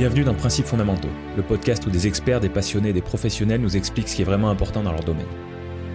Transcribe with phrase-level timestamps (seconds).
[0.00, 4.08] Bienvenue dans Principes fondamentaux, le podcast où des experts, des passionnés des professionnels nous expliquent
[4.08, 5.26] ce qui est vraiment important dans leur domaine.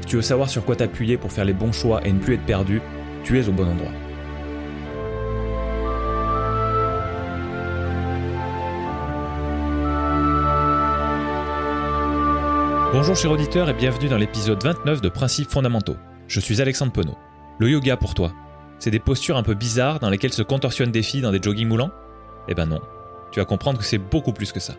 [0.02, 2.36] Si tu veux savoir sur quoi t'appuyer pour faire les bons choix et ne plus
[2.36, 2.84] être perdu,
[3.24, 3.90] tu es au bon endroit.
[12.94, 15.98] Bonjour chers auditeurs et bienvenue dans l'épisode 29 de Principes fondamentaux.
[16.28, 17.18] Je suis Alexandre Penaud.
[17.58, 18.34] Le yoga pour toi,
[18.78, 21.68] c'est des postures un peu bizarres dans lesquelles se contorsionnent des filles dans des joggings
[21.68, 21.90] moulants?
[22.48, 22.82] Eh ben non,
[23.36, 24.76] tu vas comprendre que c'est beaucoup plus que ça.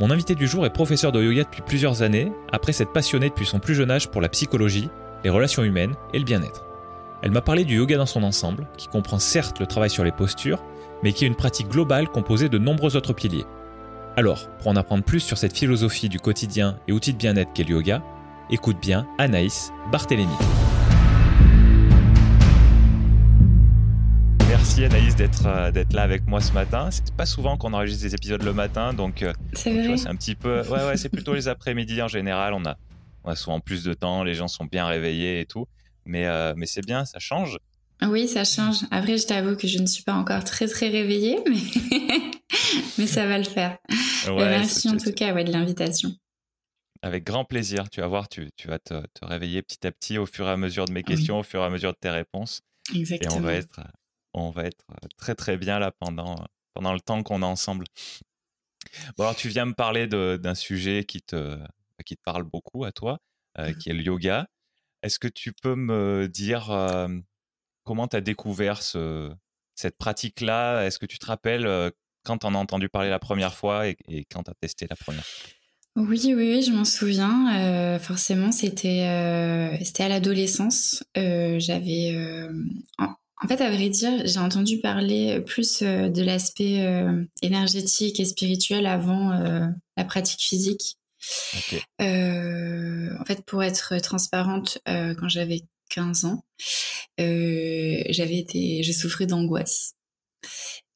[0.00, 3.46] Mon invité du jour est professeur de yoga depuis plusieurs années, après s'être passionné depuis
[3.46, 4.90] son plus jeune âge pour la psychologie,
[5.24, 6.66] les relations humaines et le bien-être.
[7.22, 10.12] Elle m'a parlé du yoga dans son ensemble, qui comprend certes le travail sur les
[10.12, 10.62] postures,
[11.02, 13.46] mais qui est une pratique globale composée de nombreux autres piliers.
[14.14, 17.64] Alors, pour en apprendre plus sur cette philosophie du quotidien et outil de bien-être qu'est
[17.64, 18.02] le yoga,
[18.50, 20.36] écoute bien Anaïs Barthélémy.
[24.56, 26.88] Merci Anaïs d'être euh, d'être là avec moi ce matin.
[26.90, 30.62] C'est pas souvent qu'on enregistre des épisodes le matin, donc euh, c'est un petit peu.
[30.62, 32.54] Ouais, ouais, c'est plutôt les après-midi en général.
[32.54, 32.78] On a,
[33.24, 35.66] on a souvent plus de temps, les gens sont bien réveillés et tout.
[36.06, 37.58] Mais, euh, mais c'est bien, ça change.
[38.02, 38.78] Oui, ça change.
[38.90, 42.00] Après, je t'avoue que je ne suis pas encore très très réveillée, mais,
[42.98, 43.76] mais ça va le faire.
[44.26, 46.14] merci en tout cas ouais, de l'invitation.
[47.02, 47.90] Avec grand plaisir.
[47.90, 50.52] Tu vas voir, tu, tu vas te, te, réveiller petit à petit au fur et
[50.52, 52.62] à mesure de mes questions, au fur et à mesure de tes réponses.
[52.94, 53.34] Exactement.
[53.34, 53.80] Et on va être
[54.36, 56.36] on va être euh, très très bien là pendant,
[56.74, 57.86] pendant le temps qu'on est ensemble.
[59.18, 61.58] Alors tu viens me parler d'un sujet qui te,
[62.04, 63.18] qui te parle beaucoup à toi,
[63.58, 64.46] euh, qui est le yoga.
[65.02, 67.08] Est-ce que tu peux me dire euh,
[67.84, 69.32] comment tu as découvert ce,
[69.74, 70.84] cette pratique-là?
[70.84, 71.92] Est-ce que tu te rappelles
[72.24, 73.96] quand tu en as entendu parler la première fois et,
[74.30, 75.24] quand tu as testé la première
[75.98, 77.98] oui, oui, je m'en souviens.
[77.98, 81.02] forcément, c'était c'était à l'adolescence.
[81.14, 82.14] J'avais
[83.42, 88.24] en fait, à vrai dire, j'ai entendu parler plus euh, de l'aspect euh, énergétique et
[88.24, 90.96] spirituel avant euh, la pratique physique.
[92.00, 96.44] en fait, pour être transparente, quand j'avais 15 ans,
[97.18, 99.94] j'avais été, je souffrais d'angoisse.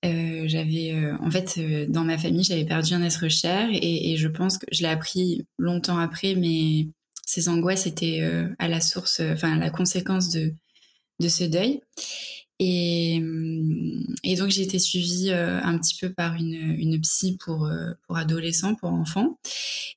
[0.02, 1.58] j'avais, en fait,
[1.90, 4.88] dans ma famille, j'avais perdu un être cher et, et je pense que je l'ai
[4.88, 6.86] appris longtemps après, mais
[7.26, 8.22] ces angoisses étaient
[8.60, 10.54] à la source, enfin, la conséquence de
[11.20, 11.81] de ce deuil.
[12.62, 17.38] Et, hum, et donc j'ai été suivie euh, un petit peu par une, une psy
[17.38, 19.38] pour, euh, pour adolescents, pour enfants.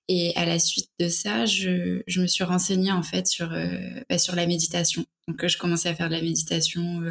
[0.08, 3.78] Et à la suite de ça, je, je me suis renseignée en fait sur, euh,
[4.10, 5.06] bah, sur la méditation.
[5.28, 7.04] Donc je commençais à faire de la méditation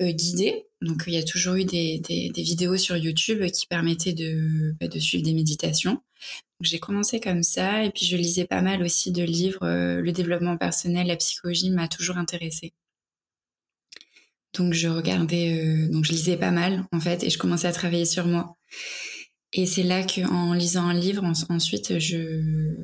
[0.00, 0.66] guidée.
[0.82, 4.74] Donc il y a toujours eu des, des, des vidéos sur YouTube qui permettaient de,
[4.80, 6.02] bah, de suivre des méditations.
[6.60, 9.66] J'ai commencé comme ça et puis je lisais pas mal aussi de livres.
[9.66, 12.74] le développement personnel, la psychologie m'a toujours intéressée.
[14.54, 17.72] Donc je regardais, euh, donc je lisais pas mal en fait, et je commençais à
[17.72, 18.56] travailler sur moi.
[19.52, 22.74] Et c'est là qu'en lisant un livre, ensuite, je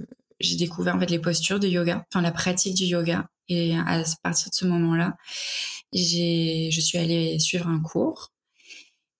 [0.40, 3.26] j'ai découvert en fait les postures de yoga, enfin la pratique du yoga.
[3.48, 5.16] Et à partir de ce moment-là,
[5.92, 8.32] j'ai je suis allée suivre un cours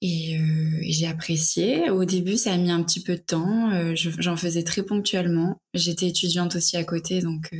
[0.01, 1.91] et, euh, j'ai apprécié.
[1.91, 3.71] Au début, ça a mis un petit peu de temps.
[3.73, 5.61] Euh, j'en faisais très ponctuellement.
[5.75, 7.51] J'étais étudiante aussi à côté, donc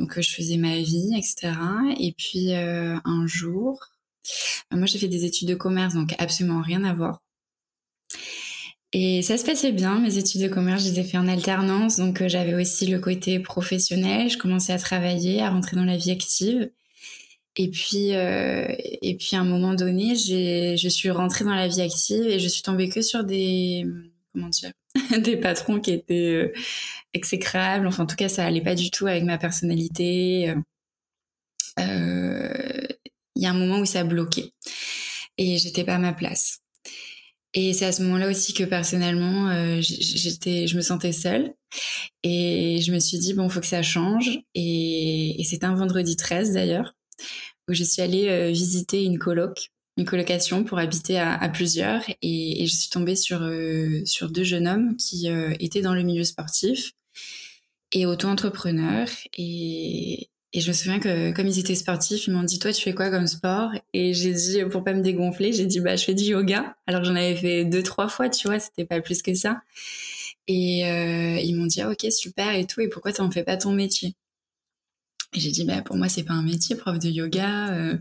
[0.00, 1.52] donc euh, je faisais ma vie, etc.
[1.98, 3.78] Et puis euh, un jour,
[4.72, 7.22] euh, moi j'ai fait des études de commerce, donc absolument rien à voir.
[8.92, 11.96] Et ça se passait bien, mes études de commerce, je les ai fait en alternance,
[11.96, 16.10] donc j'avais aussi le côté professionnel, je commençais à travailler, à rentrer dans la vie
[16.10, 16.72] active.
[17.54, 22.26] Et puis, et puis à un moment donné, je suis rentrée dans la vie active
[22.26, 23.86] et je suis tombée que sur des,
[24.32, 24.72] comment dire,
[25.22, 26.52] des patrons qui étaient euh,
[27.14, 27.86] exécrables.
[27.86, 30.54] Enfin, en tout cas, ça allait pas du tout avec ma personnalité.
[31.78, 32.86] Euh,
[33.36, 34.52] il y a un moment où ça a bloqué
[35.38, 36.60] et j'étais pas à ma place.
[37.52, 41.52] Et c'est à ce moment-là aussi que personnellement, euh, j'étais, je me sentais seule
[42.22, 44.30] et je me suis dit bon, faut que ça change.
[44.54, 46.94] Et, et c'était un vendredi 13 d'ailleurs
[47.68, 52.74] où je suis allée visiter une coloc une colocation pour habiter à, plusieurs et, je
[52.74, 56.92] suis tombée sur, euh, sur deux jeunes hommes qui euh, étaient dans le milieu sportif
[57.92, 62.58] et auto-entrepreneurs et, et je me souviens que comme ils étaient sportifs, ils m'ont dit
[62.58, 63.70] toi tu fais quoi comme sport?
[63.92, 66.76] Et j'ai dit pour pas me dégonfler, j'ai dit bah je fais du yoga.
[66.86, 69.62] Alors j'en avais fait deux trois fois, tu vois, c'était pas plus que ça.
[70.48, 73.56] Et euh, ils m'ont dit ah, ok super et tout et pourquoi t'en fais pas
[73.56, 74.16] ton métier?
[75.32, 77.98] J'ai dit, bah, pour moi, c'est pas un métier, prof de yoga, euh,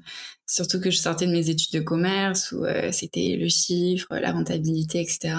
[0.47, 4.31] surtout que je sortais de mes études de commerce où euh, c'était le chiffre, la
[4.31, 5.35] rentabilité, etc.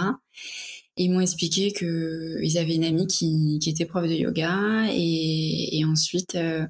[0.97, 5.79] Et ils m'ont expliqué qu'ils avaient une amie qui, qui, était prof de yoga et,
[5.79, 6.67] et ensuite, euh,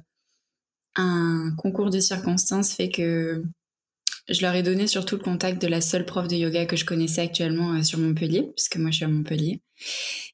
[0.95, 3.43] un concours de circonstances fait que
[4.29, 6.85] je leur ai donné surtout le contact de la seule prof de yoga que je
[6.85, 9.61] connaissais actuellement sur Montpellier, puisque moi je suis à Montpellier.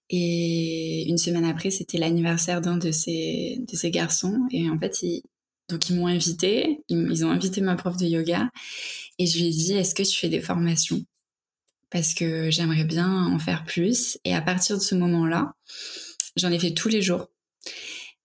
[0.09, 4.47] Et une semaine après, c'était l'anniversaire d'un de ces, de ces garçons.
[4.51, 5.23] Et en fait, ils,
[5.69, 8.49] donc ils m'ont invité, ils, ont invité ma prof de yoga.
[9.19, 11.01] Et je lui ai dit, est-ce que tu fais des formations?
[11.89, 14.17] Parce que j'aimerais bien en faire plus.
[14.23, 15.53] Et à partir de ce moment-là,
[16.35, 17.27] j'en ai fait tous les jours.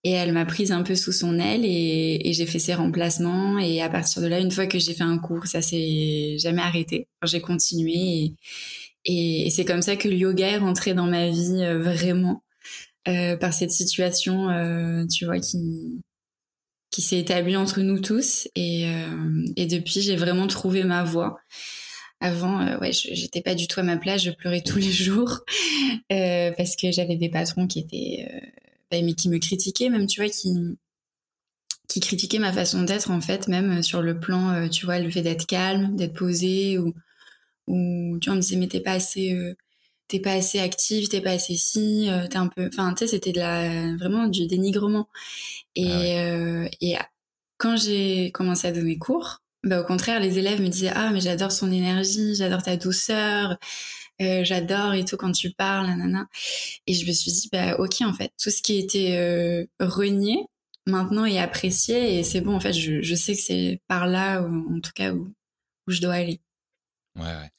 [0.05, 3.57] Et elle m'a prise un peu sous son aile et, j'ai fait ses remplacements.
[3.59, 6.61] Et à partir de là, une fois que j'ai fait un cours, ça s'est jamais
[6.61, 7.07] arrêté.
[7.23, 7.93] j'ai continué
[9.05, 12.43] et, et, c'est comme ça que le yoga est rentré dans ma vie euh, vraiment
[13.07, 16.01] euh, par cette situation, euh, tu vois, qui
[16.89, 18.47] qui s'est établie entre nous tous.
[18.55, 21.39] Et, euh, et depuis, j'ai vraiment trouvé ma voie.
[22.21, 25.39] Avant, euh, ouais, j'étais pas du tout à ma place, je pleurais tous les jours
[26.09, 28.27] parce que j'avais des patrons qui étaient
[29.01, 30.53] mais qui me critiquaient même, tu vois, qui
[31.87, 35.11] qui critiquaient ma façon d'être en fait, même sur le plan, euh, tu vois, le
[35.11, 36.93] fait d'être calme, d'être posé, ou,
[37.67, 39.53] ou tu vois, on me disait mais t'es pas assez, euh,
[40.07, 43.07] t'es pas assez active, t'es pas assez si, euh, t'es un peu, enfin tu sais,
[43.07, 45.09] c'était de la vraiment du dénigrement.
[45.75, 46.95] Et ah et
[47.57, 51.21] quand j'ai commencé à donner cours, bah au contraire, les élèves me disaient ah mais
[51.21, 53.57] j'adore son énergie, j'adore ta douceur,
[54.21, 56.27] euh, j'adore et tout quand tu parles, nanana.
[56.87, 60.37] Et je me suis dit, bah ok, en fait, tout ce qui était euh, renié,
[60.85, 64.41] maintenant est apprécié et c'est bon, en fait, je, je sais que c'est par là,
[64.41, 65.33] en tout cas, où,
[65.87, 66.41] où je dois aller.
[67.15, 67.49] Ouais, ouais.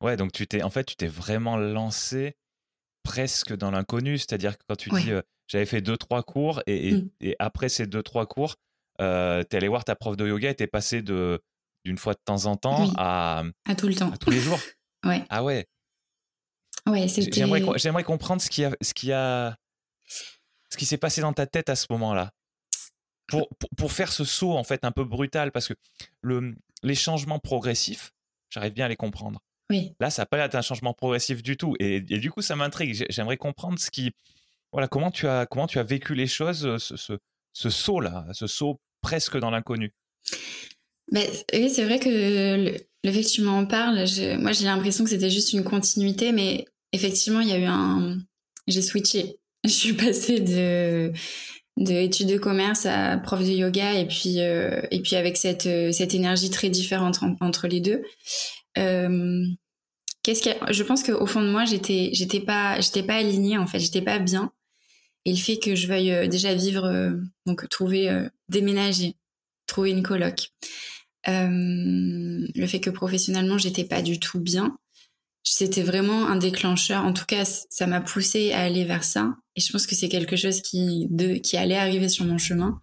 [0.00, 2.36] Ouais, donc tu t'es, en fait, tu t'es vraiment lancé
[3.02, 6.92] presque dans l'inconnu, c'est-à-dire que quand tu dis, euh, j'avais fait deux, trois cours et,
[6.92, 7.10] mmh.
[7.20, 8.56] et, après ces deux, trois cours,
[9.00, 11.40] euh, t'es allé voir ta prof de yoga et t'es passé de
[11.84, 14.58] d'une fois de temps en temps à à tout le temps, à tous les jours.
[15.06, 15.24] ouais.
[15.30, 15.66] Ah ouais.
[17.76, 19.56] J'aimerais comprendre ce qui a, ce qui a,
[20.06, 22.32] ce qui s'est passé dans ta tête à ce moment-là.
[23.26, 25.74] Pour, pour, faire ce saut en fait un peu brutal, parce que
[26.22, 28.12] le, les changements progressifs,
[28.48, 29.40] j'arrive bien à les comprendre.
[29.68, 29.94] Oui.
[30.00, 33.04] Là, ça n'a pas été un changement progressif du tout, et, du coup, ça m'intrigue.
[33.10, 34.12] J'aimerais comprendre ce qui,
[34.72, 37.18] voilà, comment tu as, comment tu as vécu les choses, ce, ce,
[37.52, 39.92] ce saut là, ce saut presque dans l'inconnu.
[41.12, 44.04] Oui, c'est vrai que le, fait que tu m'en parles,
[44.38, 48.18] moi j'ai l'impression que c'était juste une continuité, mais effectivement, il y a eu un.
[48.66, 49.36] J'ai switché.
[49.64, 51.12] Je suis passée de
[51.78, 55.66] de études de commerce à prof de yoga et puis euh, et puis avec cette
[55.66, 58.02] euh, cette énergie très différente entre les deux.
[58.78, 59.44] Euh,
[60.22, 63.66] qu'est-ce que je pense qu'au fond de moi j'étais j'étais pas j'étais pas alignée en
[63.66, 64.52] fait j'étais pas bien
[65.24, 67.12] et le fait que je veuille déjà vivre
[67.46, 68.10] donc trouver
[68.48, 69.14] déménager
[69.66, 70.50] trouver une coloc
[71.26, 74.78] le fait que professionnellement j'étais pas du tout bien
[75.50, 77.04] c'était vraiment un déclencheur.
[77.04, 79.36] En tout cas, ça m'a poussé à aller vers ça.
[79.56, 81.08] Et je pense que c'est quelque chose qui,
[81.54, 82.80] allait arriver sur mon chemin.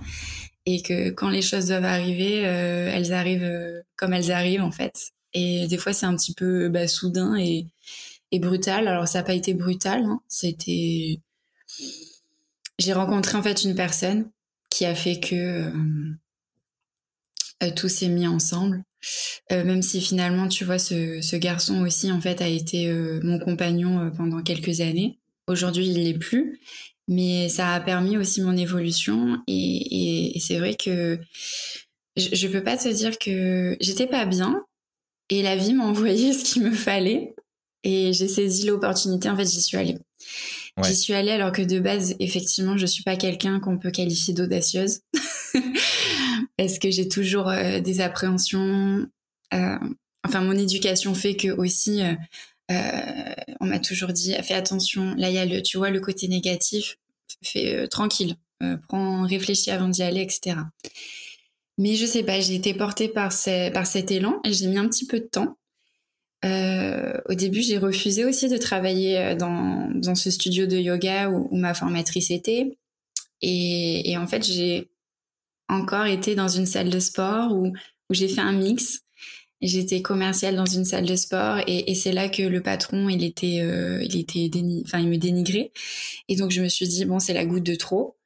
[0.65, 4.71] Et que quand les choses doivent arriver, euh, elles arrivent euh, comme elles arrivent, en
[4.71, 5.11] fait.
[5.33, 7.67] Et des fois, c'est un petit peu bah, soudain et,
[8.33, 8.89] brutal.
[8.89, 10.03] Alors, ça n'a pas été brutal.
[10.03, 10.19] Hein.
[10.27, 11.19] C'était.
[12.79, 14.29] J'ai rencontré, en fait, une personne
[14.69, 15.71] qui a fait que euh,
[17.75, 18.83] tout s'est mis ensemble.
[19.51, 23.39] Euh, même si finalement, tu vois, ce, garçon aussi, en fait, a été euh, mon
[23.39, 25.19] compagnon euh, pendant quelques années.
[25.47, 26.59] Aujourd'hui, il l'est plus,
[27.07, 29.37] mais ça a permis aussi mon évolution.
[29.47, 31.19] Et, c'est vrai que
[32.15, 34.63] je, ne peux pas te dire que j'étais pas bien,
[35.29, 37.35] et la vie m'a envoyé ce qu'il me fallait,
[37.83, 39.29] et j'ai saisi l'opportunité.
[39.29, 39.97] En fait, j'y suis allée.
[40.83, 44.33] J'y suis allée alors que de base, effectivement, je suis pas quelqu'un qu'on peut qualifier
[44.33, 44.99] d'audacieuse.
[46.57, 49.05] Parce que j'ai toujours euh, des appréhensions.
[49.53, 49.77] Euh,
[50.25, 52.75] enfin, mon éducation fait que aussi, euh,
[53.59, 55.15] on m'a toujours dit, fais attention.
[55.15, 56.97] Là, il y a le, tu vois, le côté négatif.
[57.43, 58.35] Fais tranquille.
[58.87, 60.57] prends, réfléchis avant d'y aller, etc.
[61.77, 63.33] Mais je sais pas, j'ai été portée par,
[63.73, 65.57] par cet élan et j'ai mis un petit peu de temps.
[66.43, 71.73] au début, j'ai refusé aussi de travailler dans, dans ce studio de yoga où, ma
[71.73, 72.77] formatrice était.
[73.41, 74.89] Et en fait, j'ai
[75.69, 77.67] encore été dans une salle de sport où,
[78.09, 79.01] où j'ai fait un mix.
[79.61, 83.61] J'étais commerciale dans une salle de sport et, c'est là que le patron, il était,
[83.61, 84.49] euh, il était
[84.85, 85.71] enfin, il me dénigrait.
[86.27, 88.17] Et donc je me suis dit bon, c'est la goutte de trop.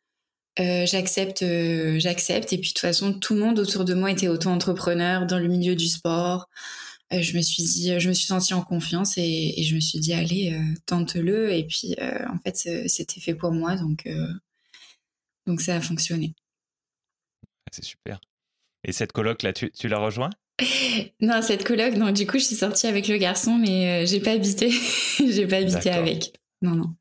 [0.60, 2.52] Euh, j'accepte, euh, j'accepte.
[2.54, 5.48] Et puis de toute façon, tout le monde autour de moi était auto-entrepreneur dans le
[5.48, 6.50] milieu du sport.
[7.12, 10.00] Je me suis dit, je me suis sentie en confiance et, et je me suis
[10.00, 11.54] dit allez, tente-le.
[11.54, 14.08] Et puis en fait, c'était fait pour moi, donc
[15.48, 16.36] donc ça a fonctionné.
[17.72, 18.20] C'est super.
[18.84, 20.30] Et cette coloc là, tu, tu l'as rejoint
[21.22, 22.12] Non, cette coloc, non.
[22.12, 24.70] Du coup, je suis sortie avec le garçon, mais euh, j'ai pas habité.
[25.20, 26.34] j'ai pas habité avec.
[26.62, 26.96] Non, non.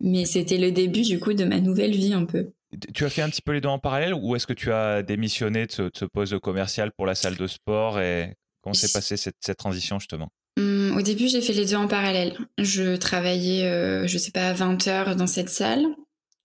[0.00, 2.52] Mais c'était le début du coup de ma nouvelle vie un peu.
[2.94, 5.02] tu as fait un petit peu les deux en parallèle ou est-ce que tu as
[5.02, 9.56] démissionné de ce, poste commercial pour la salle de sport et comment s'est passée cette,
[9.58, 10.30] transition justement?
[10.58, 12.34] Mmh, Au début, j'ai fait les deux en parallèle.
[12.58, 15.84] Je travaillais, euh, je sais pas, 20 heures dans cette salle.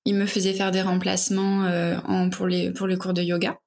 [0.05, 3.59] Il me faisait faire des remplacements euh, en, pour, les, pour les cours de yoga.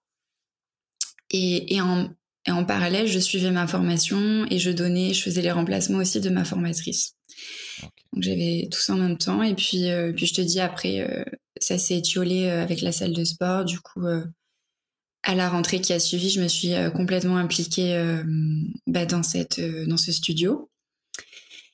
[1.30, 2.08] Et, et, en,
[2.46, 6.20] et en parallèle, je suivais ma formation et je donnais, je faisais les remplacements aussi
[6.20, 7.16] de ma formatrice.
[8.12, 9.42] Donc j'avais tout ça en même temps.
[9.42, 11.24] Et puis, euh, puis je te dis, après, euh,
[11.60, 13.64] ça s'est étiolé avec la salle de sport.
[13.64, 14.06] Du coup,
[15.24, 18.00] à la rentrée qui a suivi, je me suis complètement impliquée
[18.86, 20.70] bah, dans, cette, dans ce studio.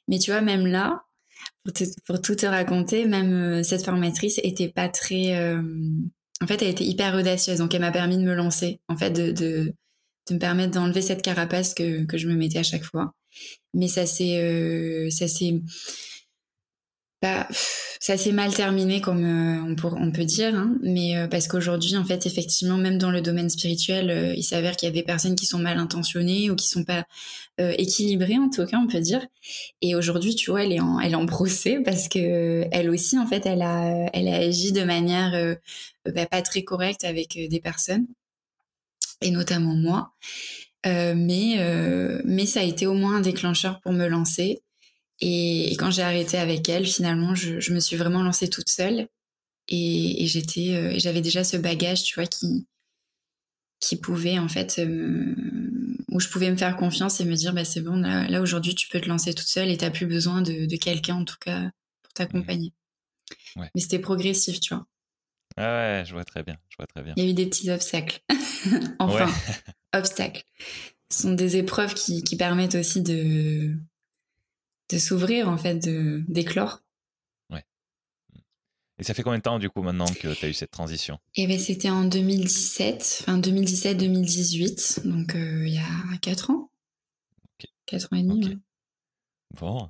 [0.09, 1.03] Mais tu vois, même là,
[2.07, 5.37] pour, tout te raconter, même cette formatrice était pas très...
[5.37, 7.59] en fait, elle était hyper audacieuse.
[7.59, 9.73] Donc, elle m'a permis de me lancer, en fait, de, de,
[10.29, 13.13] de me permettre d'enlever cette carapace que, que je me mettais à chaque fois.
[13.73, 15.09] Mais ça s'est...
[15.11, 15.61] ça s'est
[17.25, 17.49] bah,
[18.01, 20.77] ça s'est mal terminé comme euh, on, peut dire, hein.
[20.83, 24.77] mais euh, parce qu'aujourd'hui, en fait, effectivement, même dans le domaine spirituel, euh, il s'avère
[24.77, 27.07] qu'il y a des personnes qui sont mal intentionnées ou qui sont pas
[27.57, 29.27] équilibrées, en tout cas, on peut dire.
[29.81, 33.27] Et aujourd'hui, tu vois, elle est en, elle en procès parce que elle aussi, en
[33.27, 35.57] fait, elle a, elle a agi de manière
[36.05, 38.07] bah, pas très correcte avec des personnes,
[39.23, 40.13] et notamment moi.
[40.85, 41.57] mais
[42.25, 44.64] mais ça a été au moins un déclencheur pour me lancer
[45.21, 49.09] et, quand j'ai arrêté avec elle, finalement, je, me suis vraiment lancée toute seule.
[49.69, 52.67] Et, j'étais, euh, j'avais déjà ce bagage, tu vois, qui,
[53.81, 54.81] qui pouvait en fait,
[56.09, 58.89] où je pouvais me faire confiance et me dire, bah c'est bon, là, aujourd'hui, tu
[58.89, 61.71] peux te lancer toute seule et t'as plus besoin de, quelqu'un en tout cas
[62.03, 62.73] pour t'accompagner.
[63.57, 64.87] Mais c'était progressif, tu vois.
[65.57, 67.15] Ah ouais, je vois très bien, je vois très bien.
[67.17, 68.21] Il y a eu des petits obstacles.
[68.99, 69.33] enfin,
[69.95, 70.43] obstacles.
[71.11, 73.77] Ce sont des épreuves qui, qui permettent aussi de
[74.95, 75.79] de s'ouvrir, en fait,
[76.29, 76.81] d'éclore.
[77.51, 77.65] Ouais.
[78.99, 81.19] Et ça fait combien de temps, du coup, maintenant que tu as eu cette transition?
[81.37, 86.71] Eh ben, c'était en 2017, enfin 2017-2018, donc euh, il y a 4 ans.
[87.61, 87.69] Ok.
[87.87, 88.59] 4 ans et demi,
[89.61, 89.89] Bon.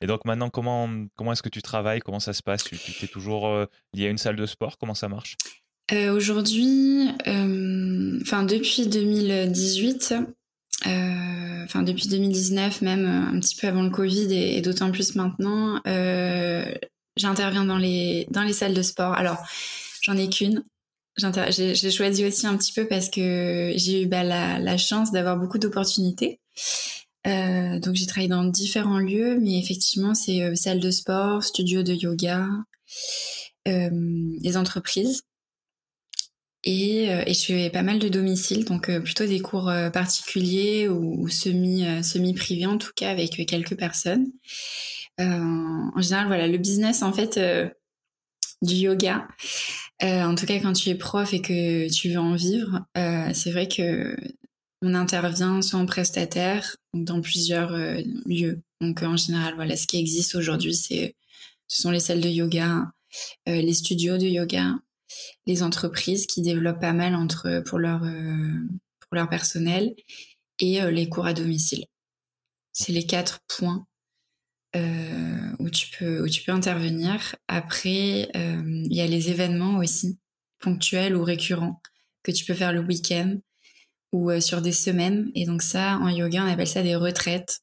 [0.00, 2.00] Et donc maintenant, comment, comment est-ce que tu travailles?
[2.00, 2.64] Comment ça se passe?
[2.64, 4.76] Tu es toujours euh, lié à une salle de sport?
[4.78, 5.36] Comment ça marche?
[5.92, 10.24] Euh, Aujourd'hui, enfin depuis 2018, euh,
[10.84, 15.80] enfin depuis 2019 même euh, un petit peu avant le Covid et, d'autant plus maintenant
[15.86, 16.64] euh,
[17.16, 19.14] j'interviens dans les dans les salles de sport.
[19.14, 19.38] Alors
[20.02, 20.64] j'en ai qu'une.
[21.50, 25.36] J'ai choisi aussi un petit peu parce que j'ai eu bah, la, la, chance d'avoir
[25.36, 26.40] beaucoup d'opportunités.
[27.26, 31.84] Euh, donc j'ai travaillé dans différents lieux mais effectivement c'est euh, salles de sport studio
[31.84, 32.48] de yoga
[33.64, 35.22] les entreprises
[36.64, 39.90] et, euh, et, je fais pas mal de domiciles, donc euh, plutôt des cours euh,
[39.90, 44.26] particuliers ou, semi semi privés en tout cas avec quelques personnes.
[45.18, 47.38] en général, voilà, le business en fait
[48.62, 49.26] du yoga.
[50.02, 52.84] en tout cas, quand tu es prof et que tu veux en vivre,
[53.34, 54.16] c'est vrai que
[54.82, 57.72] on intervient soit en prestataire, dans plusieurs
[58.26, 58.62] lieux.
[58.80, 61.16] Donc en général, voilà, ce qui existe aujourd'hui, c'est
[61.68, 62.92] ce sont les salles de yoga,
[63.46, 64.76] les studios de yoga,
[65.46, 68.54] les entreprises qui développent pas mal entre pour leur euh,
[69.00, 69.94] pour leur personnel
[70.60, 71.84] et euh, les cours à domicile.
[72.72, 73.86] C'est les quatre points
[74.76, 77.36] euh, où tu peux où tu peux intervenir.
[77.48, 80.18] Après, il y a les événements aussi
[80.60, 81.80] ponctuels ou récurrents
[82.22, 83.36] que tu peux faire le week-end
[84.12, 85.30] ou sur des semaines.
[85.34, 87.60] Et donc ça, en yoga, on appelle ça des retraites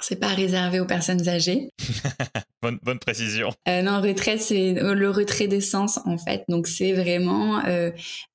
[0.00, 1.70] c'est pas réservé aux personnes âgées.
[2.62, 3.52] bonne, bonne précision.
[3.68, 6.44] Euh, non, retraite, c'est le retrait d'essence en fait.
[6.48, 7.90] Donc c'est vraiment euh,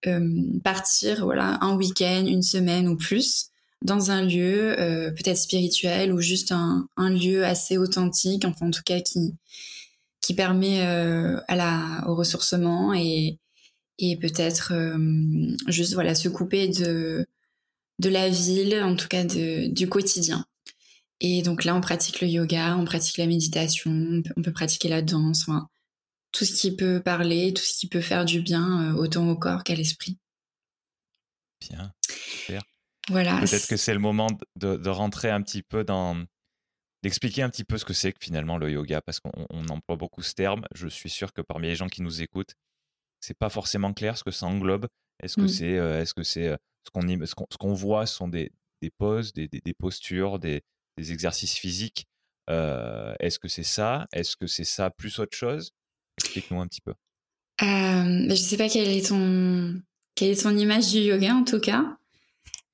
[0.05, 3.49] euh, partir, voilà, un week-end, une semaine ou plus
[3.83, 4.75] dans un lieu
[5.15, 9.35] peut-être spirituel ou juste un, un, lieu assez authentique, enfin en tout cas qui
[10.19, 13.37] qui permet à la au ressourcement et
[13.99, 14.73] et peut-être
[15.67, 17.27] juste voilà se couper de
[17.99, 20.45] de la ville, en tout cas de, du quotidien.
[21.19, 25.01] Et donc là, on pratique le yoga, on pratique la méditation, on peut, pratiquer la
[25.01, 25.67] danse, enfin,
[26.31, 29.35] tout ce qui peut parler, tout ce qui peut faire du bien, euh, autant au
[29.35, 30.17] corps qu'à l'esprit.
[31.61, 32.61] Bien, super.
[33.09, 33.39] Voilà.
[33.39, 36.23] Peut-être que c'est le moment de, rentrer un petit peu dans,
[37.01, 40.21] d'expliquer un petit peu ce que c'est que finalement le yoga, parce qu'on emploie beaucoup
[40.21, 40.65] ce terme.
[40.75, 42.53] Je suis sûr que parmi les gens qui nous écoutent,
[43.21, 44.87] c'est pas forcément clair ce que ça englobe.
[45.23, 45.47] Est-ce que mm.
[45.47, 47.01] c'est, euh, est-ce que c'est euh, ce qu'on
[47.49, 48.51] ce qu'on voit, ce sont des,
[48.83, 50.61] des poses, des, des postures, des,
[50.97, 52.07] des exercices physiques.
[52.49, 54.07] Euh, est-ce que c'est ça?
[54.13, 55.71] Est-ce que c'est ça plus autre chose?
[56.17, 56.93] Explique-nous un petit peu.
[57.61, 59.81] Euh, je sais pas quelle est ton
[60.15, 61.97] quelle est ton image du yoga en tout cas,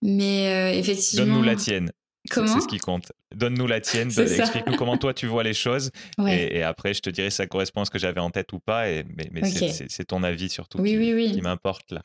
[0.02, 1.26] mais euh, effectivement.
[1.26, 1.92] Donne-nous la tienne.
[2.32, 3.12] C'est ce qui compte.
[3.36, 5.92] Donne-nous la tienne, explique-nous comment toi tu vois les choses.
[6.28, 8.60] Et, après, je te dirai si ça correspond à ce que j'avais en tête ou
[8.60, 8.90] pas.
[8.90, 11.32] Et, mais, c'est ton avis surtout oui, qui, oui, oui.
[11.34, 12.02] qui m'importe là.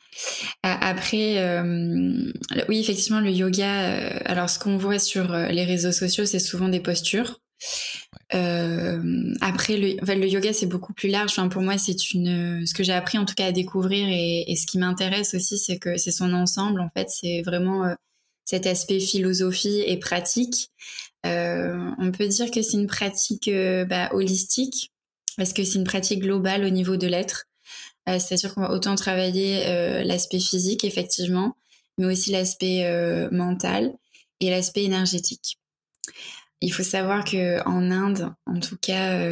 [0.63, 2.33] Après, euh,
[2.69, 6.39] oui, effectivement, le yoga, euh, alors ce qu'on voit sur euh, les réseaux sociaux, c'est
[6.39, 7.41] souvent des postures.
[8.31, 11.31] après, le, le yoga, c'est beaucoup plus large.
[11.31, 14.51] Enfin, pour moi, c'est une, ce que j'ai appris en tout cas à découvrir et,
[14.51, 16.81] et ce qui m'intéresse aussi, c'est que c'est son ensemble.
[16.81, 17.95] En fait, c'est vraiment
[18.49, 20.71] cet aspect philosophie et pratique.
[21.27, 24.91] Euh, on peut dire que c'est une pratique euh, bah, holistique
[25.37, 27.45] parce que c'est une pratique globale au niveau de l'être.
[28.09, 31.59] Euh, c'est-à-dire qu'on va autant travailler l'aspect physique effectivement,
[31.99, 33.93] mais aussi l'aspect mental
[34.41, 35.59] et l'aspect énergétique.
[36.63, 39.23] Il faut savoir que en Inde, en tout cas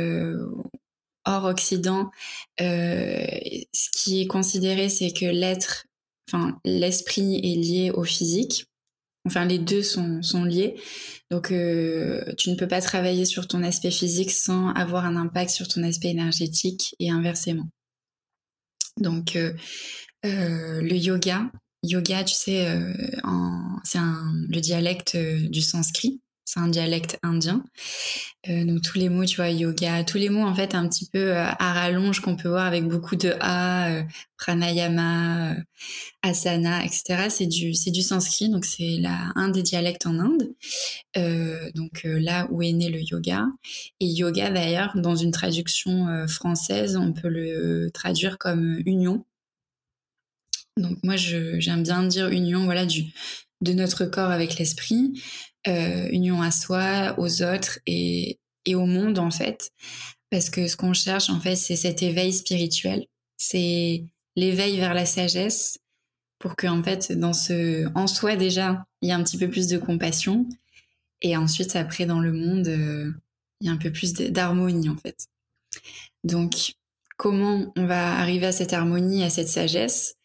[1.24, 2.10] hors Occident,
[2.58, 5.86] ce qui est considéré, c'est que l'être,
[6.28, 8.66] enfin l'esprit est lié au physique
[9.26, 10.76] Enfin, les deux sont, liés.
[11.30, 15.50] Donc, euh, tu ne peux pas travailler sur ton aspect physique sans avoir un impact
[15.50, 17.68] sur ton aspect énergétique et inversement.
[18.98, 19.52] Donc, euh,
[20.24, 21.50] euh, le yoga,
[21.82, 22.66] yoga, tu sais,
[23.84, 27.64] c'est le dialecte du sanskrit c'est un dialecte indien.
[28.48, 31.08] Euh, donc tous les mots, tu vois, yoga, tous les mots en fait un petit
[31.12, 34.02] peu euh, à rallonge qu'on peut voir avec beaucoup de A, euh,
[34.38, 35.54] pranayama, euh,
[36.22, 37.26] asana, etc.
[37.30, 40.54] C'est du c'est du sanskrit, donc c'est là un des dialectes en Inde.
[41.74, 43.46] donc là où est né le yoga.
[44.00, 49.24] Et yoga d'ailleurs, dans une traduction française, on peut le traduire comme union.
[50.76, 53.06] Donc moi j'aime bien dire union, voilà du
[53.62, 55.12] de notre corps avec l'esprit.
[55.68, 58.38] Euh, union à soi, aux autres et,
[58.72, 59.70] au monde en fait.
[60.30, 64.04] Parce que ce qu'on cherche en fait, c'est cet éveil spirituel, c'est
[64.36, 65.78] l'éveil vers la sagesse
[66.38, 69.48] pour que en fait, dans ce, en soi déjà, il y a un petit peu
[69.48, 70.48] plus de compassion
[71.22, 73.12] et ensuite après dans le monde, euh,
[73.60, 75.28] il y a un peu plus d'harmonie en fait.
[76.22, 76.74] Donc,
[77.16, 80.16] comment on va arriver à cette harmonie, à cette sagesse?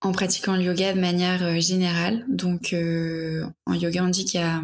[0.00, 2.24] En pratiquant le yoga de manière euh, générale.
[2.28, 4.62] Donc, euh, en yoga, on dit qu'il y a,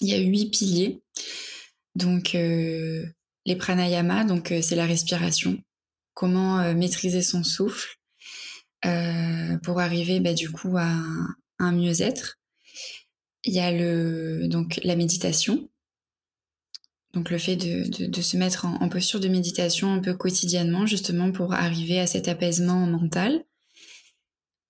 [0.00, 1.02] il y a huit piliers.
[1.94, 3.04] Donc, euh,
[3.46, 5.62] les pranayamas, donc c'est la respiration.
[6.14, 7.98] Comment maîtriser son souffle
[9.62, 10.94] pour arriver, bah, du coup, à
[11.58, 12.38] un mieux-être.
[13.44, 15.68] Il y a le, donc la méditation.
[17.12, 21.52] Donc le fait de, se mettre en, posture de méditation un peu quotidiennement, justement pour
[21.52, 23.44] arriver à cet apaisement mental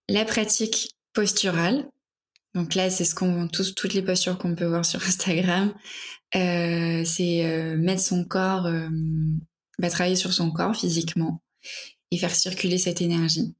[0.08, 1.88] la pratique posturale.
[2.54, 5.72] Donc là, c'est ce qu'on tous toutes les postures qu'on peut voir sur Instagram.
[6.36, 8.88] Euh, c'est euh, mettre son corps, euh,
[9.78, 11.40] bah, travailler sur son corps physiquement
[12.10, 13.54] et faire circuler cette énergie.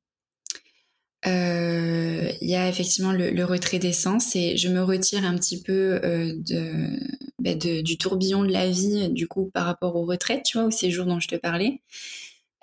[1.27, 5.99] Il y a effectivement le, retrait d'essence et je me retire un petit peu
[7.39, 10.67] bah, de, du tourbillon de la vie, du coup, par rapport aux retraites, tu vois,
[10.67, 11.81] au séjour dont je te parlais.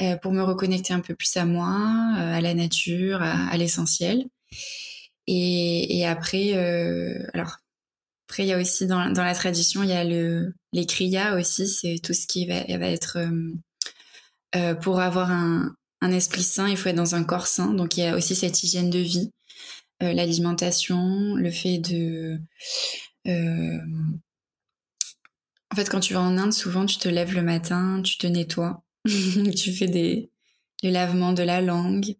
[0.01, 4.25] Euh, pour me reconnecter un peu plus à moi, euh, à la nature, à, l'essentiel.
[5.27, 7.57] Et, après, euh, alors
[8.27, 11.67] après il y a aussi dans, la tradition il y a le les kriyas aussi,
[11.67, 13.19] c'est tout ce qui va, être
[14.81, 17.73] pour avoir un, un, esprit sain, il faut être dans un corps sain.
[17.73, 19.31] Donc il y a aussi cette hygiène de vie,
[20.01, 22.39] l'alimentation, le fait de
[25.71, 28.27] en fait, quand tu vas en Inde, souvent tu te lèves le matin, tu te
[28.27, 28.83] nettoies,
[29.55, 30.31] tu fais des,
[30.83, 32.15] le lavement de la langue,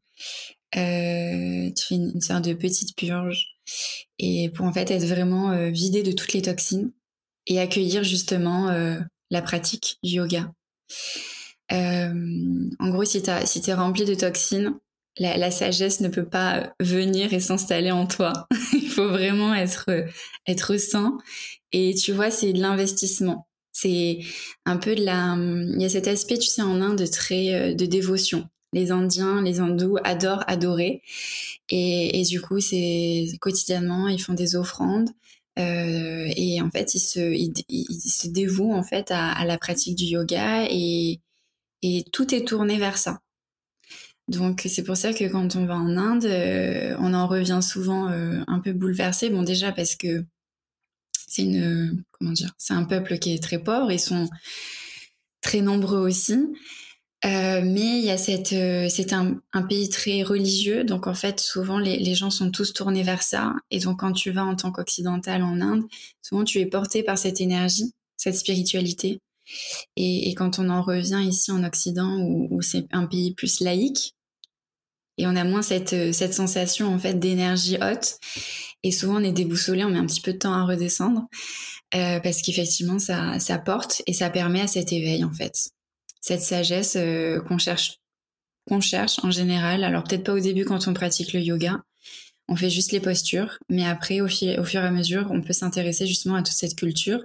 [0.75, 3.57] euh, tu fais une, sorte de petite purge
[4.19, 6.93] et pour en fait être vraiment euh, vidé de toutes les toxines
[7.47, 10.51] et accueillir justement euh, la pratique du yoga.
[11.69, 14.77] En gros, si tu si rempli de toxines,
[15.17, 18.47] la, la, sagesse ne peut pas venir et s'installer en toi.
[18.73, 19.89] Il faut vraiment être
[20.47, 21.17] être sain.
[21.71, 23.47] Et tu vois, c'est de l'investissement.
[23.73, 24.19] C'est
[24.65, 25.35] un peu de la.
[25.37, 28.49] Il y a cet aspect, tu sais, en Inde, très euh, de dévotion.
[28.73, 31.01] Les Indiens, les Hindous adorent adorer.
[31.69, 35.09] Et, et du coup, c'est quotidiennement, ils font des offrandes.
[35.59, 37.53] Euh, et en fait, ils se, ils,
[38.09, 41.19] se dévouent en fait à, à, la pratique du yoga et,
[41.81, 43.19] et tout est tourné vers ça.
[44.27, 48.09] Donc c'est pour ça que quand on va en Inde, euh, on en revient souvent
[48.09, 49.29] euh, un peu bouleversé.
[49.29, 50.23] Bon déjà parce que
[51.31, 54.29] c'est une comment dire, c'est un peuple qui est très pauvre, ils sont
[55.41, 56.37] très nombreux aussi.
[57.23, 59.39] Euh, mais il y a cette, euh, c'est un,
[59.69, 63.53] pays très religieux, donc en fait souvent les, gens sont tous tournés vers ça.
[63.69, 65.83] Et donc quand tu vas en tant qu'occidental en Inde,
[66.21, 69.19] souvent tu es porté par cette énergie, cette spiritualité.
[69.97, 74.15] Et, quand on en revient ici en Occident où c'est un pays plus laïque,
[75.17, 78.17] et on a moins cette, cette sensation en fait d'énergie haute,
[78.83, 81.27] Et souvent, on est déboussolé, on met un petit peu de temps à redescendre,
[81.93, 85.69] euh, parce qu'effectivement, ça, ça porte et ça permet à cet éveil, en fait.
[86.21, 87.99] Cette sagesse euh, qu'on cherche,
[88.67, 89.83] qu'on cherche en général.
[89.83, 91.83] Alors, peut-être pas au début quand on pratique le yoga.
[92.47, 95.41] On fait juste les postures, mais après, au, fil, au fur et à mesure, on
[95.41, 97.23] peut s'intéresser justement à toute cette culture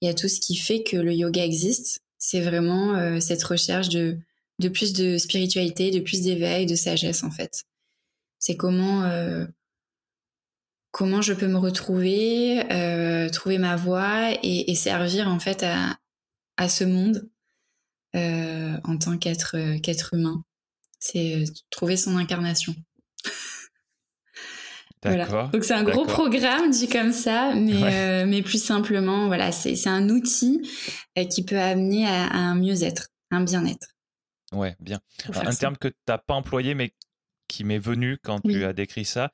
[0.00, 2.00] et à tout ce qui fait que le yoga existe.
[2.18, 4.18] C'est vraiment euh, cette recherche de,
[4.60, 7.64] de plus de spiritualité, de plus d'éveil, de sagesse, en fait.
[8.38, 9.46] C'est comment euh,
[10.92, 15.96] comment je peux me retrouver, euh, trouver ma voie et, servir en fait à,
[16.56, 17.28] à ce monde
[18.16, 20.44] euh, en tant qu'être qu'être humain.
[20.98, 22.74] C'est trouver son incarnation.
[25.02, 25.48] Voilà.
[25.54, 30.10] Donc c'est un gros programme dit comme ça, mais mais plus simplement voilà c'est un
[30.10, 30.60] outil
[31.30, 33.94] qui peut amener à, un mieux-être, un bien-être.
[34.52, 35.00] Ouais, bien.
[35.34, 36.92] Un terme que tu n'as pas employé, mais
[37.48, 39.32] qui m'est venu quand tu as décrit ça,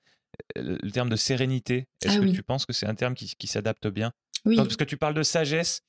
[0.55, 1.87] le terme de sérénité.
[2.05, 4.13] Est-ce ah que tu penses que c'est un terme qui, s'adapte bien?
[4.45, 4.57] Oui.
[4.57, 5.83] Parce que tu parles de sagesse.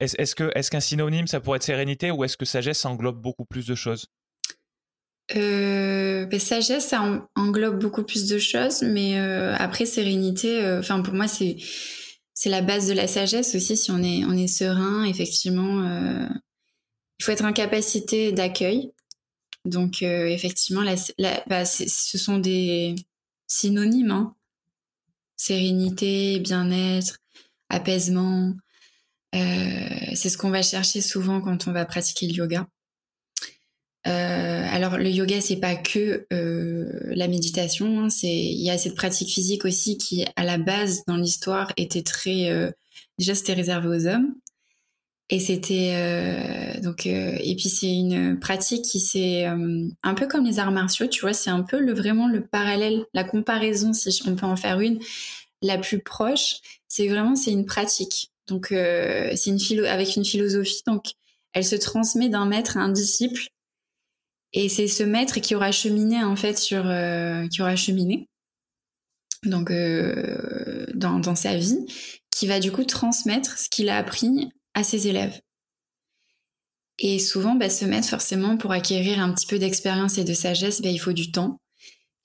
[0.00, 3.44] Est-ce que est-ce qu'un synonyme ça pourrait être sérénité ou est-ce que sagesse englobe beaucoup
[3.44, 4.06] plus de choses?
[5.36, 11.02] Euh, ben, sagesse, ça englobe beaucoup plus de choses, mais euh, après sérénité, euh, enfin
[11.02, 11.58] pour moi c'est
[12.32, 13.76] c'est la base de la sagesse aussi.
[13.76, 15.86] Si on est on est serein, effectivement,
[17.20, 18.92] il faut être en capacité d'accueil.
[19.66, 20.82] Donc effectivement,
[21.46, 22.94] bah, ce sont des
[23.46, 24.10] synonymes.
[24.10, 24.34] Hein.
[25.36, 27.18] Sérénité, bien-être,
[27.68, 28.54] apaisement.
[29.34, 29.40] Euh,
[30.14, 32.66] c'est ce qu'on va chercher souvent quand on va pratiquer le yoga.
[34.06, 38.94] Euh, alors le yoga c'est pas que euh, la méditation, hein, il y a cette
[38.94, 42.72] pratique physique aussi qui à la base dans l'histoire était très
[43.18, 44.34] déjà c'était réservé aux hommes
[45.32, 50.26] et c'était euh, donc euh, et puis c'est une pratique qui c'est euh, un peu
[50.26, 53.92] comme les arts martiaux, tu vois, c'est un peu le vraiment le parallèle, la comparaison
[53.92, 54.98] si on peut en faire une
[55.62, 56.56] la plus proche,
[56.88, 58.32] c'est vraiment c'est une pratique.
[58.48, 61.12] Donc c'est une philo avec une philosophie donc
[61.52, 63.46] elle se transmet d'un maître à un disciple
[64.52, 66.82] et c'est ce maître qui aura cheminé en fait sur
[67.48, 68.26] qui aura cheminé
[69.44, 71.86] donc dans, dans sa vie
[72.32, 75.40] qui va du coup transmettre ce qu'il a appris à ses élèves.
[76.98, 80.82] Et souvent, bah, se mettre forcément pour acquérir un petit peu d'expérience et de sagesse,
[80.82, 81.60] bah, il faut du temps.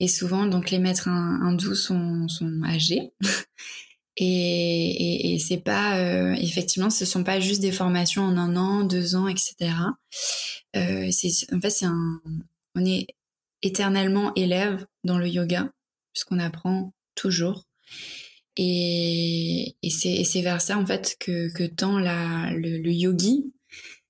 [0.00, 3.12] Et souvent, donc les maîtres hindous sont, sont âgés.
[4.18, 8.84] et, et, c'est pas, euh, effectivement, ce sont pas juste des formations en un an,
[8.84, 9.72] deux ans, etc.
[10.76, 13.06] Euh, c'est, en fait, c'est on est
[13.62, 15.70] éternellement élève dans le yoga,
[16.12, 17.64] puisqu'on apprend toujours.
[18.56, 23.52] Et, et c'est vers ça en fait que, que tend la, le, le yogi.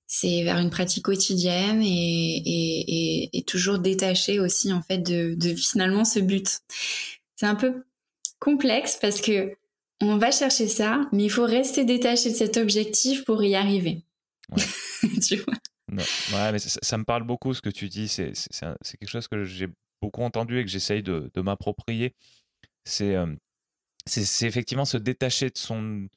[0.09, 5.53] C'est vers une pratique quotidienne et, et, et, toujours détaché aussi en fait de, de
[5.53, 6.61] finalement ce but.
[7.35, 7.83] C'est un peu
[8.39, 9.51] complexe parce que
[9.99, 14.03] on va chercher ça, mais il faut rester détaché de cet objectif pour y arriver.
[14.49, 14.63] Ouais.
[15.27, 15.55] tu vois?
[15.91, 18.07] Ouais, mais ça, ça, me parle beaucoup ce que tu dis.
[18.07, 18.33] C'est
[18.99, 19.67] quelque chose que j'ai
[20.01, 22.13] beaucoup entendu et que j'essaye de, de m'approprier.
[22.85, 23.27] C'est euh,
[24.07, 26.07] c'est effectivement se détacher de son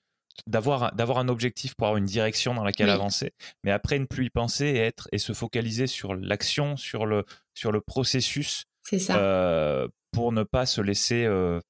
[0.46, 3.33] d'avoir d'avoir un objectif pour avoir une direction dans laquelle avancer
[3.64, 7.24] mais après ne plus y penser et être et se focaliser sur l'action sur le
[7.55, 8.64] sur le processus
[8.98, 9.16] ça.
[9.18, 11.61] Euh, pour ne pas se laisser euh,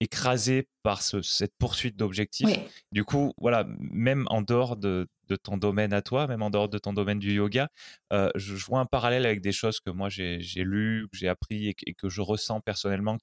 [0.00, 2.48] écraser par cette poursuite d'objectifs.
[2.92, 6.68] Du coup voilà même en dehors de, de, ton domaine à toi même en dehors
[6.68, 7.68] de ton domaine du yoga
[8.12, 11.68] euh, je, vois un parallèle avec des choses que moi j'ai lu que j'ai appris
[11.68, 13.18] et, et, que je ressens personnellement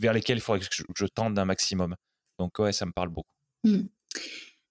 [0.00, 1.94] vers lesquels il faudrait que je, tente d'un maximum.
[2.38, 3.34] Donc ouais, ça me parle beaucoup.
[3.64, 3.82] Hmm.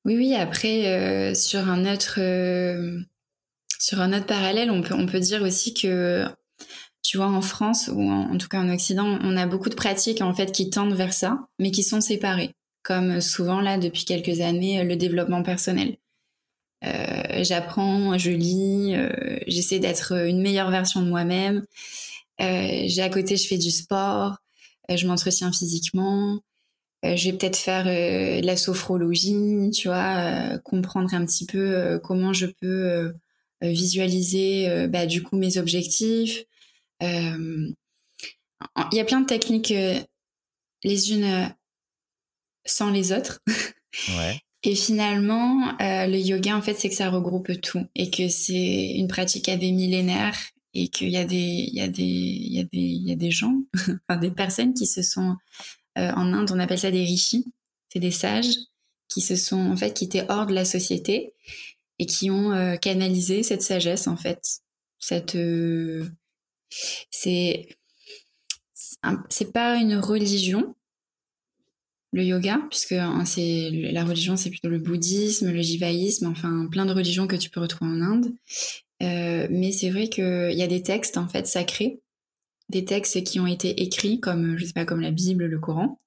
[0.06, 0.36] Oui, oui.
[0.36, 3.00] Après, euh, sur un autre euh,
[3.80, 6.26] sur un autre parallèle, on peut on peut dire aussi que
[7.04, 10.22] tu vois en France ou en, tout cas en Occident, on a beaucoup de pratiques
[10.22, 12.52] en fait qui tendent vers ça, mais qui sont séparées.
[12.84, 15.98] Comme souvent là depuis quelques années, le développement personnel.
[16.86, 18.96] Euh, j'apprends, je lis,
[19.48, 21.66] j'essaie d'être une meilleure version de moi-même.
[22.40, 24.40] j'ai à côté, je fais du sport.
[24.90, 26.40] Euh, je m'entretiens physiquement,
[27.06, 32.00] euh, je vais peut-être faire euh, de la sophrologie, tu vois, comprendre un petit peu
[32.04, 33.14] comment je peux
[33.62, 36.44] visualiser bah, du coup mes objectifs.
[37.02, 37.76] Il
[38.92, 39.74] y a plein de techniques
[40.84, 41.54] les unes
[42.66, 43.40] sans les autres.
[44.20, 44.40] Ouais.
[44.62, 49.08] Et finalement, le yoga, en fait, c'est que ça regroupe tout et que c'est une
[49.08, 50.38] pratique à des millénaires
[50.80, 53.12] et qu'il y a des il y a des il y a des il y
[53.12, 53.56] a des gens
[54.08, 55.36] enfin des personnes qui se sont
[55.98, 57.52] euh, en Inde on appelle ça des rishis
[57.90, 58.56] c'est des sages
[59.08, 61.34] qui se sont en fait qui étaient hors de la société
[61.98, 64.62] et qui ont euh, canalisé cette sagesse en fait
[65.00, 66.08] cette euh,
[67.12, 67.68] c'est
[69.30, 70.76] c'est pas une religion
[72.12, 76.86] le yoga, puisque hein, c'est la religion, c'est plutôt le bouddhisme, le jivaïsme, enfin plein
[76.86, 78.34] de religions que tu peux retrouver en Inde.
[79.02, 82.02] Euh, mais c'est vrai qu'il y a des textes en fait sacrés,
[82.70, 86.00] des textes qui ont été écrits comme je sais pas comme la Bible, le Coran.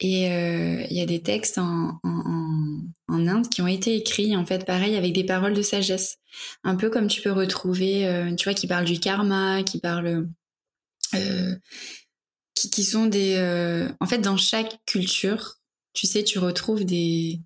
[0.00, 4.36] Et euh, il y a des textes en, en, en, Inde qui ont été écrits
[4.36, 6.18] en fait pareil avec des paroles de sagesse,
[6.64, 10.28] un peu comme tu peux retrouver, euh, tu vois, qui parlent du karma, qui parlent
[12.56, 13.36] qui, qui, sont des.
[13.36, 15.56] Euh, en fait, dans chaque culture,
[15.92, 17.40] tu sais, tu retrouves des,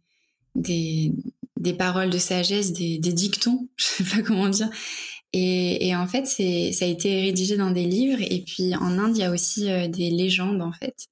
[0.54, 1.12] des,
[1.60, 4.70] des paroles de sagesse, des, dictons, je sais pas comment dire.
[5.32, 8.20] Et, en fait, c'est, ça a été rédigé dans des livres.
[8.20, 11.06] Et puis en Inde, il y a aussi euh, des légendes, en fait,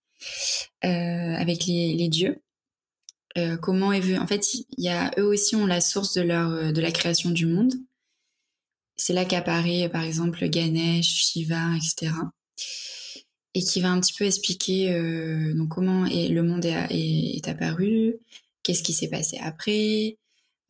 [0.84, 2.42] euh, avec les, dieux.
[3.36, 6.22] Euh, comment est vu En fait, il y a eux aussi ont la source de
[6.22, 7.74] leur de la création du monde.
[8.96, 12.10] C'est là qu'apparaît, par exemple, Ganesh, Shiva, etc
[13.54, 14.92] et qui va un petit peu expliquer
[15.54, 18.14] donc comment est, le monde est, est, apparu,
[18.62, 20.18] qu'est-ce qui s'est passé après,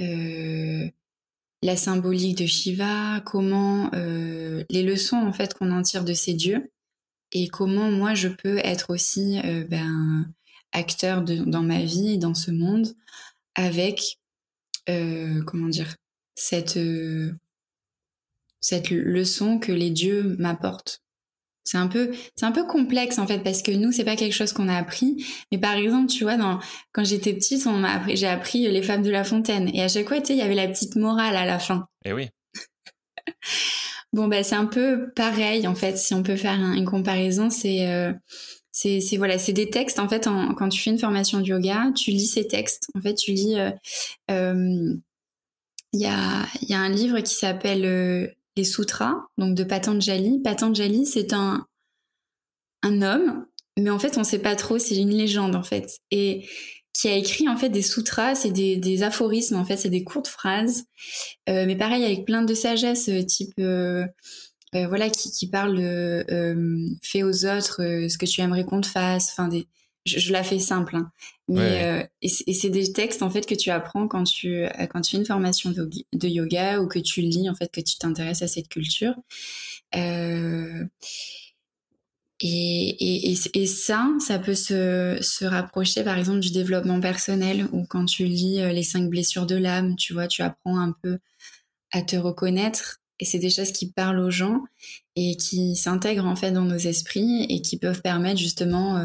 [0.01, 6.35] la symbolique de Shiva, comment euh, les leçons en fait qu'on en tire de ces
[6.35, 6.71] dieux
[7.33, 10.27] et comment moi je peux être aussi euh, ben,
[10.73, 12.95] acteur dans ma vie dans ce monde
[13.55, 14.19] avec
[14.89, 15.97] euh, comment dire
[16.35, 16.79] cette
[18.61, 21.03] cette leçon que les dieux m'apportent
[21.69, 24.33] c'est un peu, c'est un peu complexe en fait parce que nous c'est pas quelque
[24.33, 25.23] chose qu'on a appris.
[25.53, 26.61] Mais par exemple, tu vois, dans,
[26.93, 29.89] quand j'étais petite, on m'a appris, j'ai appris les femmes de La Fontaine et à
[29.89, 31.87] chaque fois, tu sais, il y avait la petite morale à la fin.
[32.07, 32.29] Eh oui.
[34.15, 35.99] bon bah c'est un peu pareil en fait.
[35.99, 38.15] Si on peut faire une comparaison, c'est euh,
[38.73, 40.25] c'est voilà, c'est des textes en fait.
[40.25, 42.89] quand tu fais une formation de yoga, tu lis ces textes.
[42.95, 43.59] En fait, tu lis.
[43.59, 43.71] Euh,
[44.31, 44.95] euh,
[45.95, 50.41] il y, a, y a un livre qui s'appelle les sutras, donc de Patanjali.
[50.43, 51.67] Patanjali, c'est un,
[52.83, 53.47] un homme,
[53.79, 55.99] mais en fait, on sait pas trop, c'est une légende, en fait.
[56.11, 56.47] Et
[56.93, 60.27] qui a écrit, en fait, des sutras, c'est des, aphorismes, en fait, c'est des courtes
[60.27, 60.85] phrases,
[61.49, 64.05] euh, mais pareil, avec plein de sagesse, euh, type, euh,
[64.73, 65.79] voilà, qui, qui parle
[67.03, 69.67] fais aux autres ce que tu aimerais qu'on te fasse, enfin, des,
[70.05, 71.11] je, la fais simple, hein.
[71.49, 75.01] Mais euh, et c'est des textes en fait que tu apprends quand tu euh, quand
[75.01, 78.43] tu fais une formation de, yoga ou que tu lis en fait que tu t'intéresses
[78.43, 79.15] à cette culture.
[79.97, 80.85] Euh,
[82.41, 87.85] et, et, et, ça, ça peut se, se rapprocher par exemple du développement personnel ou
[87.85, 91.19] quand tu lis les cinq blessures de l'âme, tu vois, tu apprends un peu
[91.91, 94.63] à te reconnaître et c'est des choses qui parlent aux gens
[95.17, 99.03] et qui s'intègrent en fait dans nos esprits et qui peuvent permettre justement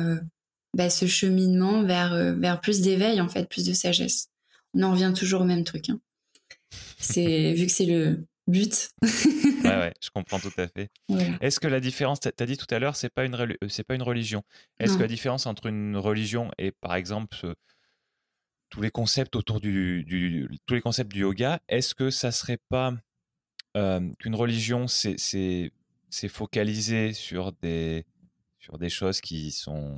[0.74, 4.30] bah, ce cheminement vers, euh, vers plus d'éveil, en fait, plus de sagesse.
[4.74, 5.90] On en revient toujours au même truc.
[5.90, 6.00] Hein.
[6.98, 8.90] C'est vu que c'est le but.
[9.02, 9.10] ouais,
[9.64, 10.90] ouais, je comprends tout à fait.
[11.42, 13.84] Est-ce que la différence, tu as dit tout à l'heure, c'est pas une euh, c'est
[13.84, 14.44] pas une religion.
[14.80, 17.56] Est-ce que la différence entre une religion et par exemple
[18.70, 22.58] tous les concepts autour du, du, tous les concepts du yoga, est-ce que ça serait
[22.70, 22.96] pas
[23.78, 28.06] euh, qu'une religion c'est c'est focalisé sur des
[28.60, 29.96] sur des choses qui sont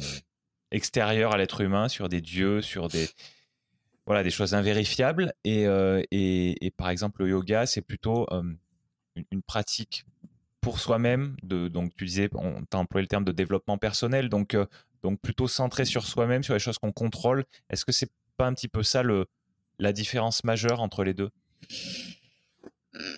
[0.71, 3.09] extérieur à l'être humain, sur des dieux, sur des
[4.05, 5.33] voilà des choses invérifiables.
[5.43, 8.43] Et, euh, et, par exemple, le yoga, c'est plutôt euh,
[9.31, 10.05] une, pratique
[10.61, 11.35] pour soi-même.
[11.43, 14.65] Donc, tu disais, on t'a employé le terme de développement personnel, donc, euh,
[15.03, 17.45] donc plutôt centré sur soi-même, sur les choses qu'on contrôle.
[17.69, 19.25] Est-ce que c'est pas un petit peu ça le,
[19.79, 21.31] la différence majeure entre les deux?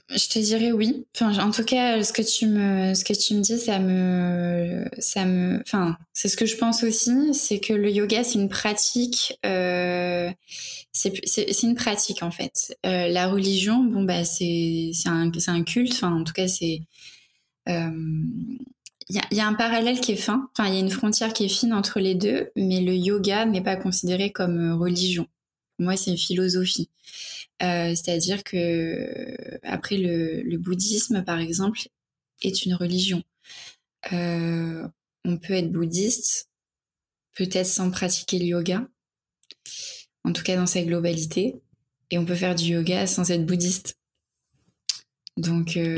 [0.09, 1.05] Je te dirais oui.
[1.21, 5.25] En tout cas, ce que tu me, ce que tu me dis, ça me, ça
[5.25, 9.37] me, enfin, c'est ce que je pense aussi, c'est que le yoga, c'est une pratique,
[9.45, 10.31] euh,
[10.91, 12.77] c'est une pratique en fait.
[12.85, 15.93] Euh, la religion, bon bah, c'est, un, c'est un culte.
[15.93, 16.81] Enfin, en tout cas, c'est,
[17.69, 17.91] euh,
[19.09, 20.49] il y a, y a, un parallèle qui est fin.
[20.57, 23.45] Enfin, il y a une frontière qui est fine entre les deux, mais le yoga
[23.45, 25.27] n'est pas considéré comme religion.
[25.79, 26.89] Moi, c'est une philosophie.
[27.63, 31.79] Euh, c'est-à-dire que après le, bouddhisme, par exemple,
[32.41, 33.23] est une religion.
[34.13, 34.87] Euh,
[35.25, 36.49] on peut être bouddhiste,
[37.33, 38.87] peut-être sans pratiquer le yoga,
[40.23, 41.55] en tout cas dans sa globalité,
[42.11, 43.97] et on peut faire du yoga sans être bouddhiste.
[45.35, 45.95] Donc, euh,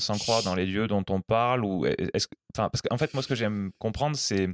[0.00, 3.28] sans croire dans les lieux dont on parle ou est-ce parce qu'en fait moi ce
[3.28, 4.48] que j'aime comprendre c'est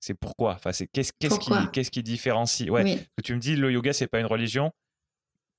[0.00, 0.54] c'est pourquoi?
[0.54, 2.70] Enfin c'est qu'est-ce qu'est-ce qui qu'est-ce qui différencie?
[2.70, 4.72] Ouais que tu me dis le yoga c'est pas une religion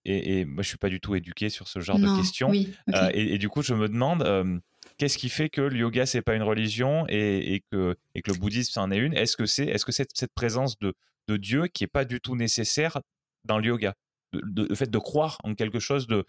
[0.05, 2.51] et, moi je suis pas du tout éduqué sur ce genre de questions
[2.93, 4.57] euh, et, du coup je me demande euh,
[4.97, 8.37] qu'est-ce qui fait que le yoga c'est pas une religion et, que et que le
[8.37, 9.13] bouddhisme c'en est une?
[9.13, 10.93] Est-ce que c'est est-ce que cette, cette présence de
[11.27, 13.01] de Dieu qui est pas du tout nécessaire
[13.43, 13.95] dans le yoga?
[14.33, 16.25] Le fait de croire en quelque chose de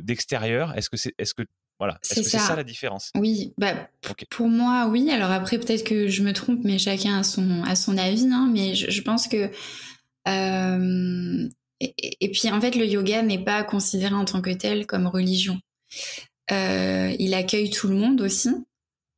[0.00, 1.42] d'extérieur de, est-ce que c'est est-ce que
[1.82, 1.98] Voilà.
[2.04, 3.74] Est-ce que c'est ça la différence Oui, bah,
[4.30, 5.10] pour moi, oui.
[5.10, 8.28] Alors après, peut-être que je me trompe, mais chacun a son, a son avis.
[8.30, 9.50] Hein, mais je, pense que.
[10.28, 15.58] et, puis, en fait, le yoga n'est pas considéré en tant que tel comme religion.
[16.48, 18.50] il accueille tout le monde aussi.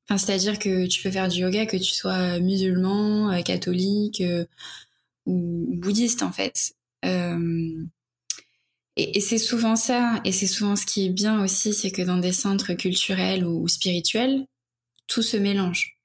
[0.08, 4.22] Enfin, c'est-à-dire que tu peux faire du yoga que tu sois musulman, catholique
[5.26, 6.72] ou bouddhiste, en fait.
[8.96, 12.18] Et, c'est souvent ça, et c'est souvent ce qui est bien aussi, c'est que dans
[12.18, 14.46] des centres culturels ou, spirituels,
[15.08, 15.98] tout se mélange.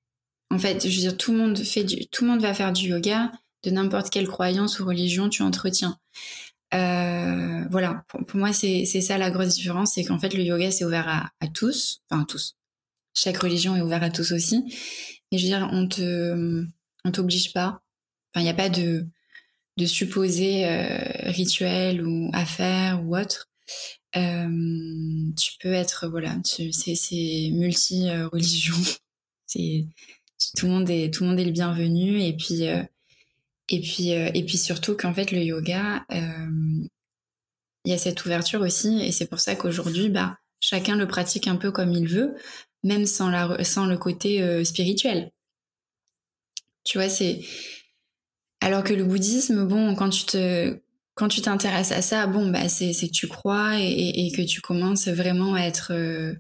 [0.50, 2.90] En fait, je veux dire, tout le monde fait tout le monde va faire du
[2.90, 3.32] yoga,
[3.64, 6.00] de n'importe quelle croyance ou religion tu entretiens.
[6.74, 10.86] Euh, voilà, pour, moi, c'est ça la grosse différence, c'est qu'en fait, le yoga, c'est
[10.86, 12.56] ouvert à, tous, enfin à tous.
[13.14, 14.64] Chaque religion est ouverte à tous aussi.
[15.32, 16.66] Mais je veux dire, on te,
[17.06, 17.82] on t'oblige pas.
[18.34, 19.08] Enfin, il n'y a pas de,
[19.80, 23.50] de supposés euh, rituels ou affaires ou autres.
[24.16, 28.76] Euh, tu peux être voilà, c'est multi religion.
[29.48, 29.86] c'est
[30.56, 32.84] tout le monde est tout le monde est le bienvenu et puis euh,
[33.70, 39.02] et puis et puis surtout qu'en fait le yoga il y a cette ouverture aussi
[39.02, 42.36] et c'est pour ça qu'aujourd'hui bah chacun le pratique un peu comme il veut
[42.84, 45.32] même sans la sans le côté spirituel
[46.84, 47.42] tu vois c'est
[48.62, 50.80] alors que le bouddhisme, bon, quand tu te
[51.20, 55.10] quand tu t'intéresses à ça, bon, bah, c'est, que tu crois et, que tu commences
[55.10, 56.34] vraiment à être, euh,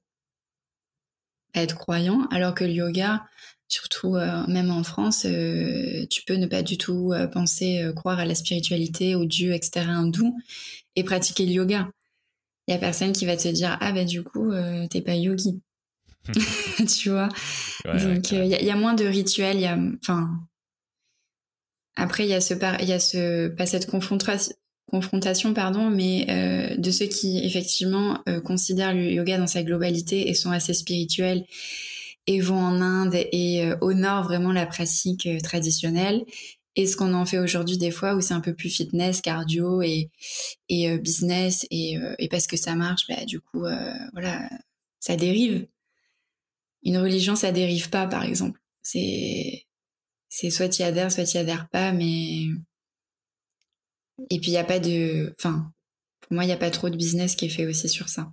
[1.53, 2.27] à être croyant.
[2.31, 3.25] Alors que le yoga,
[3.67, 8.25] surtout euh, même en France, euh, tu peux ne pas du tout penser croire à
[8.25, 9.85] la spiritualité, au dieu, etc.
[9.89, 10.37] hindou
[10.95, 11.89] et pratiquer le yoga.
[12.67, 14.53] Il y a personne qui va te dire ah ben du coup
[14.89, 15.59] t'es pas yogi,
[16.87, 17.27] tu vois?
[17.83, 19.67] Donc il y, a moins de rituels, y
[19.99, 20.39] enfin
[21.99, 26.77] après, il y a ce, il y a ce, pas cette confrontation, pardon, mais euh,
[26.77, 31.45] de ceux qui effectivement euh, considèrent le yoga dans sa globalité et sont assez spirituels
[32.25, 36.23] et vont en Inde et euh, honorent vraiment la pratique traditionnelle.
[36.77, 39.81] Et ce qu'on en fait aujourd'hui des fois où c'est un peu plus fitness, cardio
[39.81, 40.09] et,
[40.69, 43.65] et business et, et, parce que ça marche, bah, du coup,
[44.13, 44.49] voilà,
[45.01, 45.67] ça dérive.
[46.83, 48.61] Une religion, ça dérive pas, par exemple.
[48.81, 49.65] C'est
[50.29, 52.47] c'est soit tu adhères, soit tu adhères pas, mais.
[54.29, 55.33] Et puis il n'y a pas de.
[55.37, 55.71] Enfin,
[56.21, 58.31] pour moi, il n'y a pas trop de business qui est fait aussi sur ça.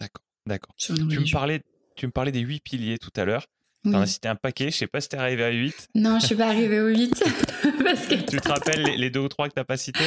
[0.00, 0.74] D'accord, d'accord.
[0.76, 1.62] Tu me, parlais,
[1.94, 3.46] tu me parlais des huit piliers tout à l'heure.
[3.84, 5.90] Tu en as cité un paquet, je sais pas si t'es arrivé à 8.
[5.94, 7.22] Non, je suis pas arrivé aux 8.
[7.84, 8.14] parce que...
[8.28, 10.06] Tu te rappelles les, deux ou trois que t'as pas cités?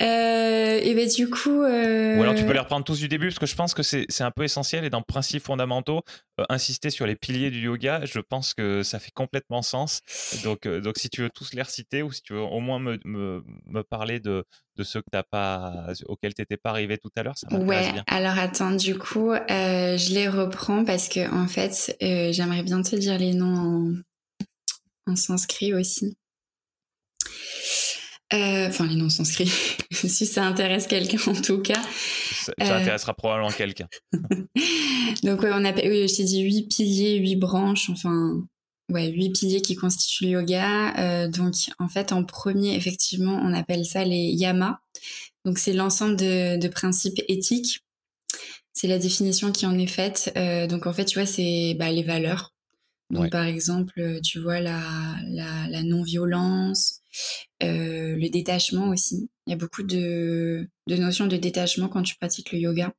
[0.00, 1.62] Euh, et ben du coup.
[1.62, 2.16] Euh...
[2.16, 4.20] Ou alors tu peux les reprendre tous du début parce que je pense que c'est
[4.20, 6.02] un peu essentiel et dans principes fondamentaux,
[6.38, 10.00] euh, insister sur les piliers du yoga, je pense que ça fait complètement sens.
[10.44, 12.78] Donc, euh, donc si tu veux tous les reciter ou si tu veux au moins
[12.78, 14.44] me, me, me parler de,
[14.76, 17.92] de ceux que t'as pas, auxquels tu n'étais pas arrivé tout à l'heure, ça Ouais,
[18.06, 23.18] alors attends, du coup, je les reprends parce que en fait, j'aimerais bien te dire
[23.18, 23.94] les noms
[25.06, 26.16] en, en sanskrit aussi.
[28.34, 29.50] Euh, enfin, les noms sont inscrits.
[29.90, 31.80] si ça intéresse quelqu'un, en tout cas.
[32.32, 33.88] Ça, euh, intéressera probablement quelqu'un.
[35.22, 38.42] Donc, ouais, on a, oui, je t'ai dit huit piliers, huit branches, enfin,
[38.92, 40.94] ouais, huit piliers qui constituent le yoga.
[40.98, 44.78] Euh, donc, en fait, en premier, effectivement, on appelle ça les yamas.
[45.44, 47.80] Donc, c'est l'ensemble de, de, principes éthiques.
[48.72, 50.32] C'est la définition qui en est faite.
[50.36, 52.52] Euh, donc, en fait, tu vois, c'est bah, les valeurs.
[53.10, 54.80] Donc, par exemple, tu vois la,
[55.24, 57.02] la, la non-violence,
[57.62, 59.30] euh, le détachement aussi.
[59.46, 62.92] Il y a beaucoup de, de, notions de détachement quand tu pratiques le yoga.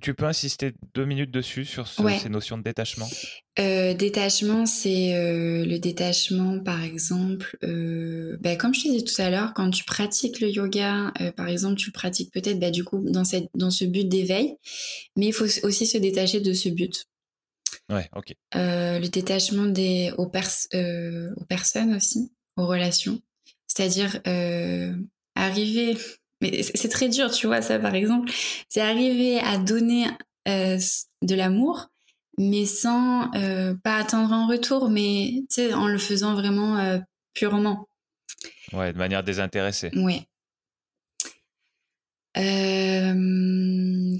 [0.00, 3.08] Tu, peux insister deux minutes dessus sur ces notions de détachement?
[3.58, 7.56] Euh, Détachement, c'est euh, le détachement, par exemple,
[8.40, 11.76] bah, comme je te disais tout à l'heure, quand tu pratiques le yoga, par exemple,
[11.76, 14.54] tu pratiques peut-être bah, du coup dans, cette, dans ce but d'éveil,
[15.16, 17.06] mais il faut aussi se détacher de ce but.
[17.88, 18.34] Ouais, ok.
[18.54, 23.20] le détachement des, aux, aux personnes aussi aux relations.
[23.66, 24.94] C'est-à-dire euh,
[25.34, 25.96] arriver,
[26.40, 28.30] mais c'est très dur, tu vois, ça par exemple,
[28.68, 30.06] c'est arriver à donner
[30.48, 30.78] euh,
[31.22, 31.88] de l'amour,
[32.38, 35.42] mais sans euh, pas attendre un retour, mais
[35.74, 37.00] en le faisant vraiment
[37.34, 37.88] purement.
[38.72, 39.90] Ouais, de manière désintéressée.
[39.94, 40.26] Ouais.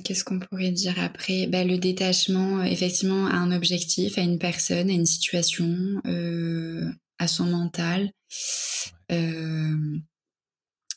[0.06, 1.48] Qu'est-ce qu'on pourrait dire après?
[1.48, 6.00] Bah, Le détachement, effectivement, à un objectif, à une personne, à une situation,
[7.18, 8.12] à son mental,
[9.12, 9.98] euh,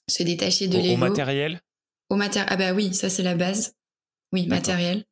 [0.08, 0.94] se détacher de l'ego.
[0.94, 1.62] Au matériel?
[2.10, 2.50] Au matériel.
[2.52, 3.74] Ah bah oui, ça c'est la base.
[4.32, 5.06] Oui, matériel.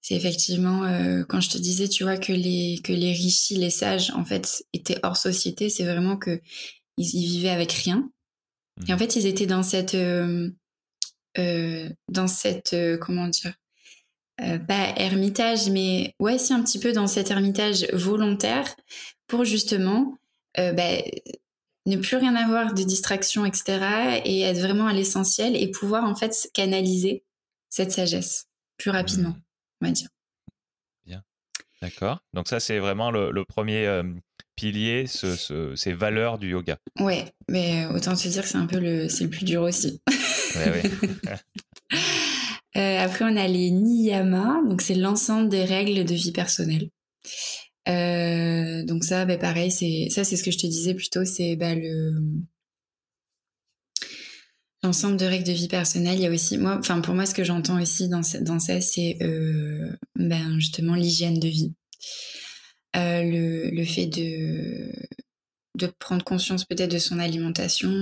[0.00, 3.70] C'est effectivement euh, quand je te disais, tu vois, que les que les richis, les
[3.70, 5.70] sages, en fait, étaient hors société.
[5.70, 6.40] C'est vraiment que
[6.96, 8.10] ils, vivaient avec rien.
[8.86, 8.98] Et en mmh.
[8.98, 10.50] fait, ils étaient dans cette euh,
[11.36, 13.54] dans cette comment dire
[14.36, 18.74] pas ermitage, mais ouais, c'est un petit peu dans cet ermitage volontaire
[19.26, 20.18] pour justement
[20.56, 20.98] bah,
[21.86, 24.22] ne plus rien avoir de distraction, etc.
[24.24, 27.22] et être vraiment à l'essentiel et pouvoir en fait canaliser
[27.68, 29.42] cette sagesse plus rapidement, mmh.
[29.80, 30.08] on va dire.
[31.06, 31.22] Bien.
[31.82, 32.20] D'accord.
[32.32, 34.02] Donc ça, c'est vraiment le, premier
[34.56, 36.78] pilier, ces valeurs du yoga.
[36.98, 40.00] Ouais, mais autant te dire que c'est un peu le, c'est le plus dur aussi.
[42.76, 46.90] Euh, après, on a les niyama, donc c'est l'ensemble des règles de vie personnelle.
[47.88, 51.56] Euh, donc ça, bah, pareil, c'est ça, c'est ce que je te disais plutôt, c'est
[51.56, 52.14] bah, le
[54.82, 56.18] l'ensemble de règles de vie personnelle.
[56.18, 59.18] Il y a aussi, moi, enfin pour moi, ce que j'entends aussi dans, ça, c'est
[59.22, 61.72] euh, ben, justement l'hygiène de vie,
[62.94, 64.92] le, le, fait de
[65.76, 67.92] de prendre conscience peut-être de son alimentation.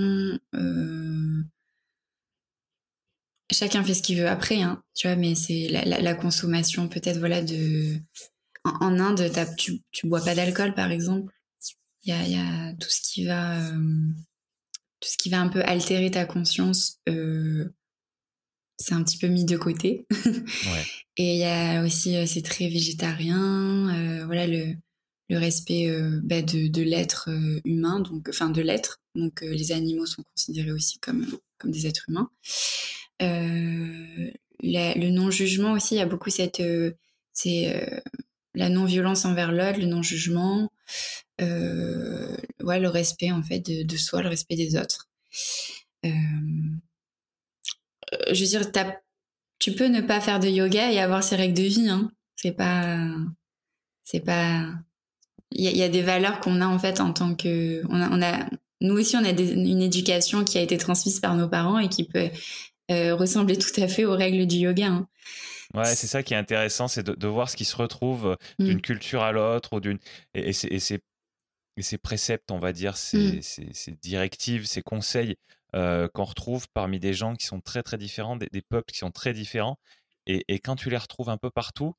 [3.53, 6.87] Chacun fait ce qu'il veut après, hein, tu vois, mais c'est la, la, la, consommation
[6.87, 7.99] peut-être voilà de
[8.63, 11.33] en, Inde, tu, tu bois pas d'alcool, par exemple.
[12.03, 13.77] Il y a, tout ce qui va, euh,
[14.99, 16.99] tout ce qui va un peu altérer ta conscience.
[17.07, 17.69] Euh,
[18.77, 20.05] c'est un petit peu mis de côté.
[21.17, 24.25] Et il y a aussi, euh, c'est très végétarien.
[24.25, 24.75] voilà le,
[25.29, 25.89] le respect
[26.23, 27.29] bah, de, de l'être
[27.65, 29.01] humain, donc enfin de l'être.
[29.15, 31.25] Donc les animaux sont considérés aussi comme
[31.57, 32.29] comme des êtres humains.
[33.23, 36.61] Le non jugement aussi, il y a beaucoup cette
[37.33, 38.01] c'est
[38.55, 40.71] la non-violence envers l'autre, le non-jugement,
[41.41, 45.09] euh, ouais, le respect en fait de, soi, le respect des autres.
[46.05, 46.09] Euh,
[48.31, 48.71] je veux dire,
[49.59, 51.89] tu peux ne pas faire de yoga et avoir ses règles de vie.
[51.89, 52.11] Hein.
[52.35, 53.09] C'est pas,
[54.03, 54.67] c'est pas.
[55.55, 58.49] Il y, a des valeurs qu'on a en fait en tant que, on a
[58.81, 62.05] nous aussi on a une éducation qui a été transmise par nos parents et qui
[62.05, 62.29] peut
[62.91, 64.87] euh, ressembler tout à fait aux règles du yoga.
[64.87, 65.07] Hein.
[65.73, 68.77] Ouais, c'est ça qui est intéressant, c'est de, voir ce qui se retrouve euh, d'une
[68.77, 68.81] mmh.
[68.81, 69.97] culture à l'autre ou d'une
[70.33, 70.79] et, et,
[71.81, 73.95] ces préceptes, on va dire, ces, mmh.
[74.01, 75.35] directives, ces conseils
[75.75, 79.11] euh, qu'on retrouve parmi des gens qui sont très très différents, des, peuples qui sont
[79.11, 79.79] très différents.
[80.27, 81.95] Et, quand tu les retrouves un peu partout,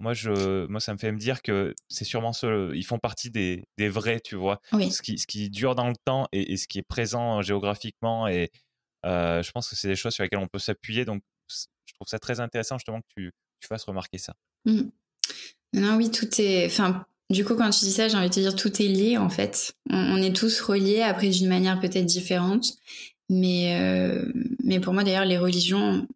[0.00, 3.30] moi, je, moi, ça me fait me dire que c'est sûrement ceux, ils font partie
[3.30, 4.60] des, des vrais, tu vois.
[4.72, 8.26] Ce, qui, ce qui dure dans le temps et, ce qui est présent géographiquement.
[8.26, 8.50] Et
[9.06, 11.04] euh, je pense que c'est des choses sur lesquelles on peut s'appuyer.
[11.04, 13.32] Donc, je trouve ça très intéressant justement que tu,
[13.66, 14.34] fasses remarquer ça.
[14.64, 14.82] Mmh.
[15.74, 16.66] Non, oui, tout est.
[16.66, 19.18] Enfin, du coup, quand tu dis ça, j'ai envie de te dire tout est lié
[19.18, 19.74] en fait.
[19.90, 22.74] On, est tous reliés, après d'une manière peut-être différente.
[23.28, 24.32] Mais, euh,
[24.64, 26.06] mais pour moi, d'ailleurs, les religions,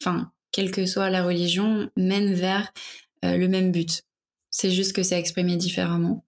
[0.00, 2.72] enfin, quelle que soit la religion, mènent vers
[3.24, 4.02] euh, le même but.
[4.50, 6.24] C'est juste que c'est exprimé différemment.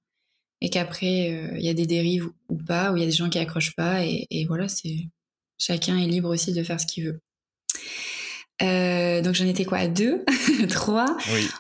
[0.61, 3.28] Et qu'après, il y a des dérives ou pas, ou il y a des gens
[3.28, 4.05] qui accrochent pas.
[4.05, 5.09] Et voilà, c'est
[5.59, 7.21] chacun est libre aussi de faire ce qu'il veut.
[8.63, 9.79] Euh, donc j'en étais quoi?
[9.79, 10.25] À deux,
[10.69, 11.17] trois?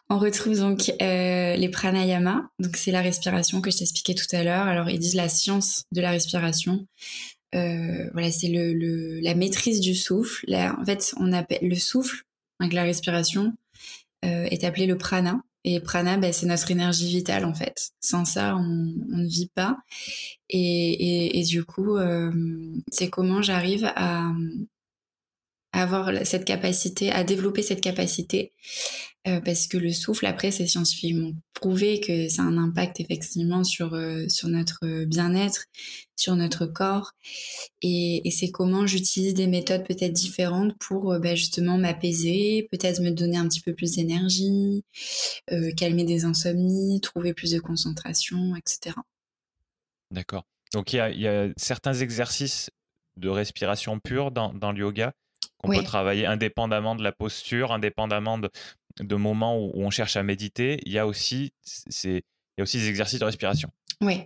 [0.08, 2.48] On retrouve donc euh, les pranayama.
[2.58, 4.66] Donc c'est la respiration que je t'expliquais tout à l'heure.
[4.66, 6.86] Alors ils disent la science de la respiration.
[7.54, 10.44] Euh, voilà, c'est le, la maîtrise du souffle.
[10.54, 12.24] en fait, on appelle le souffle,
[12.60, 13.52] donc la respiration,
[14.22, 15.42] est appelé le prana.
[15.64, 17.90] Et prana, ben, c'est notre énergie vitale en fait.
[18.00, 19.78] Sans ça, on, ne vit pas.
[20.50, 21.96] Et, et du coup,
[22.90, 24.30] c'est comment j'arrive à,
[25.74, 28.52] avoir cette capacité, à développer cette capacité,
[29.26, 33.64] euh, parce que le souffle, après, c'est scientifiquement prouvé que ça a un impact effectivement
[33.64, 35.64] sur euh, sur notre bien-être,
[36.14, 37.12] sur notre corps,
[37.82, 43.10] et, c'est comment j'utilise des méthodes peut-être différentes pour euh, bah, justement m'apaiser, peut-être me
[43.10, 44.84] donner un petit peu plus d'énergie,
[45.76, 48.96] calmer des insomnies, trouver plus de concentration, etc.
[50.10, 50.44] D'accord.
[50.72, 52.70] Donc il y a, certains exercices
[53.16, 55.14] de respiration pure dans le yoga
[55.64, 58.50] on peut travailler indépendamment de la posture, indépendamment de,
[59.00, 60.80] de moments où, on cherche à méditer.
[60.84, 63.70] Il y a aussi, c'est, il y a aussi des exercices de respiration.
[64.00, 64.22] Oui.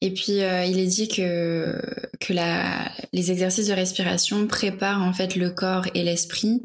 [0.00, 1.80] Et puis, euh, il est dit que,
[2.20, 6.62] que la, les exercices de respiration préparent en fait le corps et l'esprit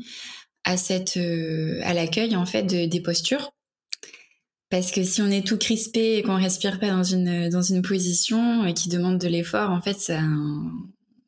[0.64, 3.52] à, cette, euh, à l'accueil en fait des postures.
[4.70, 7.82] Parce que si on est tout crispé et qu'on respire pas dans une, dans une
[7.82, 10.20] position qui demande de l'effort, en fait, ça,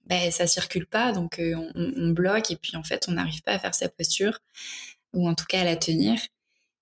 [0.08, 3.54] ben, ça circule pas, donc euh, on, bloque et puis en fait on n'arrive pas
[3.54, 4.40] à faire sa posture
[5.14, 6.20] ou en tout cas à la tenir.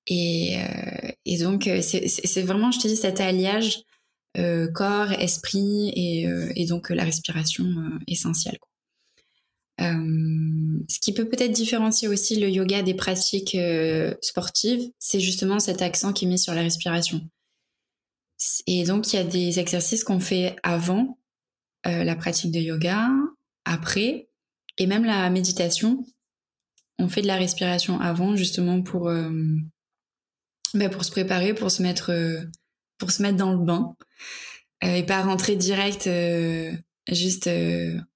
[0.08, 3.84] Et, euh, et donc euh, c'est vraiment, je te dis, cet alliage
[4.74, 7.66] corps, esprit et, donc la respiration
[8.06, 8.58] essentielle.
[9.80, 13.58] Ce qui peut peut-être différencier aussi le yoga des pratiques
[14.22, 17.22] sportives, c'est justement cet accent qui est mis sur la respiration.
[18.68, 21.18] Et donc il y a des exercices qu'on fait avant
[21.88, 23.10] euh, la pratique de yoga,
[23.66, 24.30] après,
[24.78, 26.06] et même la méditation.
[27.00, 29.12] on fait de la respiration avant, justement pour,
[30.74, 32.14] bah, pour se préparer, pour se mettre,
[32.98, 33.96] pour se mettre dans le bain
[34.82, 36.10] et pas rentrer direct
[37.10, 37.50] juste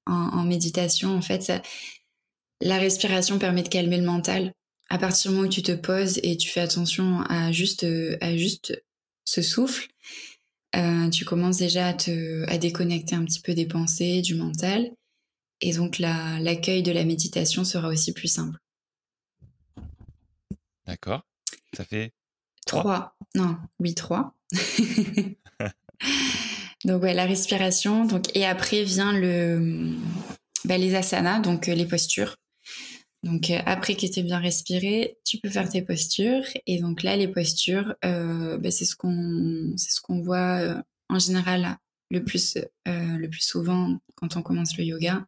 [0.06, 1.16] en, méditation.
[1.16, 1.52] En fait,
[2.62, 4.54] la respiration permet de calmer le mental.
[4.90, 7.86] À partir du moment où tu te poses et tu fais attention à juste,
[8.22, 8.82] à juste
[9.26, 9.88] ce souffle,
[10.76, 14.92] euh, tu commences déjà à te à déconnecter un petit peu des pensées, du mental,
[15.62, 18.58] et donc l'accueil de la méditation sera aussi plus simple.
[20.86, 21.24] D'accord.
[21.76, 22.14] Ça fait
[22.66, 23.16] trois?
[23.36, 24.36] Non, oui trois.
[26.86, 28.06] donc ouais, la respiration.
[28.06, 29.96] Donc et après vient le
[30.66, 32.36] bah, les asanas, donc euh, les postures.
[33.24, 36.44] Donc euh, après que tu bien respiré, tu peux faire tes postures.
[36.66, 40.82] Et donc là, les postures, euh, bah, c'est ce qu'on c'est ce qu'on voit euh,
[41.10, 41.78] en général
[42.12, 45.26] le plus le plus souvent quand on commence le yoga.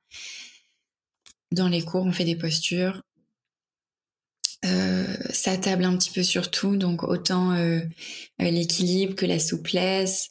[1.51, 3.03] Dans les cours, on fait des postures.
[4.63, 7.53] ça table un petit peu sur tout, donc autant
[8.39, 10.29] l'équilibre que la souplesse,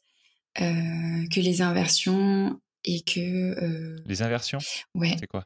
[0.57, 4.59] que les inversions et que les inversions?
[4.95, 5.17] Ouais.
[5.21, 5.45] C'est quoi?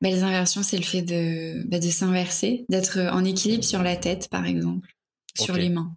[0.00, 3.96] Bah, les inversions, c'est le fait de, bah, de s'inverser, d'être en équilibre sur la
[3.96, 4.88] tête, par exemple,
[5.36, 5.96] sur les mains.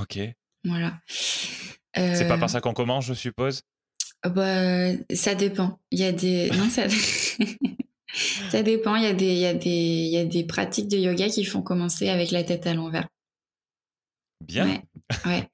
[0.00, 0.18] Ok.
[0.64, 1.00] Voilà.
[1.94, 3.62] C'est pas par euh, ça qu'on commence, je suppose?
[4.24, 5.78] bah, Ça dépend.
[5.90, 6.50] Il y a des.
[6.56, 6.86] Non, ça.
[8.50, 8.96] ça dépend.
[8.96, 11.28] Il y, a des, il, y a des, il y a des pratiques de yoga
[11.28, 13.08] qui font commencer avec la tête à l'envers.
[14.44, 14.66] Bien.
[15.24, 15.48] Ouais.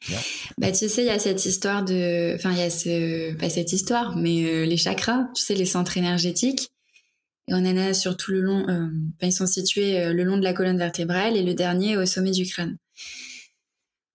[0.59, 2.35] Bah, tu sais, il y a cette histoire de.
[2.35, 3.35] Enfin, il y a ce.
[3.35, 6.71] Pas cette histoire, mais euh, les chakras, tu sais, les centres énergétiques.
[7.49, 8.89] Et on en a sur tout le long, euh,
[9.21, 12.31] ils sont situés euh, le long de la colonne vertébrale et le dernier au sommet
[12.31, 12.77] du crâne.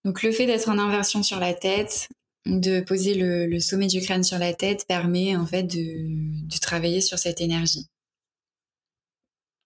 [0.05, 2.07] Donc le fait d'être en inversion sur la tête,
[2.45, 7.19] de poser le, sommet du crâne sur la tête permet en fait de, travailler sur
[7.19, 7.87] cette énergie.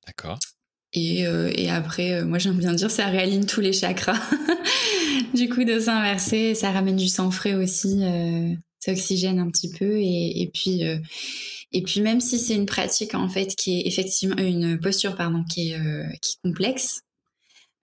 [0.08, 0.40] D'accord.
[0.94, 4.20] Et, euh, après, moi j'aime bien dire, ça réaligne tous les chakras.
[5.36, 8.02] du coup, de s'inverser, ça ramène du sang frais aussi,
[8.80, 10.84] ça oxygène un petit peu et, et puis
[11.72, 15.44] et puis même si c'est une pratique en fait qui est effectivement une posture pardon
[15.44, 17.02] qui est euh, qui est complexe,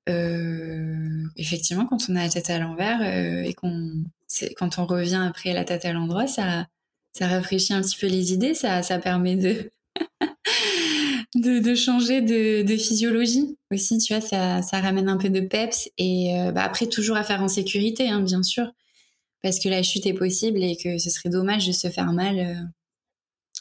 [0.08, 4.04] euh, effectivement quand on a la tête à l'envers euh, et qu'on
[4.56, 6.66] quand on revient après la tête à l'endroit, ça
[7.12, 9.70] ça rafraîchit un petit peu les idées, ça ça permet de
[11.34, 15.40] de, de, changer de, de, physiologie aussi, tu vois, ça, ça ramène un peu de
[15.40, 18.72] peps et euh, bah après toujours à faire en sécurité, hein, bien sûr,
[19.42, 22.38] parce que la chute est possible et que ce serait dommage de se faire mal
[22.38, 22.54] euh,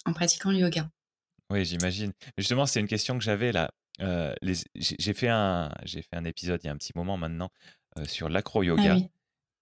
[0.08, 0.90] en pratiquant le yoga.
[1.50, 2.14] Oui, j'imagine.
[2.38, 3.72] Justement, c'est une question que j'avais là.
[4.02, 4.34] Euh,
[4.76, 7.50] j'ai fait un j'ai fait un épisode il y a un petit moment maintenant
[7.98, 8.96] euh, sur l'acro yoga.
[8.96, 9.08] Ah mmh.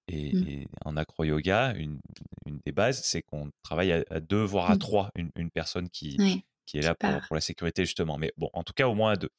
[0.10, 2.00] et, en acro yoga, une,
[2.46, 4.80] une des bases, c'est qu'on travaille à, deux voire à mmh.
[4.80, 8.18] trois, une, une personne qui qui est là pour, pour, la sécurité justement.
[8.18, 9.30] Mais bon, en tout cas au moins à deux.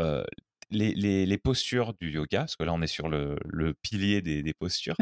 [0.00, 0.24] Euh,
[0.70, 4.22] les, les, les, postures du yoga, parce que là on est sur le, le pilier
[4.22, 4.96] des, des postures,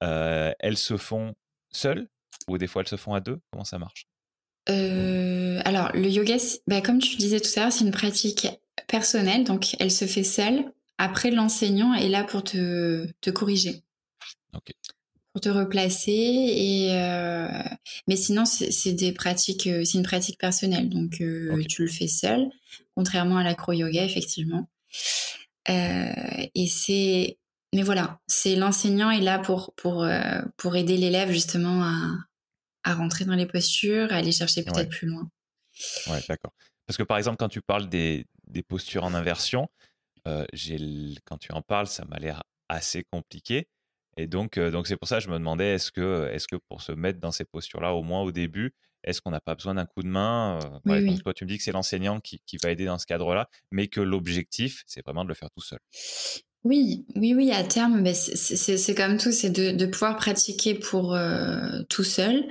[0.00, 1.34] elles se font
[1.70, 2.08] seules
[2.48, 3.40] ou des fois elles se font à deux?
[3.50, 4.06] Comment ça marche?
[4.70, 8.48] Euh, alors, le yoga, bah, comme tu disais tout à l'heure, c'est une pratique
[8.86, 10.64] personnelle, donc elle se fait seule.
[10.98, 13.82] Après, l'enseignant est là pour te, te corriger.
[15.32, 16.10] Pour te replacer.
[16.12, 17.48] Et, euh...
[18.08, 22.08] Mais sinon, c'est des pratiques, euh, c'est une pratique personnelle, donc euh, tu le fais
[22.08, 22.48] seul,
[22.94, 24.68] contrairement à l'acro-yoga, effectivement.
[25.70, 27.36] Et c'est,
[27.74, 30.08] mais voilà, c'est l'enseignant est là pour pour
[30.56, 32.27] pour aider l'élève justement à
[32.88, 35.30] à rentrer dans les postures, à aller chercher peut-être plus loin.
[36.08, 36.52] Ouais, d'accord.
[36.86, 39.68] Parce que par exemple, quand tu parles des, des postures en inversion,
[40.26, 40.44] euh,
[41.24, 43.68] quand tu en parles, ça m'a l'air assez compliqué.
[44.16, 46.56] Et donc, euh, donc c'est pour ça que je me demandais, est-ce que, est-ce que
[46.68, 48.74] pour se mettre dans ces postures-là, au moins au début,
[49.04, 50.58] est-ce qu'on n'a pas besoin d'un coup de main
[50.88, 53.06] euh, oui, Toi, tu me dis que c'est l'enseignant qui, qui, va aider dans ce
[53.06, 55.78] cadre-là, mais que l'objectif, c'est vraiment de le faire tout seul?
[56.64, 61.82] Oui, oui, oui, à terme, c'est comme tout, c'est de, de, pouvoir pratiquer pour euh,
[61.88, 62.48] tout seul,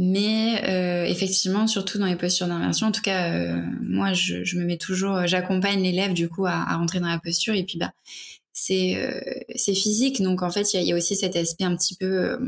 [0.00, 2.86] mais euh, effectivement, surtout dans les postures d'inversion.
[2.86, 6.64] En tout cas, euh, moi, je, je, me mets toujours, j'accompagne l'élève du coup à,
[6.76, 7.92] rentrer dans la posture, et puis bah,
[8.52, 12.06] c'est euh, physique, donc en fait, il y, a, aussi cet aspect un petit peu
[12.06, 12.38] euh,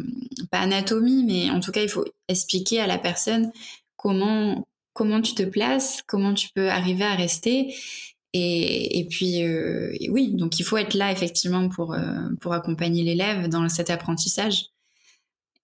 [0.50, 3.52] pas anatomie, mais en tout cas, il faut expliquer à la personne
[3.96, 7.74] comment comment tu te places, comment tu peux arriver à rester
[8.34, 13.02] et, et puis, euh, oui, donc il faut être là effectivement pour, euh, pour accompagner
[13.02, 14.66] l'élève dans cet apprentissage.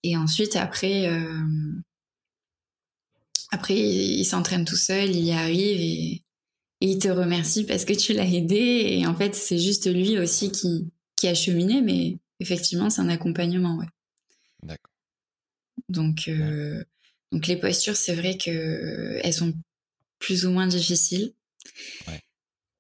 [0.02, 1.42] Et ensuite, après, euh,
[3.50, 6.22] après il s'entraîne tout seul, il y arrive et,
[6.80, 8.86] et, il te remercie parce que tu l'as aidé.
[8.90, 13.08] Et en fait, c'est juste lui aussi qui, qui a cheminé, mais effectivement, c'est un
[13.08, 13.88] accompagnement, ouais.
[14.62, 14.92] D'accord.
[15.88, 16.84] Donc, euh,
[17.32, 19.54] donc les postures, c'est vrai que elles sont
[20.18, 21.32] plus ou moins difficiles.
[22.06, 22.22] Ouais.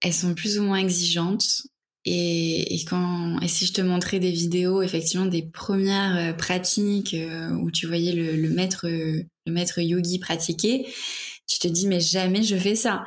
[0.00, 1.66] elles sont plus ou moins exigeantes.
[2.10, 7.12] Et, et, quand, et si je te montrais des vidéos, effectivement, des premières euh, pratiques
[7.12, 10.86] euh, où tu voyais le, le, maître, le maître yogi pratiquer,
[11.46, 13.04] tu te dis, mais jamais je fais ça.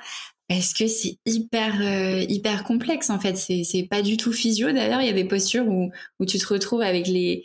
[0.48, 3.38] Parce que c'est hyper, euh, hyper complexe, en fait?
[3.38, 4.72] C'est, pas du tout physio.
[4.72, 5.90] D'ailleurs, il y a des postures où,
[6.20, 7.44] où tu te retrouves avec les,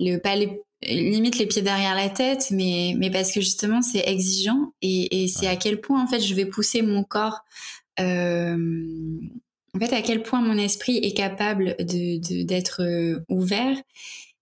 [0.00, 4.08] le, pas les, limite les pieds derrière la tête, mais, mais parce que justement, c'est
[4.08, 7.44] exigeant et, et c'est à quel point, en fait, je vais pousser mon corps
[8.00, 8.56] euh,
[9.74, 13.76] en fait, à quel point mon esprit est capable de, d'être euh, ouvert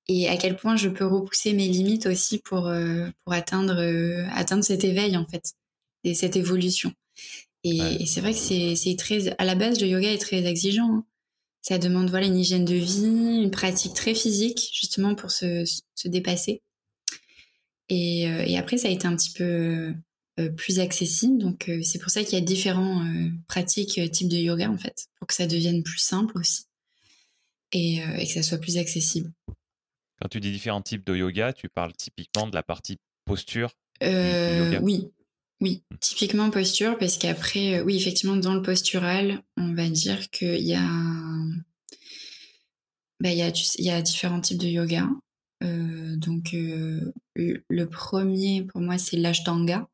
[0.08, 4.26] et à quel point je peux repousser mes limites aussi pour, euh, pour atteindre, euh,
[4.32, 5.52] atteindre cet éveil, en fait,
[6.04, 6.92] et cette évolution.
[7.64, 10.90] Et, c'est vrai que c'est, c'est très, à la base, le yoga est très exigeant.
[10.90, 11.04] Hein.
[11.60, 15.64] Ça demande voilà une hygiène de vie, une pratique très physique justement pour se,
[15.94, 16.62] se dépasser.
[17.90, 19.92] Et, et, après, ça a été un petit peu
[20.56, 21.38] plus accessible.
[21.38, 24.78] Donc euh, c'est pour ça qu'il y a différents euh, pratiques types de yoga en
[24.78, 26.64] fait, pour que ça devienne plus simple aussi
[27.72, 29.30] et, et, que ça soit plus accessible.
[30.20, 35.10] Quand tu dis différents types de yoga, tu parles typiquement de la partie posture Oui,
[35.60, 35.96] oui, hmm.
[36.00, 40.88] typiquement posture, parce qu'après, oui, effectivement, dans le postural, on va dire qu'il y a,
[43.20, 45.08] bah, il y a, il y a différents types de yoga.
[45.64, 49.88] Euh, donc, euh, le premier, pour moi, c'est l'ashtanga.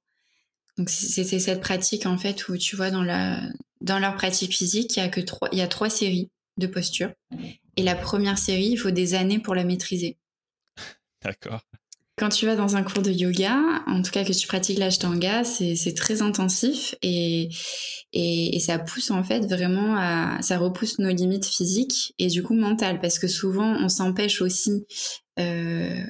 [0.76, 3.40] Donc c'est cette pratique en fait où tu vois dans la
[3.80, 6.66] dans leur pratique physique, il y a que trois il y a trois séries de
[6.66, 7.12] postures
[7.76, 10.18] et la première série, il faut des années pour la maîtriser.
[11.22, 11.62] D'accord.
[12.16, 13.58] Quand tu vas dans un cours de yoga,
[13.88, 17.48] en tout cas que tu pratiques l'ashtanga, c'est très intensif et,
[18.12, 22.44] et, et, ça pousse en fait vraiment à, ça repousse nos limites physiques et du
[22.44, 24.86] coup mentales parce que souvent on s'empêche aussi,
[25.40, 26.04] euh,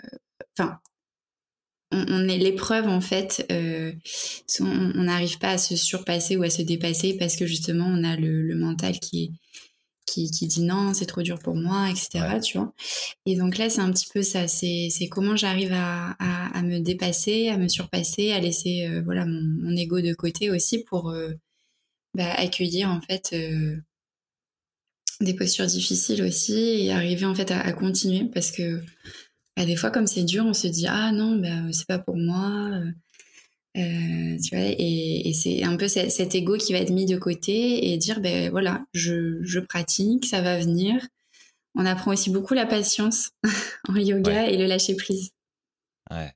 [1.94, 3.46] on, est l'épreuve en fait.
[3.50, 3.92] Euh,
[4.60, 8.16] on n'arrive pas à se surpasser ou à se dépasser parce que justement on a
[8.16, 9.32] le, mental qui
[10.06, 12.38] qui, dit non, c'est trop dur pour moi, etc.
[12.40, 12.72] Tu vois.
[13.26, 14.46] Et donc là, c'est un petit peu ça.
[14.46, 20.00] C'est comment j'arrive à, me dépasser, à me surpasser, à laisser euh, voilà mon, ego
[20.00, 21.32] de côté aussi pour euh,
[22.14, 23.34] bah, accueillir en fait
[25.20, 28.82] des postures difficiles aussi et arriver en fait à continuer parce que
[29.56, 32.16] bah, des fois, comme c'est dur, on se dit ah non, bah, c'est pas pour
[32.16, 32.70] moi.
[32.72, 32.92] Euh,
[33.76, 37.06] euh tu vois, et, et c'est un peu cet, cet, ego qui va être mis
[37.06, 41.06] de côté et dire ben voilà, je, je, pratique, ça va venir.
[41.76, 43.30] On apprend aussi beaucoup la patience
[43.88, 45.30] en yoga et le lâcher prise.
[46.10, 46.32] Ouais.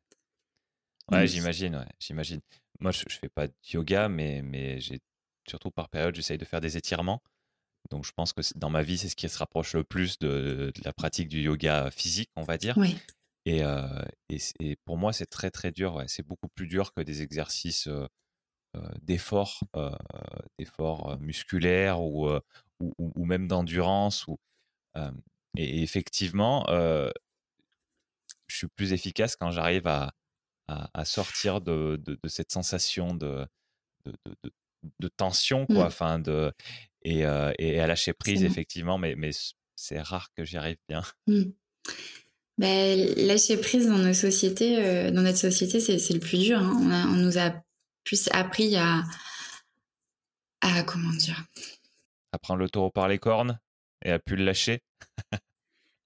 [1.11, 2.41] Ouais, j'imagine, ouais, j'imagine.
[2.81, 5.01] Moi, je, je fais pas de yoga, mais, mais j'ai
[5.49, 7.23] surtout par période, j'essaye de faire des étirements.
[7.91, 10.73] Donc je pense que dans ma vie, c'est ce qui se rapproche le plus de,
[10.85, 12.77] la pratique du yoga physique, on va dire.
[12.77, 12.97] Oui.
[13.47, 16.03] Et, euh, et, pour moi, c'est très très dur.
[16.07, 18.07] C'est beaucoup plus dur que des exercices euh,
[18.77, 19.61] euh, d'effort,
[20.59, 22.29] d'effort musculaire ou,
[22.81, 24.27] ou, ou, même d'endurance.
[24.27, 24.39] Ou,
[25.57, 27.11] et, effectivement, je
[28.57, 30.13] suis plus efficace quand j'arrive à,
[30.69, 33.47] à, sortir de, de, cette sensation de,
[34.05, 34.13] de,
[34.99, 35.85] de tension, quoi.
[35.85, 35.87] Mmh.
[35.87, 36.53] Enfin, de,
[37.03, 39.31] et, euh, et à lâcher prise, effectivement, mais, mais
[39.77, 41.03] c'est rare que j'y arrive bien.
[41.27, 41.53] Mmh.
[42.59, 46.59] Ben, lâcher prise dans nos sociétés, euh, dans notre société, c'est le plus dur.
[46.59, 46.77] Hein.
[46.81, 47.55] On, on, nous a
[48.03, 49.05] plus appris à,
[50.61, 51.45] à comment dire?
[52.33, 53.61] À prendre le taureau par les cornes
[54.05, 54.83] et à plus le lâcher.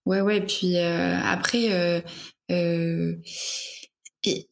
[0.04, 0.42] ouais, ouais.
[0.42, 2.02] Puis euh, après,
[2.50, 3.16] euh,
[4.24, 4.48] et,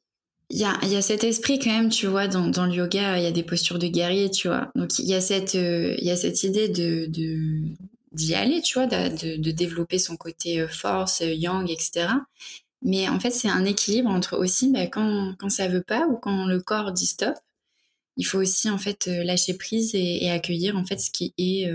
[0.51, 3.19] il y a, y a cet esprit quand même, tu vois, dans, dans le yoga,
[3.19, 4.71] il y a des postures de guerrier, tu vois.
[4.75, 7.63] Donc il y a cette, euh, il y a cette idée de, de
[8.13, 12.09] d'y aller, tu vois, de, de, développer son côté euh, force, euh, yang, etc.
[12.83, 16.17] Mais en fait, c'est un équilibre entre aussi, bah, quand, quand ça veut pas ou
[16.17, 17.35] quand le corps dit stop,
[18.17, 21.71] il faut aussi en fait lâcher prise et, et accueillir en fait ce qui est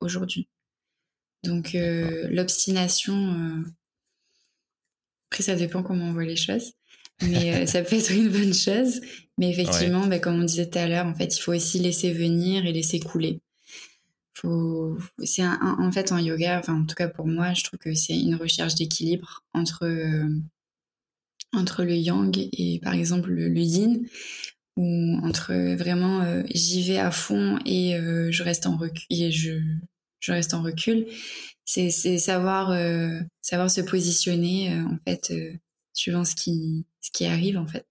[0.00, 0.48] aujourd'hui.
[1.44, 3.64] Donc l'obstination,
[5.30, 6.72] après ça dépend comment on voit les choses
[7.28, 9.00] mais euh, ça peut être une bonne chose.
[9.38, 12.12] Mais effectivement, bah, comme on disait tout à l'heure, en fait, il faut aussi laisser
[12.12, 13.40] venir et laisser couler.
[14.34, 17.78] Faut, c'est un, en fait en yoga, enfin en tout cas pour moi, je trouve
[17.78, 20.28] que c'est une recherche d'équilibre entre euh,
[21.52, 24.06] entre le yang et par exemple le, yin,
[24.76, 27.94] ou entre vraiment euh, j'y vais à fond et
[28.30, 29.60] je reste en recul et je
[30.18, 31.06] je reste en recul.
[31.64, 32.74] C'est c'est savoir
[33.42, 35.32] savoir se positionner en fait
[35.92, 37.86] suivant ce qui, ce qui arrive en fait.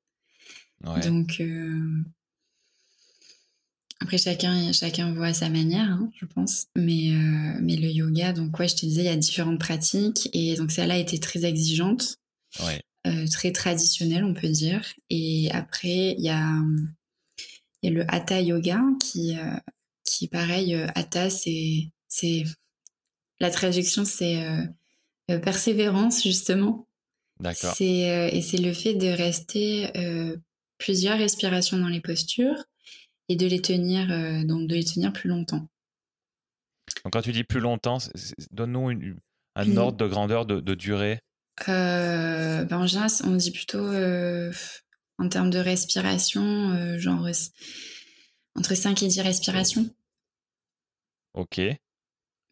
[1.04, 2.04] Donc euh,
[3.99, 6.68] après chacun chacun voit à sa manière, hein, je pense.
[6.76, 10.30] Mais euh, mais le yoga, donc ouais, je te disais, il y a différentes pratiques
[10.34, 12.18] et donc celle-là était très exigeante,
[13.06, 14.82] euh, très traditionnelle, on peut dire.
[15.10, 16.49] Et après il y a
[17.84, 19.36] il y a le hatha yoga qui
[20.04, 22.43] qui pareil, Atta, c'est c'est
[23.39, 24.43] la traduction, c'est
[25.28, 26.88] persévérance justement.
[27.42, 27.74] D'accord.
[27.76, 29.92] C'est et c'est le fait de rester
[30.78, 32.64] plusieurs respirations dans les postures
[33.30, 34.08] et de les tenir
[34.46, 35.68] donc de les tenir plus longtemps.
[37.04, 37.98] Donc quand tu dis plus longtemps,
[38.52, 38.92] donne-nous
[39.56, 41.20] un ordre de grandeur de, durée.
[41.68, 44.52] Euh, ben en général, on dit plutôt euh,
[45.18, 47.28] en termes de respiration, euh, genre
[48.56, 49.89] entre 5 et 10 respirations.
[51.34, 51.60] Ok.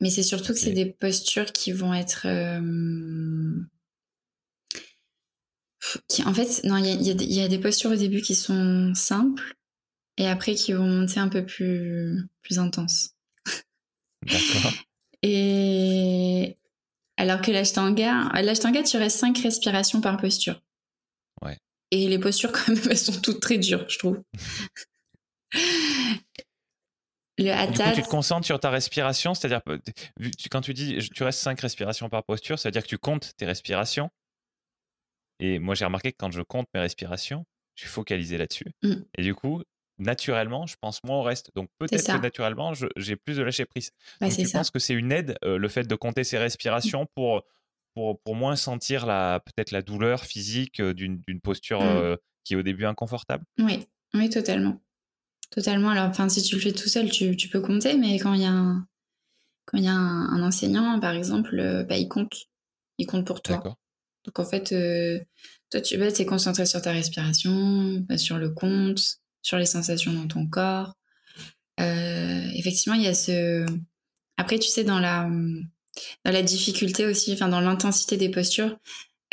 [0.02, 2.28] Mais c'est surtout que c'est des postures qui vont être.
[6.08, 9.56] Qui, en fait, non, il y, y a, des postures au début qui sont simples
[10.18, 13.12] et après qui vont monter un peu plus, plus intenses.
[14.26, 14.74] D'accord.
[15.22, 16.58] Et
[17.18, 20.62] alors que l'ashtanga, l'ashtanga, tu restes 5 respirations par posture.
[21.42, 21.58] Ouais.
[21.92, 24.22] Et les postures, quand même, elles sont toutes très dures, je trouve.
[27.38, 27.94] Le hatha.
[27.94, 29.62] tu te concentres sur ta respiration, c'est-à-dire,
[30.52, 34.10] quand tu dis tu restes 5 respirations par posture, c'est-à-dire que tu comptes tes respirations.
[35.40, 38.72] Et moi, j'ai remarqué que quand je compte mes respirations, je suis focalisé là-dessus.
[38.84, 38.94] Mm.
[39.18, 39.64] Et du coup,
[40.00, 41.52] naturellement, je pense moins au reste.
[41.56, 43.92] Donc peut-être que naturellement, j'ai plus de lâcher prise.
[44.22, 47.44] Donc tu penses que c'est une aide, euh, le fait de compter ses respirations pour,
[47.94, 51.88] pour, pour moins sentir peut-être la douleur physique d'une posture mmh.
[51.88, 53.46] euh, qui est au début inconfortable?
[53.60, 54.82] Oui, oui, totalement.
[55.52, 55.90] Totalement.
[55.90, 58.42] Alors, enfin, si tu le fais tout seul, tu, tu peux compter, mais quand il
[58.42, 58.86] y a un,
[59.66, 62.48] quand il y a un, enseignant, par exemple, bah, il compte.
[62.98, 63.78] Il compte pour toi.
[64.26, 64.74] Donc en fait,
[65.70, 70.28] toi, tu es concentré sur ta respiration, bah, sur le compte, sur les sensations dans
[70.28, 70.94] ton corps.
[71.80, 73.66] Euh, effectivement, il y a ce.
[74.38, 75.30] Après, tu sais, dans la,
[76.26, 78.78] dans la difficulté aussi, dans l'intensité des postures,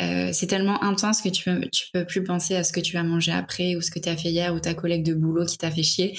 [0.01, 2.93] euh, c'est tellement intense que tu peux, tu peux plus penser à ce que tu
[2.93, 5.45] vas manger après ou ce que tu as fait hier ou ta collègue de boulot
[5.45, 6.17] qui t'a fait chier.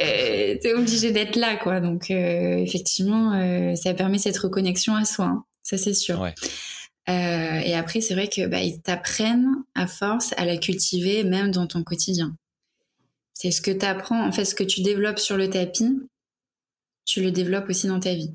[0.00, 1.80] Euh, tu es obligé d'être là, quoi.
[1.80, 5.26] Donc, euh, effectivement, euh, ça permet cette reconnexion à soi.
[5.26, 5.44] Hein.
[5.62, 6.20] Ça, c'est sûr.
[6.20, 6.34] Ouais.
[7.06, 11.66] Et après, c'est vrai que bah, ils t'apprennent à force à la cultiver même dans
[11.66, 12.36] ton quotidien.
[13.34, 15.98] C'est ce que tu apprends, en fait, ce que tu développes sur le tapis,
[17.04, 18.34] tu le développes aussi dans ta vie.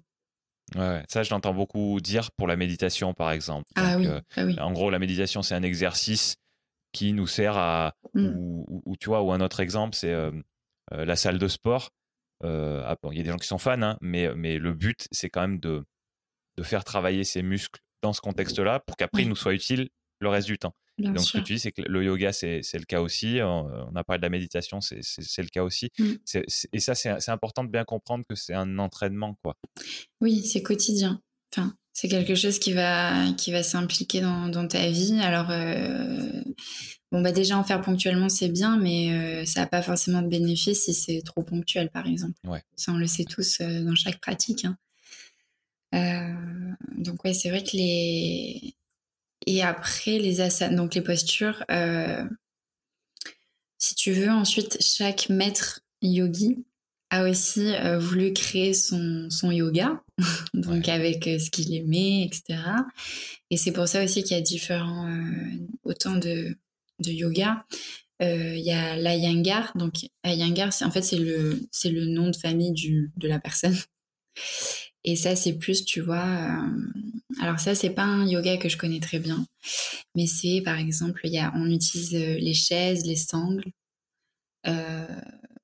[0.75, 3.71] Ouais, ça je l'entends beaucoup dire pour la méditation par exemple.
[3.75, 6.35] Ah, euh, ah oui, En gros, la méditation c'est un exercice
[6.91, 8.33] qui nous sert à, mm.
[8.67, 10.31] ou, tu vois, ou un autre exemple c'est euh,
[10.93, 11.89] euh, la salle de sport.
[12.43, 15.29] Ah, il y a des gens qui sont fans, hein, mais, mais le but c'est
[15.29, 15.85] quand même de,
[16.57, 19.89] de faire travailler ses muscles dans ce contexte-là pour qu'après il nous soit utile
[20.19, 20.73] le reste du temps.
[20.97, 23.39] Donc, ce que tu dis, c'est que le yoga, c'est le cas aussi.
[23.43, 24.97] On, a parlé de la méditation, c'est
[25.43, 25.91] le cas aussi.
[25.99, 26.39] Mmh.
[26.73, 29.55] et ça, c'est important de bien comprendre que c'est un entraînement, quoi.
[30.21, 31.21] Oui, c'est quotidien.
[31.55, 35.19] Enfin, c'est quelque chose qui va, qui va s'impliquer dans, dans, ta vie.
[35.19, 36.43] Alors, euh,
[37.11, 40.27] bon, bah déjà, en faire ponctuellement, c'est bien, mais euh, ça n'a pas forcément de
[40.27, 42.33] bénéfice si c'est trop ponctuel, par exemple.
[42.43, 42.61] Ouais.
[42.75, 44.65] Ça, on le sait tous euh, dans chaque pratique.
[44.65, 44.77] Hein.
[45.91, 48.77] Donc, ouais, c'est vrai que les
[49.47, 52.25] et après, les asanas, donc les postures, euh,
[53.77, 56.65] si tu veux, ensuite, chaque maître yogi
[57.09, 60.03] a aussi euh, voulu créer son, son yoga,
[60.53, 62.59] donc avec euh, ce qu'il aimait, etc.
[63.49, 65.09] Et c'est pour ça aussi qu'il y a différents,
[65.85, 66.57] autant de,
[66.99, 67.65] de yoga.
[68.19, 73.13] Il y a l'Ayangar, donc Ayangar, en fait, c'est le, le nom de famille du,
[73.15, 73.77] de la personne.
[75.03, 76.25] Et ça, c'est plus, tu vois.
[76.25, 79.45] Euh, alors, ça, c'est pas un yoga que je connais très bien.
[80.15, 83.71] Mais c'est, par exemple, y a, on utilise euh, les chaises, les sangles
[84.67, 85.07] euh,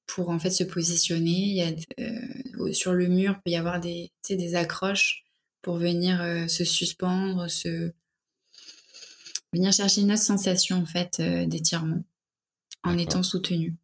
[0.08, 1.32] pour en fait se positionner.
[1.32, 5.24] Il y a, sur le mur, il peut y avoir des, des accroches
[5.62, 7.92] pour venir se suspendre, se
[9.54, 12.04] venir chercher une autre sensation en fait d'étirement
[12.84, 13.76] en étant soutenu.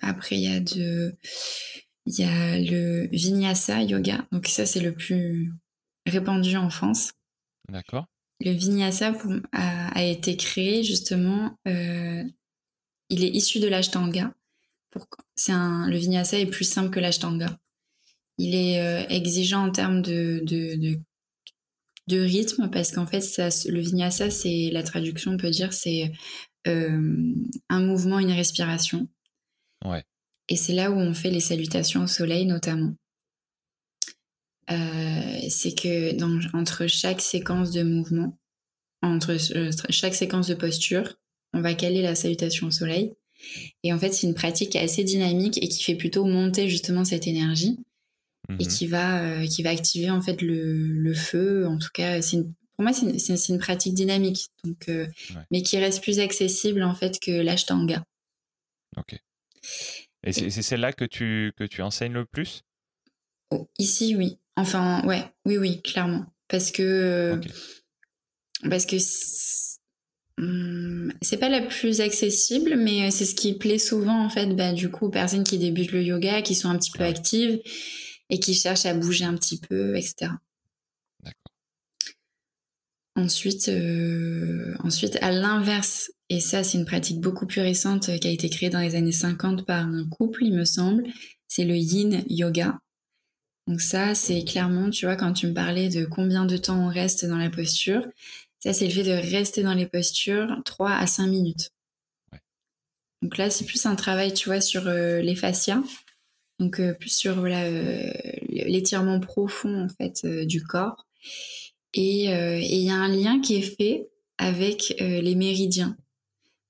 [0.00, 1.14] après, il y a de
[2.06, 4.26] il y a le Vinyasa Yoga.
[4.30, 5.52] Donc ça, c'est le plus
[6.06, 7.12] répandu en France.
[7.68, 8.06] D'accord.
[8.40, 9.14] Le Vinyasa
[9.52, 12.22] a, été créé justement, euh,
[13.08, 14.34] il est issu de l'Ashtanga.
[15.34, 17.58] C'est un, le Vinyasa est plus simple que l'Ashtanga.
[18.38, 20.98] Il est euh, exigeant en termes de, de,
[22.08, 26.12] de, rythme parce qu'en fait, ça, le Vinyasa, c'est la traduction, on peut dire, c'est
[26.66, 27.34] euh,
[27.68, 29.08] un mouvement, une respiration.
[29.84, 30.04] Ouais.
[30.48, 32.94] Et c'est là où on fait les salutations au soleil notamment.
[34.70, 38.38] Euh, c'est que dans, entre chaque séquence de mouvement,
[39.02, 41.14] entre euh, chaque séquence de posture,
[41.52, 43.12] on va caler la salutation au soleil.
[43.82, 47.26] Et en fait, c'est une pratique assez dynamique et qui fait plutôt monter justement cette
[47.26, 47.78] énergie
[48.48, 48.68] et mhm.
[48.68, 51.66] qui va, euh, qui va activer en fait le, le feu.
[51.66, 54.90] En tout cas, pour moi, c'est une, une, pratique dynamique, donc,
[55.50, 58.02] mais qui reste plus accessible en fait que l'ashtanga.
[58.96, 59.18] Ok.
[60.24, 62.62] Et c'est celle-là que tu, que tu enseignes le plus?
[63.50, 64.38] Oh, Ici, oui.
[64.56, 66.24] Enfin, ouais, oui, oui, clairement.
[66.48, 67.38] Parce que.
[68.68, 68.96] Parce que
[70.38, 74.72] hmm, c'est pas la plus accessible, mais c'est ce qui plaît souvent, en fait, bah,
[74.72, 77.60] du coup, aux personnes qui débutent le yoga, qui sont un petit peu actives
[78.30, 80.30] et qui cherchent à bouger un petit peu, etc.
[83.16, 88.26] Ensuite, euh, ensuite, à l'inverse, et ça c'est une pratique beaucoup plus récente euh, qui
[88.26, 91.04] a été créée dans les années 50 par un couple, il me semble,
[91.46, 92.80] c'est le yin yoga.
[93.68, 96.88] Donc ça, c'est clairement, tu vois, quand tu me parlais de combien de temps on
[96.88, 98.04] reste dans la posture,
[98.58, 101.70] ça c'est le fait de rester dans les postures 3 à 5 minutes.
[103.22, 105.82] Donc là, c'est plus un travail, tu vois, sur euh, les fascias,
[106.58, 107.70] donc plus sur voilà,
[108.50, 111.06] l'étirement profond en fait du corps.
[111.96, 115.96] Euh, et il y a un lien qui est fait avec euh, les méridiens.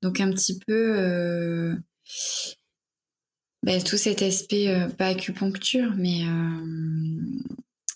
[0.02, 1.74] Donc un petit peu euh,
[3.62, 4.68] bah, tout cet aspect,
[4.98, 6.24] pas acupuncture, mais,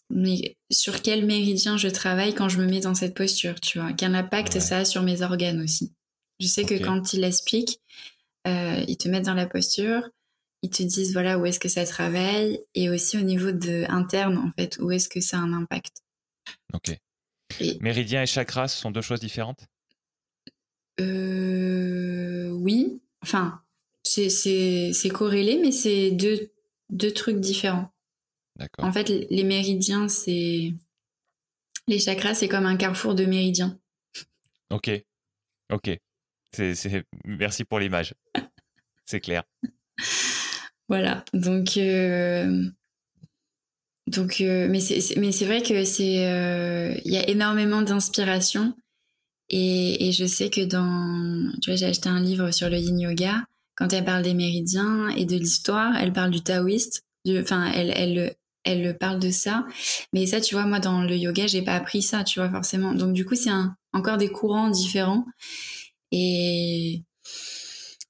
[0.08, 3.92] mais sur quel méridien je travaille quand je me mets dans cette posture, tu vois.
[3.92, 5.92] Quel impact ça a sur mes organes aussi.
[6.40, 7.78] Je sais que quand ils l'expliquent,
[8.46, 10.08] ils te mettent dans la posture,
[10.62, 14.38] ils te disent voilà où est-ce que ça travaille et aussi au niveau de interne
[14.38, 15.98] en fait où est-ce que ça a un impact.
[16.72, 16.98] Ok.
[17.80, 19.66] Méridien et chakra, ce sont deux choses différentes?
[21.00, 23.00] Euh, Oui.
[23.22, 23.62] Enfin,
[24.02, 26.52] c'est corrélé, mais c'est deux,
[26.90, 27.92] deux trucs différents.
[28.56, 28.84] D'accord.
[28.84, 30.72] En fait, les méridiens, c'est.
[31.86, 33.78] Les chakras, c'est comme un carrefour de méridiens.
[34.70, 34.90] Ok.
[35.72, 35.90] Ok.
[37.24, 38.14] Merci pour l'image.
[39.06, 39.44] c'est clair.
[40.88, 41.24] Voilà.
[41.32, 41.76] Donc.
[41.76, 42.68] Euh,
[44.08, 48.74] donc, euh, mais c'est vrai que c'est euh, il y a énormément d'inspiration.
[49.50, 52.98] Et, et, je sais que dans tu vois j'ai acheté un livre sur le Yin
[53.00, 53.44] Yoga.
[53.76, 57.04] Quand elle parle des méridiens et de l'histoire elle parle du taoïste
[57.40, 58.34] enfin elle elle
[58.64, 59.64] elle parle de ça.
[60.12, 62.92] Mais ça tu vois moi dans le yoga j'ai pas appris ça tu vois forcément.
[62.92, 63.50] Donc du coup c'est
[63.92, 65.24] encore des courants différents.
[66.12, 67.02] Et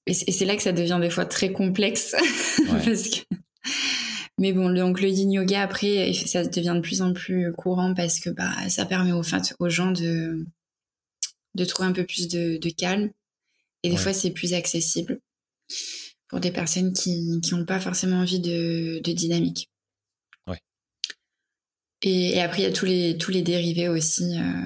[0.06, 2.16] et c'est là que ça devient des fois très complexe.
[2.66, 3.36] Parce que
[4.38, 8.20] mais bon, donc le yin yoga après, ça devient de plus en plus courant parce
[8.20, 9.22] que bah ça permet aux,
[9.58, 10.46] aux gens de
[11.54, 13.10] de trouver un peu plus de, calme
[13.82, 15.18] et des fois c'est plus accessible
[16.28, 19.68] pour des personnes qui qui n'ont pas forcément envie de, de dynamique.
[20.46, 20.60] Ouais.
[22.02, 24.38] Et, après il y a tous les tous les dérivés aussi.
[24.38, 24.62] Euh,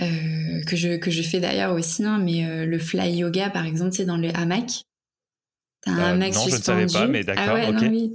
[0.00, 3.64] euh, que je que je fais d'ailleurs aussi, hein, mais euh, le fly yoga par
[3.64, 4.84] exemple, c'est dans le hamac.
[5.84, 6.80] T'as un hamac non, suspendu.
[6.80, 7.44] je ne savais pas, mais d'accord.
[7.46, 8.14] Ah ouais, non, oui,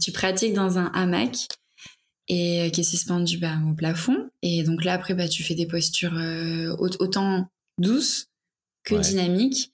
[0.00, 1.48] tu pratiques dans un hamac
[2.28, 4.30] et euh, qui est suspendu bah, au plafond.
[4.42, 8.28] Et donc là, après, bah, tu fais des postures euh, autant douces
[8.84, 9.72] que dynamiques.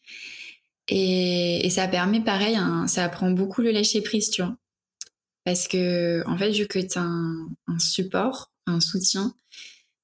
[0.88, 2.58] Et, et, ça permet, pareil,
[2.88, 4.56] ça apprend beaucoup le lâcher prise, tu vois.
[5.44, 9.34] Parce que, en fait, vu que tu as un, un, support, un soutien,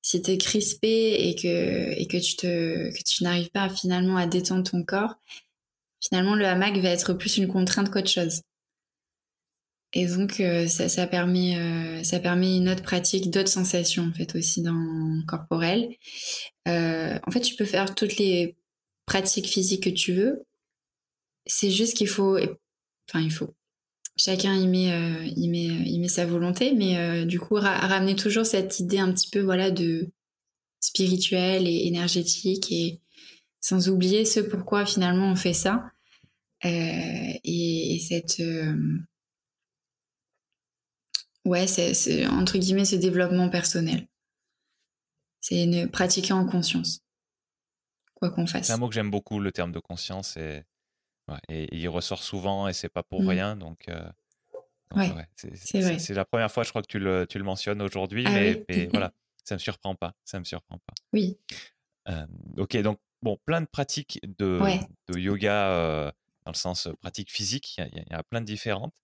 [0.02, 4.16] si tu es crispé et que, et que tu, te, que tu n'arrives pas finalement
[4.16, 5.16] à détendre ton corps,
[6.08, 8.42] finalement, le hamac va être plus une contrainte qu'autre chose.
[9.92, 14.34] Et donc, euh, ça, permet, euh, ça permet une autre pratique, d'autres sensations, en fait,
[14.34, 15.88] aussi dans corporel.
[16.68, 18.56] Euh, en fait, tu peux faire toutes les
[19.06, 20.44] pratiques physiques que tu veux.
[21.46, 22.36] C'est juste qu'il faut,
[23.08, 23.54] enfin, il faut.
[24.18, 28.80] Chacun y met, y met, y met sa volonté, mais du coup, ramener toujours cette
[28.80, 30.08] idée un petit peu, voilà, de
[30.80, 33.00] spirituel et énergétique et,
[33.60, 35.90] sans oublier ce pourquoi finalement on fait ça.
[36.64, 38.40] Euh, et, cette.
[38.40, 38.98] Euh,
[41.44, 44.06] ouais, c'est entre guillemets ce développement personnel.
[45.40, 47.00] C'est pratiquer en conscience.
[48.14, 48.66] Quoi qu'on fasse.
[48.66, 50.36] C'est un mot que j'aime beaucoup, le terme de conscience.
[50.36, 50.64] Et,
[51.48, 53.28] et, il ressort souvent et c'est pas pour mmh.
[53.28, 53.56] rien.
[53.56, 53.88] Donc.
[53.88, 54.08] Euh,
[54.96, 58.30] ouais, c'est la première fois, je crois, que tu le, tu le mentionnes aujourd'hui, ah
[58.30, 59.12] mais, voilà,
[59.44, 60.14] ça me surprend pas.
[60.24, 60.94] Ça me surprend pas.
[61.12, 61.36] Oui.
[62.56, 64.60] ok, donc bon, plein de pratiques de,
[65.08, 66.12] de yoga euh,
[66.46, 67.76] dans le sens pratique physique.
[67.78, 68.94] Il y, a, plein de différentes.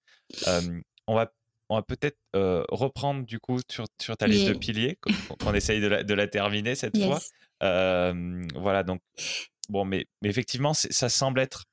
[1.07, 1.33] on va,
[1.69, 4.99] on va peut-être euh, reprendre du coup sur, sur ta liste de piliers,
[5.41, 7.21] qu'on essaye de la, de la, terminer cette fois.
[7.61, 9.03] voilà, donc
[9.69, 11.65] bon, mais, mais effectivement, ça semble être,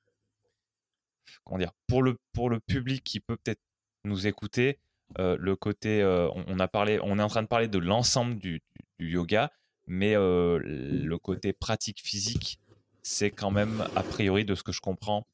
[1.43, 3.61] comment dire, pour le, pour le public qui peut peut-être
[4.03, 4.79] nous écouter,
[5.17, 8.61] le côté, on, a parlé, on est en train de parler de l'ensemble du,
[8.97, 9.51] du, yoga,
[9.85, 12.59] mais le côté pratique physique,
[13.03, 15.25] c'est quand même, a priori, de ce que je comprends,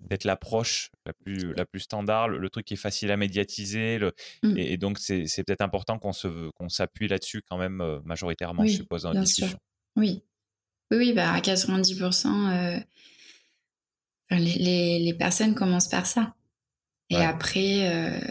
[0.00, 3.98] d'être l'approche la plus, la plus standard, le, truc qui est facile à médiatiser.
[3.98, 4.56] Le, mmh.
[4.56, 9.12] et, donc, c'est peut-être important qu'on s'appuie là-dessus quand même euh, majoritairement, je suppose, dans
[9.12, 9.58] la discussion.
[9.96, 10.22] Oui.
[10.90, 12.28] Oui, oui bah, à 90%.
[12.28, 12.80] Euh,
[14.30, 16.34] les, personnes commencent par ça.
[17.10, 18.22] Et après,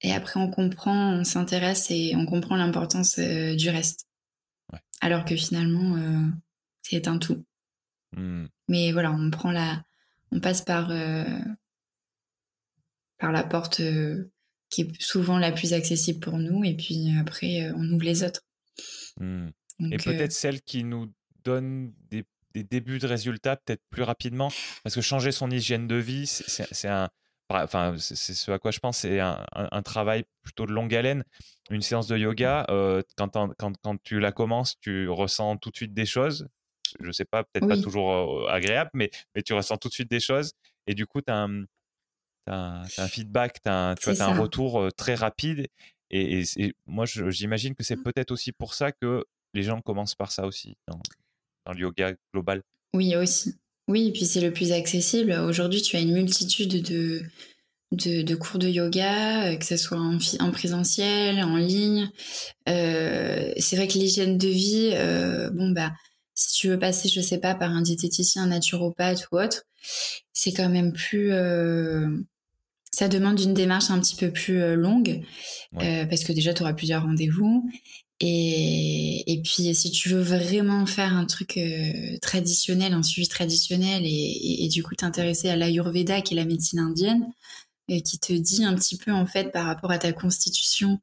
[0.00, 4.08] et après, on comprend, on s'intéresse et on comprend l'importance du reste.
[5.00, 5.96] Alors que finalement,
[6.82, 7.44] c'est un tout.
[8.16, 8.46] Mmh.
[8.66, 9.84] Mais voilà, on prend la,
[10.32, 10.88] on passe par
[13.18, 13.80] par la porte
[14.72, 18.40] qui est souvent la plus accessible pour nous, et puis après, on ouvre les autres.
[19.20, 19.48] Mmh.
[19.90, 21.12] et peut-être celle qui nous
[21.44, 22.24] donne des,
[22.54, 24.50] débuts de résultats peut-être plus rapidement,
[24.82, 27.08] parce que changer son hygiène de vie, c'est un,
[27.50, 31.24] enfin, c'est ce à quoi je pense, c'est un, travail plutôt de longue haleine.
[31.70, 32.66] Une séance de yoga,
[33.16, 36.48] quand, quand, quand, tu la commences, tu ressens tout de suite des choses?
[37.00, 40.20] Je sais pas, peut-être pas toujours agréable, mais, mais tu ressens tout de suite des
[40.20, 40.52] choses.
[40.86, 41.64] Et du coup, tu as un,
[42.46, 45.68] un, feedback, tu as, un retour très rapide.
[46.10, 46.44] Et,
[46.86, 48.02] moi, j'imagine que c'est mmh.
[48.02, 49.24] peut-être aussi pour ça que
[49.54, 51.00] les gens commencent par ça aussi, dans,
[51.72, 52.62] le yoga global.
[52.94, 53.54] Oui, aussi.
[53.88, 55.32] Oui, et puis c'est le plus accessible.
[55.32, 57.22] Aujourd'hui, tu as une multitude de,
[57.92, 62.10] de, cours de yoga, que ce soit en, en présentiel, en ligne.
[62.66, 64.90] c'est vrai que l'hygiène de vie,
[65.54, 65.92] bon, bah,
[66.34, 69.64] si tu veux passer, je sais pas, par un diététicien, un naturopathe ou autre,
[70.32, 71.32] c'est quand même plus
[72.92, 75.22] ça demande une démarche un petit peu plus euh, longue
[75.80, 77.68] euh, parce que déjà tu auras plusieurs rendez-vous
[78.20, 84.02] et, et, puis si tu veux vraiment faire un truc euh, traditionnel, un suivi traditionnel
[84.04, 87.26] et, et, du coup t'intéresser à l'ayurveda qui est la médecine indienne
[87.88, 91.00] et qui te dit un petit peu en fait par rapport à ta constitution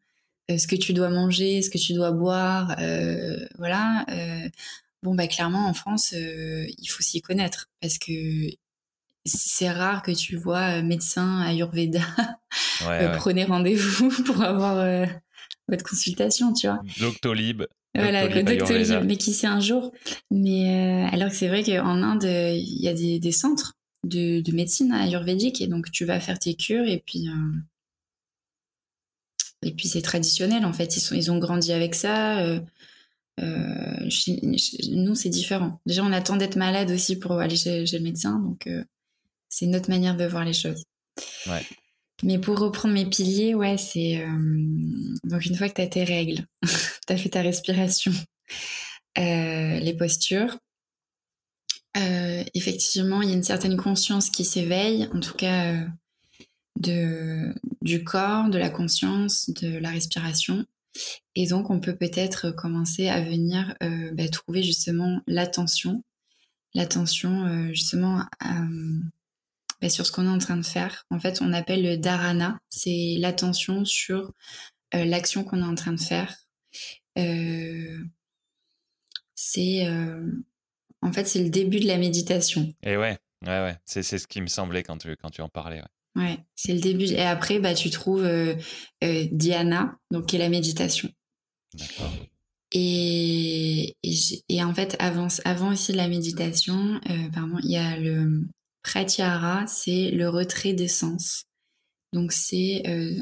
[0.49, 2.75] ce que tu dois manger, ce que tu dois boire,
[3.59, 4.03] voilà.
[5.03, 8.11] Bon bah clairement en France il faut s'y connaître parce que
[9.25, 12.01] c'est rare que tu vois euh, médecin Ayurveda.
[12.83, 15.05] Euh, prenez rendez-vous pour avoir euh,
[15.67, 16.81] votre consultation, tu vois.
[16.99, 17.63] Doctolib.
[17.95, 19.91] Voilà, Doctolib, mais qui sait un jour.
[20.31, 23.73] Mais alors que c'est vrai qu'en Inde, il y a des, centres
[24.03, 27.27] de, médecine ayurvédique et donc tu vas faire tes cures et puis
[29.63, 30.95] et puis c'est traditionnel en fait.
[30.95, 32.43] Ils sont, ils ont grandi avec ça.
[33.41, 35.79] Nous, c'est différent.
[35.85, 38.67] Déjà, on attend d'être malade aussi pour aller chez, chez le médecin, donc
[39.49, 40.83] c'est notre manière de voir les choses.
[42.23, 44.21] Mais pour reprendre mes piliers, ouais, c'est.
[44.21, 44.27] Euh,
[45.23, 46.45] donc, une fois que tu as tes règles,
[47.07, 48.11] tu as fait ta respiration,
[49.17, 50.57] euh, les postures,
[51.97, 55.85] euh, effectivement, il y a une certaine conscience qui s'éveille, en tout cas
[56.77, 60.65] de, du corps, de la conscience, de la respiration.
[61.35, 63.75] Et donc, on peut peut-être commencer à venir
[64.13, 66.03] bah, trouver justement l'attention,
[66.73, 68.25] l'attention justement
[69.81, 71.05] bah, sur ce qu'on est en train de faire.
[71.09, 74.33] En fait, on appelle le dharana, c'est l'attention sur
[74.95, 76.35] euh, l'action qu'on est en train de faire.
[77.17, 77.97] Euh,
[79.35, 80.31] c'est euh,
[81.01, 82.73] en fait c'est le début de la méditation.
[82.83, 85.81] Et ouais, ouais, ouais, c'est ce qui me semblait quand tu quand tu en parlais.
[86.15, 87.05] Ouais c'est le début.
[87.05, 88.27] Et après, bah tu trouves
[89.01, 91.09] dhyana, donc qui est la méditation.
[91.73, 92.13] D'accord.
[92.71, 97.01] Et, et, en fait, avant, avant aussi la méditation,
[97.33, 98.43] pardon, il y a le,
[98.83, 101.45] Pratyahara, c'est le retrait des sens.
[102.13, 103.21] Donc c'est euh,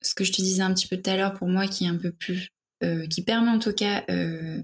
[0.00, 1.88] ce que je te disais un petit peu tout à l'heure pour moi qui est
[1.88, 2.50] un peu plus,
[2.84, 4.62] euh, qui permet en tout cas euh,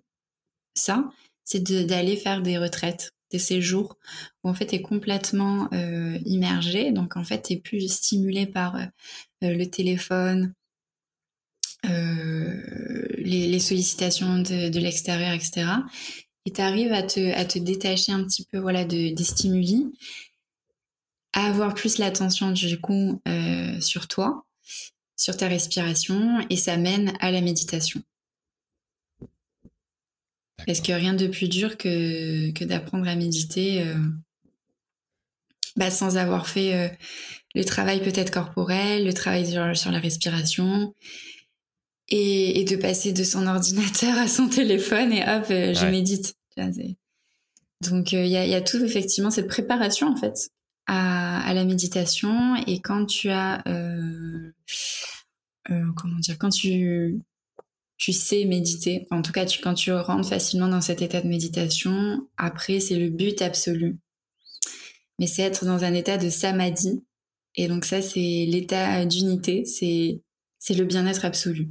[0.74, 1.10] ça,
[1.44, 3.96] c'est d'aller faire des retraites, des séjours
[4.42, 5.68] où en fait tu es complètement
[6.24, 8.78] immergé, donc en fait tu es plus stimulé par
[9.42, 10.54] le téléphone,
[11.82, 15.66] les, sollicitations de, l'extérieur, etc
[16.46, 19.92] et tu arrives à te, à te détacher un petit peu voilà, de, des stimuli,
[21.32, 24.46] à avoir plus l'attention du coup euh, sur toi,
[25.16, 28.00] sur ta respiration, et ça mène à la méditation.
[30.64, 33.94] Parce que rien de plus dur que, que d'apprendre à méditer euh,
[35.76, 36.88] bah, sans avoir fait euh,
[37.54, 40.94] le travail peut-être corporel, le travail sur, sur la respiration,
[42.08, 46.34] et, de passer de son ordinateur à son téléphone et hop, euh, je médite.
[47.82, 50.48] Donc il y, a, tout effectivement cette préparation en fait
[50.86, 53.62] à, la méditation et quand tu as
[55.66, 57.20] comment dire quand tu
[57.98, 62.28] tu sais méditer, en tout cas quand tu rentres facilement dans cet état de méditation,
[62.36, 63.98] après c'est le but absolu.
[65.18, 67.02] Mais c'est être dans un état de samadhi
[67.54, 70.20] et donc ça c'est l'état d'unité, c'est
[70.58, 71.68] c'est le bien-être absolu.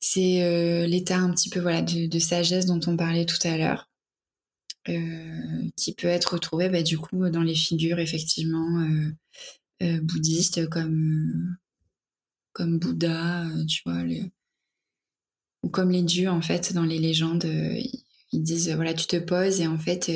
[0.00, 3.90] C'est euh, l'état un petit peu voilà de, sagesse dont on parlait tout à l'heure,
[4.88, 8.88] euh, qui peut être retrouvé bah, du coup dans les figures effectivement
[9.82, 11.56] euh, bouddhistes comme
[12.52, 14.02] comme Bouddha, tu vois,
[15.62, 17.44] ou comme les dieux en fait dans les légendes,
[18.32, 20.10] ils disent voilà tu te poses et en fait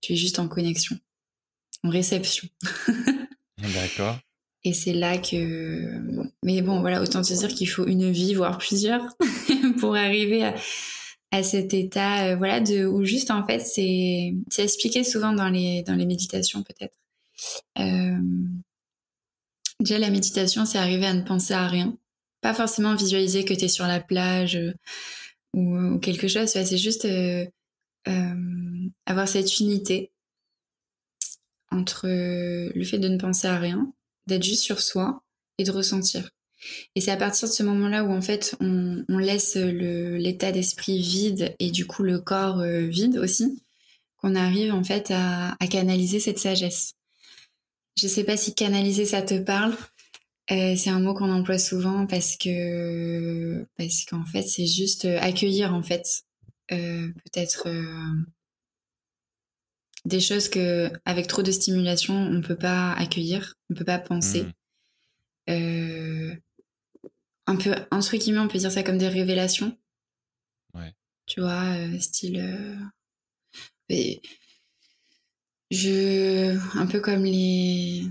[0.00, 0.98] tu es juste en connexion.
[1.84, 2.48] en réception.
[3.58, 4.18] D'accord.
[4.62, 6.26] Et c'est là que.
[6.42, 9.02] Mais bon, voilà, autant te dire qu'il faut une vie, voire plusieurs,
[9.80, 10.54] pour arriver à,
[11.30, 15.48] à cet état, euh, voilà, de où juste en fait, c'est c'est expliqué souvent dans
[15.48, 16.94] les dans les méditations peut-être.
[17.78, 18.18] Euh,
[19.80, 21.96] déjà, la méditation, c'est arriver à ne penser à rien,
[22.40, 24.72] pas forcément visualiser que tu es sur la plage euh,
[25.54, 26.48] ou, quelque chose.
[26.48, 27.06] c'est juste
[29.06, 30.12] avoir cette unité
[31.70, 33.92] entre le fait de ne penser à rien
[34.26, 35.22] d'être juste sur soi
[35.58, 36.30] et de ressentir.
[36.94, 41.54] Et c'est à partir de ce moment-là où en fait on, laisse l'état d'esprit vide
[41.58, 43.62] et du coup le corps euh, vide aussi
[44.18, 46.94] qu'on arrive en fait à, canaliser cette sagesse.
[47.96, 49.74] Je sais pas si canaliser ça te parle.
[50.50, 55.74] Euh, c'est un mot qu'on emploie souvent parce que parce qu'en fait c'est juste accueillir
[55.74, 56.24] en fait
[56.72, 57.68] euh, peut-être
[60.04, 64.42] des choses que avec trop de stimulation on peut pas accueillir, on peut pas penser.
[64.42, 64.52] Mmh.
[65.50, 66.34] Euh,
[67.46, 69.76] un peu entre guillemets, on peut dire ça comme des révélations.
[70.74, 70.94] Ouais.
[71.26, 72.38] Tu vois, euh, style.
[73.90, 74.14] Euh,
[75.70, 78.06] je un peu comme les.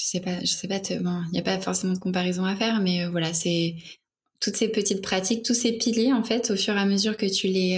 [0.00, 0.78] Je sais pas, je sais pas.
[1.00, 3.76] Bon, il n'y a pas forcément de comparaison à faire, mais voilà, c'est
[4.40, 7.26] toutes ces petites pratiques, tous ces piliers en fait, au fur et à mesure que
[7.26, 7.76] tu les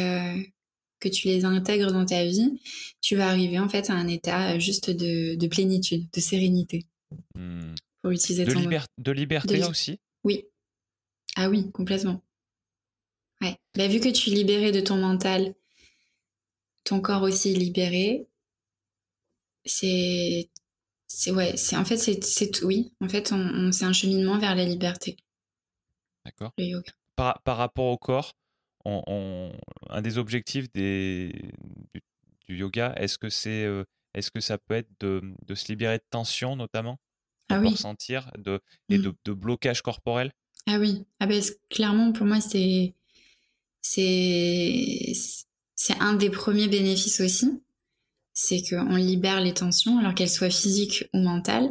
[1.02, 2.60] que tu les intègres dans ta vie,
[3.00, 6.86] tu vas arriver en fait à un état juste de, plénitude, de sérénité.
[7.34, 7.74] Hmm.
[8.00, 8.60] Pour utiliser de, ton
[8.98, 9.98] de liberté aussi?
[10.24, 10.44] Oui.
[11.36, 12.22] Ah oui, complètement.
[13.40, 13.56] Ouais.
[13.74, 15.54] Bah, vu que tu es libéré de ton mental,
[16.84, 18.26] ton corps aussi est libéré,
[19.64, 20.48] c'est
[21.14, 24.64] c'est ouais c'est en fait c'est oui en fait on, c'est un cheminement vers la
[24.64, 25.16] liberté.
[26.24, 26.52] D'accord.
[26.56, 26.92] Le yoga.
[27.16, 28.32] Par, par rapport au corps
[28.84, 31.32] un des objectifs des,
[32.48, 33.84] du, yoga, est-ce que c'est euh,
[34.14, 36.98] est-ce que ça peut être de, de, se libérer de tension notamment?
[37.48, 37.68] Ah oui.
[37.68, 39.02] ressentir de, et mmh.
[39.02, 40.32] de, de, blocage corporel
[40.66, 41.40] Ah oui, ah ben,
[41.70, 42.94] clairement pour moi c'est
[43.82, 45.12] c'est
[45.76, 47.62] c'est un des premiers bénéfices aussi,
[48.34, 51.70] c'est qu'on libère les tensions alors qu'elles soient physiques ou mentales.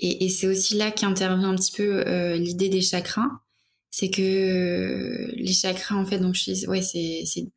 [0.00, 3.28] Et, c'est aussi là qu'intervient un petit peu euh, l'idée des chakras
[3.90, 6.36] c'est que euh, les chakras, en fait, donc
[6.68, 7.48] ouais, c'est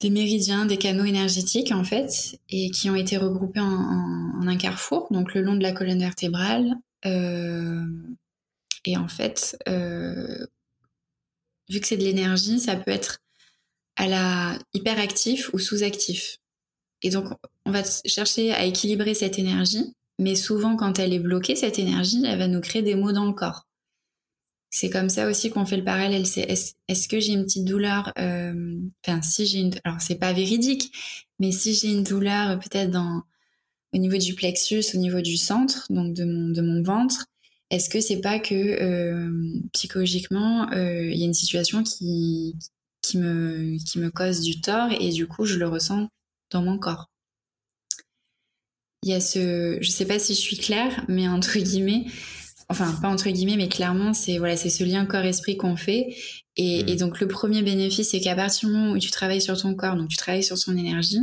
[0.00, 5.08] des méridiens, des canaux énergétiques, en fait, et qui ont été regroupés en, un carrefour,
[5.10, 6.74] donc le long de la colonne vertébrale.
[7.04, 7.84] Euh,
[8.84, 9.58] et en fait,
[11.68, 13.18] vu que c'est de l'énergie, ça peut être
[13.96, 16.38] à la hyperactif ou sous-actif.
[17.06, 17.26] Et donc,
[17.64, 22.22] on va chercher à équilibrer cette énergie, mais souvent, quand elle est bloquée, cette énergie,
[22.26, 23.66] elle va nous créer des maux dans le corps
[24.76, 26.26] c'est comme ça aussi qu'on fait le parallèle.
[26.26, 26.46] C'est
[26.88, 30.92] est-ce que j'ai une petite douleur euh, Enfin, si j'ai une, alors c'est pas véridique,
[31.38, 32.98] mais si j'ai une douleur peut-être
[33.94, 37.26] au niveau du plexus, au niveau du centre, donc de mon de mon ventre,
[37.70, 42.54] est-ce que c'est pas que euh, psychologiquement euh, il y a une situation qui
[43.00, 46.08] qui me qui me cause du tort et du coup je le ressens
[46.50, 47.10] dans mon corps.
[49.02, 52.06] Il y a ce, je sais pas si je suis claire, mais entre guillemets,
[52.68, 56.16] enfin pas entre guillemets, mais clairement c'est voilà c'est ce lien corps-esprit qu'on fait.
[56.56, 56.88] Et, mmh.
[56.88, 59.74] et, donc le premier bénéfice c'est qu'à partir du moment où tu travailles sur ton
[59.74, 61.20] corps, donc tu travailles sur son énergie,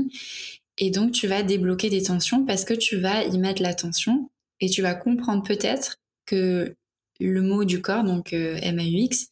[0.77, 4.69] et donc tu vas débloquer des tensions parce que tu vas y mettre l'attention et
[4.69, 6.75] tu vas comprendre peut-être que
[7.19, 9.27] le mot du corps, donc euh, MAUX,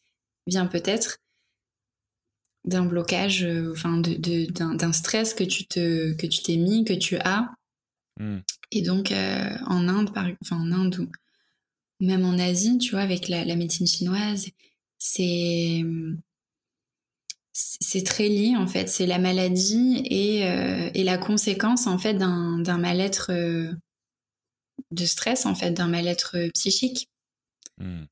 [0.47, 1.17] vient peut-être
[2.65, 6.93] d'un blocage, euh, enfin de, d'un stress que tu te que tu t'es mis, que
[6.93, 7.49] tu as.
[8.19, 8.39] Mmh.
[8.71, 11.07] Et donc euh, en Inde, par, enfin en Inde
[11.99, 14.47] même en Asie, tu vois, avec la, médecine chinoise,
[14.97, 15.83] c'est
[17.53, 18.89] c'est très lié en fait.
[18.89, 23.71] C'est la maladie et, euh, et, la conséquence en fait d'un mal-être euh,
[24.91, 27.09] de stress en fait, d'un mal-être psychique.
[27.77, 28.05] Hmm.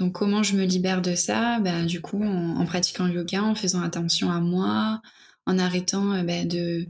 [0.00, 1.60] Donc comment je me libère de ça?
[1.60, 5.00] Ben, Du coup, en, pratiquant le yoga, en faisant attention à moi,
[5.46, 6.86] en arrêtant euh, ben, de,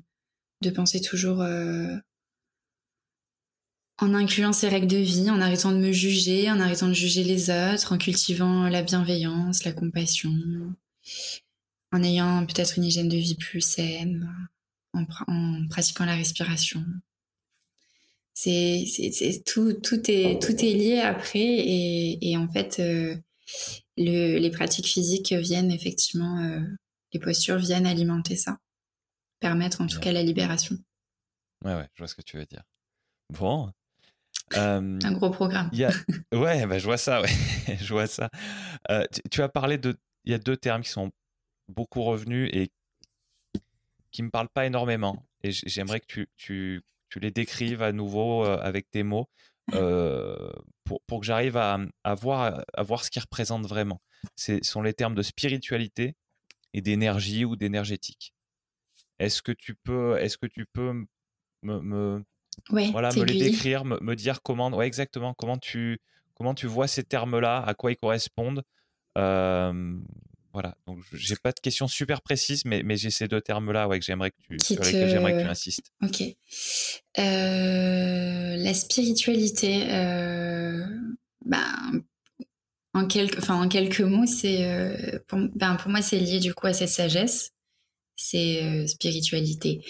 [0.71, 1.43] penser toujours
[4.01, 7.23] en incluant ces règles de vie, en arrêtant de me juger, en arrêtant de juger
[7.23, 10.33] les autres, en cultivant la bienveillance, la compassion,
[11.93, 14.49] en ayant peut-être une hygiène de vie plus saine,
[14.95, 15.05] en,
[15.69, 16.83] pratiquant la respiration.
[18.43, 23.15] C'est, tout, tout, est, tout est lié après et, en fait, euh,
[23.97, 26.61] les pratiques physiques viennent effectivement, euh,
[27.13, 28.57] les postures viennent alimenter ça,
[29.41, 30.77] permettre en tout cas la libération.
[31.65, 32.63] Ouais, ouais, je vois ce que tu veux dire.
[33.29, 33.71] Bon,
[34.55, 35.71] un gros programme.
[36.33, 37.77] Ouais, bah, je vois ça, ouais.
[37.79, 38.31] je vois ça.
[39.31, 39.95] tu, as parlé de.
[40.25, 41.11] Il y a deux termes qui sont
[41.69, 42.71] beaucoup revenus et
[44.13, 48.45] qui me parlent pas énormément et j'aimerais que tu, tu, tu, les décrives à nouveau
[48.45, 49.29] avec tes mots
[50.85, 54.01] pour, pour, que j'arrive à, à, voir, à voir ce qu'ils représentent vraiment.
[54.37, 56.15] Ce sont les termes de spiritualité
[56.73, 58.35] et d'énergie ou d'énergétique.
[59.19, 61.05] Est-ce que tu peux, est-ce que tu peux
[61.63, 62.25] me, me
[62.69, 66.01] voilà, me les décrire, me, dire comment, ouais, exactement, comment tu,
[66.35, 68.63] comment tu vois ces termes-là, à quoi ils correspondent.
[70.53, 73.99] Voilà, donc j'ai pas de questions super précises, mais, mais j'ai ces deux termes-là ouais,
[73.99, 75.93] que j'aimerais que tu, sur lesquels j'aimerais que tu insistes.
[76.03, 76.23] Ok.
[77.19, 80.85] Euh, la spiritualité, euh,
[81.45, 82.03] ben,
[82.95, 86.53] en quelques, enfin en quelques mots, c'est euh, pour, ben, pour moi c'est lié du
[86.55, 87.53] coup à cette sagesse,
[88.17, 89.83] c'est euh, spiritualité.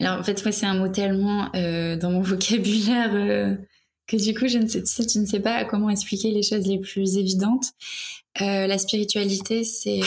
[0.00, 3.56] Alors en fait moi c'est un mot tellement euh, dans mon vocabulaire euh,
[4.06, 6.78] que du coup je ne sais, tu ne sais pas comment expliquer les choses les
[6.78, 7.72] plus évidentes.
[8.40, 10.00] La spiritualité c'est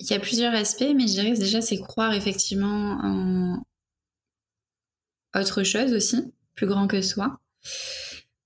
[0.00, 3.62] il y a plusieurs aspects, mais je dirais que déjà c'est croire effectivement en
[5.34, 7.38] autre chose aussi, plus grand que soi.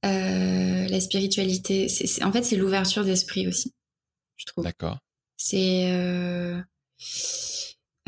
[0.05, 1.87] Euh, la spiritualité,
[2.23, 3.73] en fait, c'est l'ouverture d'esprit aussi,
[4.37, 4.65] je trouve.
[4.65, 4.99] D'accord.
[5.37, 6.61] C'est, euh,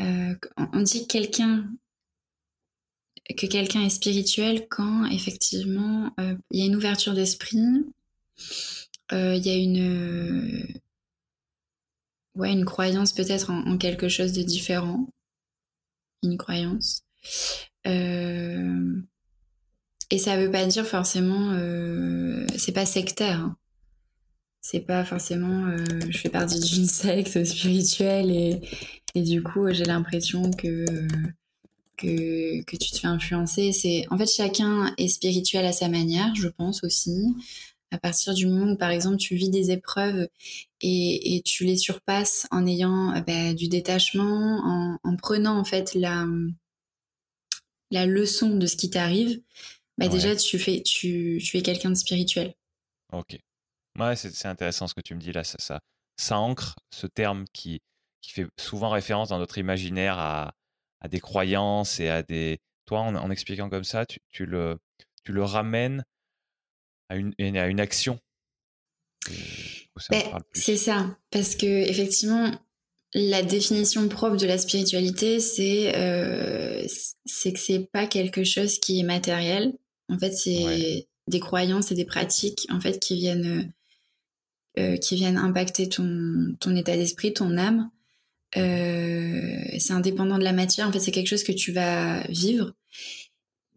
[0.01, 0.35] euh,
[0.73, 1.69] on dit quelqu'un
[3.37, 6.13] que quelqu'un est spirituel quand effectivement
[6.51, 7.57] il y a une ouverture d'esprit,
[9.11, 10.81] il y a une
[12.35, 15.07] ouais une croyance peut-être en, quelque chose de différent,
[16.23, 17.03] une croyance.
[17.87, 19.01] Euh,
[20.11, 23.39] et ça veut pas dire forcément, euh, c'est pas sectaire.
[23.39, 23.57] Hein.
[24.61, 25.77] C'est pas forcément, euh,
[26.09, 28.61] je fais partie d'une secte spirituelle et,
[29.13, 30.85] et du coup j'ai l'impression que,
[31.97, 33.71] que que tu te fais influencer.
[33.71, 37.35] C'est en fait chacun est spirituel à sa manière, je pense aussi.
[37.95, 40.27] À partir du moment où par exemple tu vis des épreuves
[40.81, 45.93] et, et tu les surpasses en ayant bah, du détachement, en, en prenant en fait
[45.95, 46.25] la
[47.91, 49.41] la leçon de ce qui t'arrive,
[49.97, 52.53] bah déjà tu fais tu, tu es quelqu'un de spirituel.
[53.13, 53.37] Ok.
[53.97, 55.43] Ouais, c'est intéressant ce que tu me dis là.
[55.43, 55.79] Ça, ça,
[56.17, 57.79] ça ancre ce terme qui,
[58.21, 60.53] qui fait souvent référence dans notre imaginaire à,
[60.99, 62.59] à des croyances et à des.
[62.85, 64.77] Toi, en, en expliquant comme ça, tu, tu, le,
[65.23, 66.03] tu le ramènes
[67.09, 68.19] à une, à une action.
[70.11, 70.23] Ben,
[70.53, 72.51] c'est ça, parce que effectivement,
[73.13, 76.85] la définition propre de la spiritualité, c'est euh,
[77.25, 79.73] c'est que c'est pas quelque chose qui est matériel,
[80.09, 83.73] en fait, c'est des croyances et des pratiques en fait qui viennent
[84.77, 87.89] euh, qui viennent impacter ton ton état d'esprit, ton âme.
[88.57, 90.87] Euh, c'est indépendant de la matière.
[90.87, 92.73] En fait, c'est quelque chose que tu vas vivre.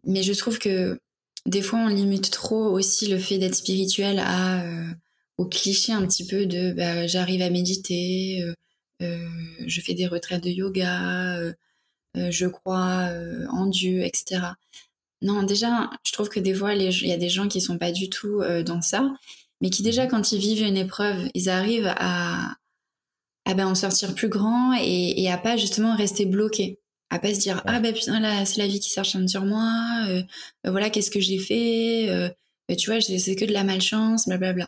[0.05, 0.99] Mais je trouve que
[1.45, 4.85] des fois, on limite trop aussi le fait d'être spirituel à euh,
[5.37, 8.53] au cliché un petit peu de bah, j'arrive à méditer, euh,
[9.01, 9.27] euh,
[9.65, 11.53] je fais des retraites de yoga,
[12.15, 13.09] je crois
[13.51, 14.41] en Dieu, etc.
[15.21, 17.91] Non, déjà, je trouve que des fois, il y a des gens qui sont pas
[17.91, 19.13] du tout dans ça,
[19.61, 22.55] mais qui déjà, quand ils vivent une épreuve, ils arrivent à,
[23.45, 26.79] à ben, en sortir plus grand et, et à pas justement rester bloqués.
[27.09, 30.05] À pas se dire, ah ben putain, là, c'est la vie qui s'acharne sur moi,
[30.07, 30.21] euh,
[30.67, 32.35] euh, voilà, qu'est-ce que j'ai fait,
[32.77, 34.67] tu vois, c'est que de la malchance, blablabla.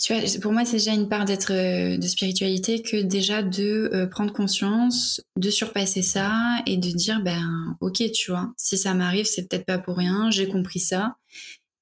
[0.00, 3.90] Tu vois, pour moi, c'est déjà une part d'être euh, de spiritualité que déjà de
[3.92, 6.32] euh, prendre conscience, de surpasser ça
[6.66, 10.30] et de dire ben ok, tu vois, si ça m'arrive, c'est peut-être pas pour rien,
[10.30, 11.16] j'ai compris ça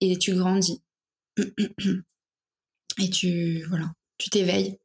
[0.00, 0.82] et tu grandis.
[3.00, 4.76] Et tu voilà, tu t'éveilles.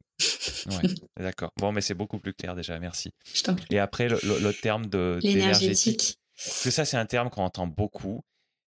[0.67, 1.51] Ouais, d'accord.
[1.57, 3.11] Bon, mais c'est beaucoup plus clair déjà, merci.
[3.33, 3.67] Je t'en prie.
[3.69, 6.17] Et après, le, le, terme de l'énergétique.
[6.35, 8.23] Parce que ça, c'est un terme qu'on entend beaucoup.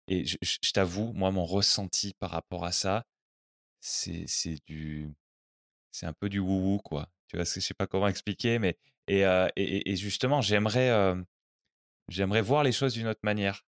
[0.08, 3.04] Et je, je t'avoue, moi, mon ressenti par rapport à ça,
[3.80, 5.10] c'est c'est du
[5.92, 7.08] c'est un peu du wou quoi.
[7.28, 8.76] Tu vois, je sais pas comment expliquer, mais
[9.06, 11.14] et, euh, et, et, justement, j'aimerais euh,
[12.08, 13.62] j'aimerais voir les choses d'une autre manière.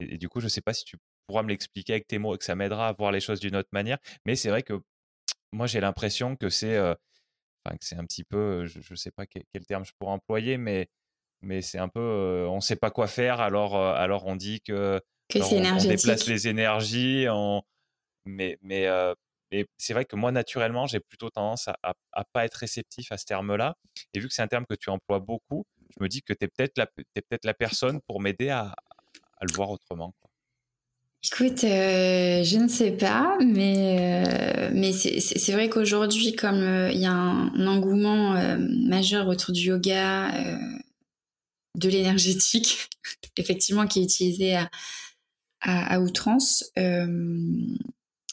[0.00, 0.96] Et, du coup, je sais pas si tu
[1.26, 3.56] pourras me l'expliquer avec tes mots et que ça m'aidera à voir les choses d'une
[3.56, 3.98] autre manière.
[4.26, 4.82] Mais c'est vrai que
[5.54, 6.94] moi, j'ai l'impression que c'est euh,
[7.64, 10.88] un petit peu, je, je sais pas quel, quel, terme je pourrais employer, mais
[11.42, 15.38] mais c'est un peu, on sait pas quoi faire, alors alors on dit que, que
[15.38, 17.62] on, on, déplace les énergies, on,
[18.24, 18.88] mais mais
[19.54, 21.76] et c'est vrai que moi, naturellement, j'ai plutôt tendance à,
[22.12, 23.76] à, pas être réceptif à ce terme-là.
[24.12, 25.64] Et vu que c'est un terme que tu emploies beaucoup,
[25.96, 28.74] je me dis que tu es peut-être la, es peut-être la personne pour m'aider à,
[29.36, 30.12] à, le voir autrement.
[31.26, 33.96] Écoute, euh, je ne sais pas, mais,
[34.28, 39.68] euh, mais c'est vrai qu'aujourd'hui, comme euh, il y a un, engouement majeur autour du
[39.68, 40.30] yoga,
[41.76, 42.90] de l'énergétique,
[43.38, 44.70] effectivement, qui est utilisé à,
[45.62, 47.78] à, outrance, il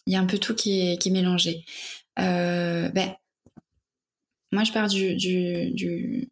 [0.07, 1.63] y a un peu tout qui est, qui est mélangé.
[2.17, 3.15] Ben,
[4.51, 6.29] moi, je pars du, du, du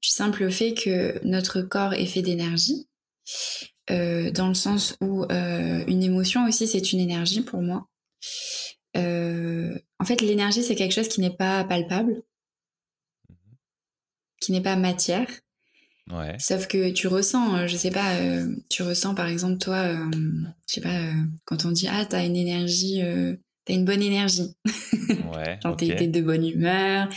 [0.00, 2.86] simple fait que notre corps est fait d'énergie,
[3.88, 7.88] dans le sens où une émotion aussi, c'est une énergie pour moi.
[8.94, 12.22] en fait, l'énergie, c'est quelque chose qui n'est pas palpable,
[13.30, 13.34] mmh
[14.40, 15.28] qui n'est pas matière.
[16.38, 18.14] Sauf que tu ressens, je sais pas,
[18.70, 19.92] tu ressens par exemple toi,
[20.66, 21.02] je sais pas,
[21.44, 23.02] quand on dit ah t'as une énergie,
[23.66, 24.54] t'as une bonne énergie,
[25.08, 27.10] ouais, genre t'es de bonne humeur,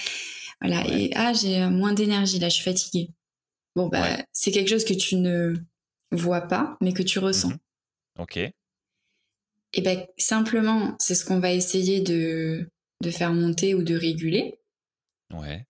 [0.60, 0.86] voilà.
[0.90, 3.12] Et ah j'ai moins d'énergie là, je suis fatiguée.
[3.78, 5.54] Bon bah c'est quelque chose que tu ne
[6.12, 7.50] vois pas, mais que tu ressens.
[7.50, 7.60] Mmh
[8.20, 8.38] ok.
[9.74, 12.70] Et ben simplement, c'est ce qu'on va essayer de
[13.02, 14.60] de faire monter ou de réguler.
[15.34, 15.66] Ouais.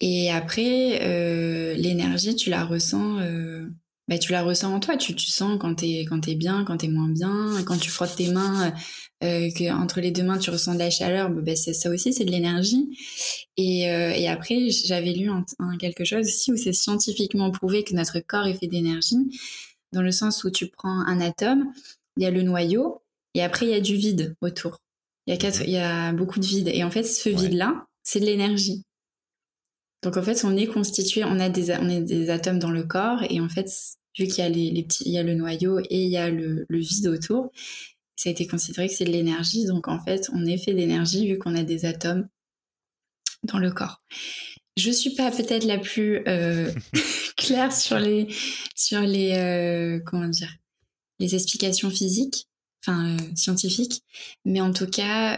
[0.00, 3.66] Et après, euh, l'énergie, tu la ressens, euh,
[4.08, 4.96] bah, tu la ressens en toi.
[4.96, 8.16] Tu, tu sens quand t'es quand es bien, quand t'es moins bien, quand tu frottes
[8.16, 8.72] tes mains,
[9.22, 11.30] euh, que entre les deux mains tu ressens de la chaleur.
[11.30, 12.88] Bah, ça aussi, c'est de l'énergie.
[13.56, 15.44] Et, euh, et après, j'avais lu un,
[15.78, 19.16] quelque chose aussi où c'est scientifiquement prouvé que notre corps est fait d'énergie,
[19.92, 21.72] dans le sens où tu prends un atome,
[22.16, 23.02] il y a le noyau,
[23.34, 24.78] et après il y a du vide autour.
[25.26, 26.68] Il y a quatre, il y a beaucoup de vide.
[26.68, 28.82] Et en fait, ce vide-là, c'est de l'énergie.
[30.02, 32.84] Donc en fait, on est constitué, on a des, on est des atomes dans le
[32.84, 33.68] corps et en fait,
[34.18, 36.30] vu qu'il y a les, petits, il y a le noyau et il y a
[36.30, 37.52] le, vide autour,
[38.16, 39.66] ça a été considéré que c'est de l'énergie.
[39.66, 42.28] Donc en fait, on est fait d'énergie vu qu'on a des atomes
[43.42, 44.02] dans le corps.
[44.76, 46.72] Je suis pas peut-être la plus euh,
[47.36, 48.28] claire sur les
[48.74, 50.54] sur les euh, comment dire
[51.18, 52.48] les explications physiques,
[52.82, 54.02] enfin euh, scientifiques,
[54.46, 55.36] mais en tout cas,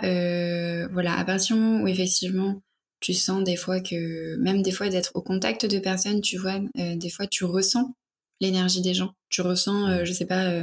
[0.92, 2.62] voilà, à partir du moment où effectivement
[3.00, 6.60] tu sens des fois que, même des fois d'être au contact de personnes, tu vois,
[6.76, 7.96] des fois tu ressens
[8.40, 9.14] l'énergie des gens.
[9.28, 10.62] Tu ressens, euh, je sais pas,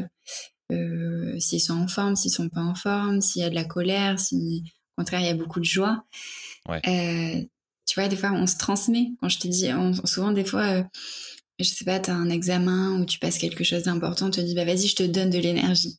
[1.39, 4.19] s'ils sont en forme, s'ils sont pas en forme, s'il y a de la colère,
[4.19, 4.63] si
[4.95, 6.05] au contraire il y a beaucoup de joie.
[7.89, 9.13] Tu vois, des fois on se transmet.
[9.19, 9.69] Quand je te dis,
[10.05, 10.83] souvent des fois,
[11.57, 14.41] je sais pas, tu as un examen ou tu passes quelque chose d'important, on te
[14.41, 15.97] dit, bah vas-y, je te donne de l'énergie.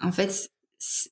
[0.00, 0.50] En fait,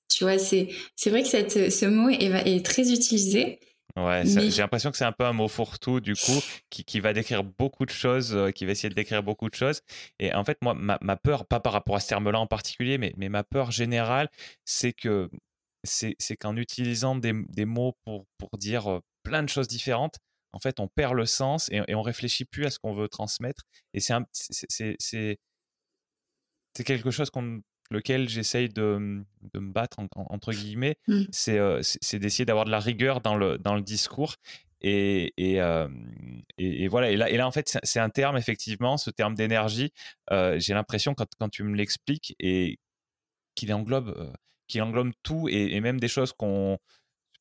[0.08, 3.60] tu vois, c'est c'est vrai que cette, ce mot est, est très utilisé.
[3.96, 6.40] Ouais, j'ai l'impression que c'est un peu un mot fourre-tout du coup,
[6.70, 9.54] qui, qui, va décrire beaucoup de choses, euh, qui va essayer de décrire beaucoup de
[9.54, 9.82] choses.
[10.18, 12.98] Et en fait, moi, ma, ma peur, pas par rapport à ce terme-là en particulier,
[12.98, 14.28] mais, mais ma peur générale,
[14.64, 15.28] c'est que
[15.84, 20.16] c'est qu'en utilisant des, des, mots pour, pour dire plein de choses différentes,
[20.52, 23.62] en fait, on perd le sens et, on réfléchit plus à ce qu'on veut transmettre.
[23.94, 24.14] Et c'est
[26.84, 31.22] quelque chose qu'on lequel j'essaye de, de, me battre, entre guillemets, mmh.
[31.48, 34.36] euh, c'est d'essayer d'avoir de la rigueur dans le, dans le discours.
[34.80, 35.88] Et, et, euh,
[36.56, 37.10] et, voilà.
[37.10, 39.92] Et là, et là, en fait, c'est un terme, effectivement, ce terme d'énergie.
[40.30, 42.78] Euh, j'ai l'impression, quand, quand tu me l'expliques, et
[43.56, 44.32] qu'il englobe,
[44.70, 46.78] qu'il englobe tout et, même des choses qu'on,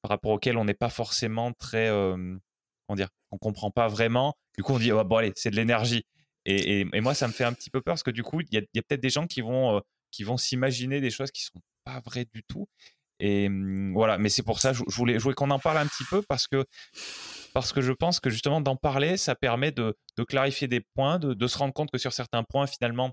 [0.02, 4.36] par rapport auxquelles on n'est pas forcément très, comment dire, on comprend pas vraiment.
[4.58, 6.04] Du coup, on dit, oh, bon, allez, c'est de l'énergie.
[6.46, 8.58] Et, moi, ça me fait un petit peu peur parce que du coup, il y
[8.58, 9.82] a, peut-être des gens qui vont
[10.12, 12.68] qui vont s'imaginer des choses qui sont pas vraies du tout.
[13.20, 16.06] Et mmh, voilà, mais c'est pour ça je, je voulais, qu'on en parle un petit
[16.10, 16.66] peu parce que
[17.54, 19.96] parce que je pense que justement d'en parler, ça permet de,
[20.28, 23.12] clarifier des points, de, de, se rendre compte que sur certains points, finalement,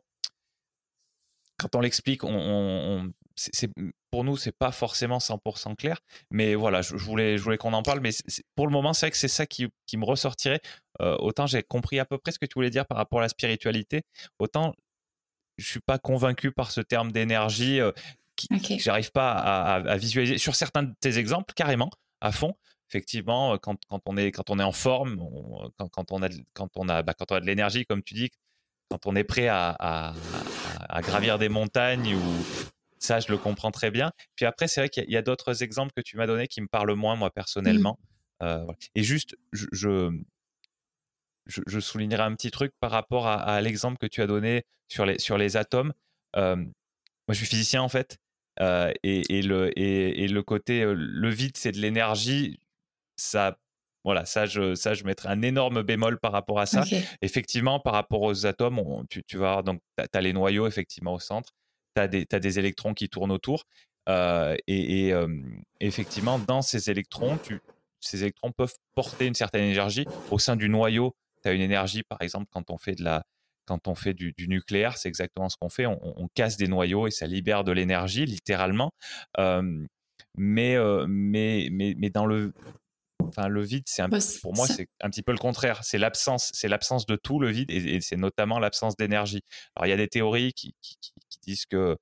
[1.58, 3.70] quand on l'explique, on c'est,
[4.10, 6.00] pour nous, c'est pas forcément 100% clair.
[6.30, 8.00] Mais voilà, je, voulais, je voulais qu'on en parle.
[8.00, 8.10] Mais
[8.54, 10.60] pour le moment, c'est vrai que c'est ça qui, qui me ressortirait.
[11.02, 13.22] Euh, autant j'ai compris à peu près ce que tu voulais dire par rapport à
[13.22, 14.02] la spiritualité,
[14.38, 14.74] autant
[15.58, 17.80] je suis pas convaincu par ce terme d'énergie.
[17.80, 17.92] Euh,
[18.36, 21.90] qui J'arrive pas à, visualiser sur certains de tes exemples carrément
[22.20, 22.54] à fond.
[22.90, 25.16] Effectivement, euh, quand, quand on est quand on est en forme,
[25.78, 28.12] quand, quand, on a quand on a bah, quand on a de l'énergie, comme tu
[28.12, 28.30] dis,
[28.90, 32.22] quand on est prêt à, à, gravir des montagnes ou
[33.06, 34.12] ça, je le comprends très bien.
[34.34, 36.66] Puis après, c'est vrai qu'il y a, d'autres exemples que tu m'as donnés qui me
[36.66, 37.98] parlent moins moi personnellement.
[38.00, 38.44] Mmh.
[38.44, 39.66] Euh, et juste, je,
[41.46, 45.18] je, soulignerai un petit truc par rapport à, l'exemple que tu as donné sur les,
[45.18, 45.92] sur les atomes.
[46.36, 48.18] Euh, moi, je suis physicien en fait,
[48.60, 52.58] euh, et, le, et, le côté le vide, c'est de l'énergie.
[53.16, 53.56] Ça,
[54.04, 56.84] voilà, ça je, ça, je mettrai un énorme bémol par rapport à ça.
[57.22, 61.20] Effectivement, par rapport aux atomes, tu, tu vas donc, tu as, les noyaux effectivement au
[61.20, 61.52] centre,
[61.96, 63.64] tu as, des électrons qui tournent autour.
[64.08, 65.12] et,
[65.80, 67.38] effectivement, dans ces électrons,
[68.00, 72.02] ces électrons peuvent porter une certaine énergie au sein du noyau tu as une énergie,
[72.02, 73.22] par exemple, quand on fait de la,
[73.66, 75.86] quand on fait du, nucléaire, c'est exactement ce qu'on fait.
[75.86, 78.90] On, casse des noyaux et ça libère de l'énergie, littéralement.
[79.38, 79.76] mais,
[80.36, 82.52] mais, mais, mais dans le,
[83.28, 85.84] enfin, le vide, c'est bah, pour moi, c'est un petit peu le contraire.
[85.84, 89.42] C'est l'absence, c'est l'absence de tout le vide et, c'est notamment l'absence d'énergie.
[89.74, 90.96] Alors, il y a des théories qui, qui,
[91.42, 91.96] disent que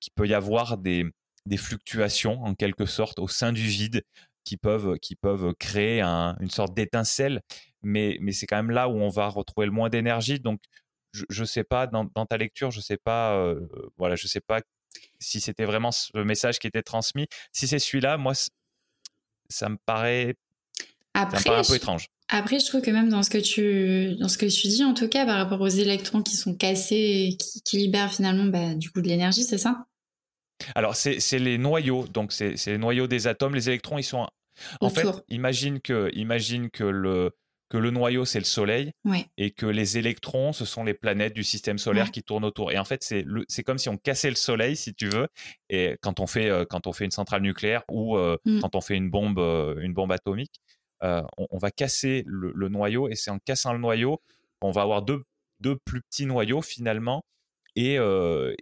[0.00, 1.04] qu'il peut y avoir des,
[1.46, 4.02] des fluctuations en quelque sorte au sein du vide
[4.44, 7.40] qui peuvent qui peuvent créer une sorte d'étincelle
[7.84, 10.40] mais, mais c'est quand même là où on va retrouver le moins d'énergie.
[10.40, 10.60] Donc,
[11.12, 14.60] je ne sais pas, dans, ta lecture, je sais pas, euh, voilà, je sais pas
[15.20, 17.28] si c'était vraiment ce message qui était transmis.
[17.52, 18.32] Si c'est celui-là, moi,
[19.48, 20.36] ça me paraît,
[21.14, 22.08] Après, un peu étrange.
[22.28, 24.94] Après, je trouve que même dans ce que tu, dans ce que tu dis, en
[24.94, 28.90] tout cas, par rapport aux électrons qui sont cassés et qui, libèrent finalement bah, du
[28.90, 29.86] coup de l'énergie, c'est ça?
[30.74, 33.54] Alors, c'est les noyaux, donc c'est les noyaux des atomes.
[33.54, 34.26] Les électrons, ils sont.
[34.80, 37.32] En fait, imagine que, imagine que le,
[37.74, 38.92] que le noyau, c'est le Soleil,
[39.36, 42.70] et que les électrons, ce sont les planètes du système solaire qui tournent autour.
[42.70, 45.26] Et en fait, c'est comme si on cassait le Soleil, si tu veux,
[45.68, 48.60] et quand on fait, euh, quand on fait une centrale nucléaire ou euh, mm.
[48.60, 50.60] quand on fait une bombe, euh, une bombe atomique,
[51.02, 54.22] on, va casser le, noyau, et c'est en cassant le noyau
[54.60, 55.24] qu'on va avoir deux,
[55.58, 57.24] deux plus petits noyaux finalement.
[57.74, 57.96] Et,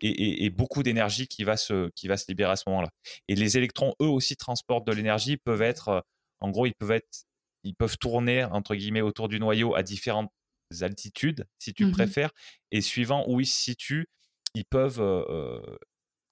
[0.01, 2.89] et, beaucoup d'énergie qui va se qui va se libérer à ce moment-là.
[3.29, 5.37] Et les électrons, eux aussi, transportent de l'énergie.
[5.37, 6.03] Peuvent être,
[6.41, 7.27] en gros, ils peuvent être
[7.65, 10.33] ils peuvent tourner entre guillemets autour du noyau à différentes
[10.81, 12.31] altitudes, si tu mmh préfères,
[12.71, 14.07] et suivant où ils se situent,
[14.55, 15.79] ils peuvent euh, euh,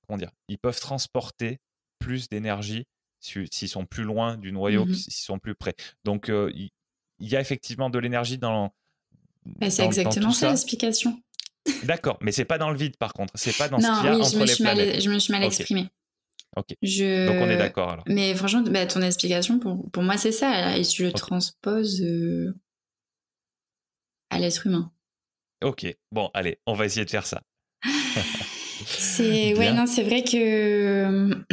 [0.06, 1.60] comment dire, ils peuvent transporter
[1.98, 2.86] plus d'énergie
[3.20, 5.74] s'ils sont plus loin du noyau mmh s'ils sont plus près.
[6.04, 6.70] Donc euh, il,
[7.20, 8.72] y a effectivement de l'énergie dans.
[9.44, 11.20] Bah, c'est exactement ça, l'explication.
[11.84, 14.08] D'accord, mais c'est pas dans le vide par contre, c'est pas dans ce qu'il y
[14.08, 15.00] a entre les planètes.
[15.02, 15.90] je me suis mal exprimée.
[16.56, 16.68] Ok.
[16.82, 18.04] Donc on est d'accord alors.
[18.08, 20.76] Mais franchement, bah, ton explication, pour, pour moi, c'est ça.
[20.76, 22.54] Et tu le transposes euh,
[24.30, 24.92] à l'être humain.
[25.62, 25.86] Ok.
[26.10, 27.42] Bon, allez, on va essayer de faire ça.
[28.86, 31.44] c'est ouais, non, c'est vrai que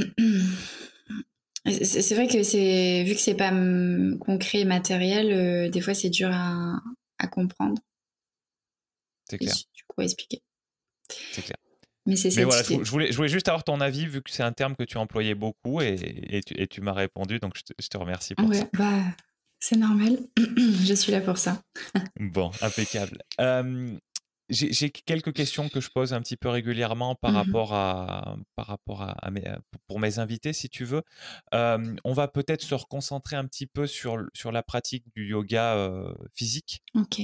[1.83, 3.51] c'est vrai que c'est vu que c'est pas
[4.19, 6.81] concret, matériel, euh, des fois c'est dur à,
[7.19, 7.81] à comprendre.
[9.29, 9.53] C'est clair.
[9.75, 10.41] du coup, expliquer.
[11.31, 11.57] C'est clair.
[12.07, 14.53] Mais c'est voilà, je, voulais, je voulais juste avoir ton avis vu que c'est un
[14.53, 15.95] terme que tu employais beaucoup et,
[16.29, 18.67] et tu, tu m'as répondu, donc je te, remercie pour ça.
[18.73, 19.01] Bah,
[19.59, 21.61] c'est normal, je suis là pour ça.
[22.19, 23.17] bon, impeccable.
[24.49, 28.67] j'ai quelques questions que je pose un petit peu régulièrement par mmh rapport à, par
[28.67, 29.43] rapport à, mes,
[29.87, 31.03] pour mes invités, si tu veux.
[31.51, 35.91] on va peut-être se reconcentrer un petit peu sur, sur la pratique du yoga
[36.33, 36.83] physique.
[36.95, 37.21] Ok.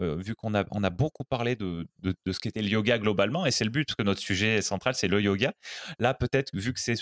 [0.00, 3.46] Euh, vu qu'on a, on a beaucoup parlé de, de, ce qu'était le yoga globalement,
[3.46, 5.52] et c'est le but, parce que notre sujet central, c'est le yoga.
[6.00, 6.96] Là, peut-être, vu que c'est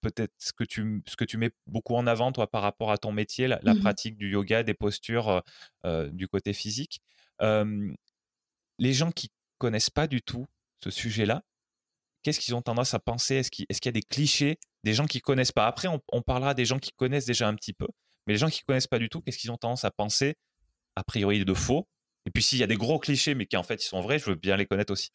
[0.00, 2.98] peut-être ce que tu ce que tu mets beaucoup en avant toi par rapport à
[2.98, 5.42] ton métier la, mmh pratique du yoga des postures
[5.86, 7.00] euh, du côté physique
[7.40, 10.46] les gens qui connaissent pas du tout
[10.82, 11.44] ce sujet là
[12.22, 13.36] qu'est-ce qu'ils ont tendance à penser?
[13.36, 15.66] Est-ce qu'il est y a des clichés des gens qui connaissent pas?
[15.66, 17.86] Après on, on, parlera des gens qui connaissent déjà un petit peu
[18.26, 20.34] mais les gens qui connaissent pas du tout qu'est-ce qu'ils ont tendance à penser
[20.96, 21.86] a priori de faux
[22.26, 24.18] Et puis s'il y a des gros clichés, mais qui en fait ils sont vrais,
[24.18, 25.10] je veux bien les connaître aussi.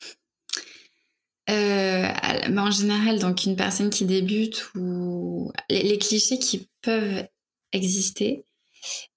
[1.50, 2.14] Euh,
[2.58, 7.26] en général, donc une personne qui débute ou les, clichés qui peuvent
[7.72, 8.44] exister,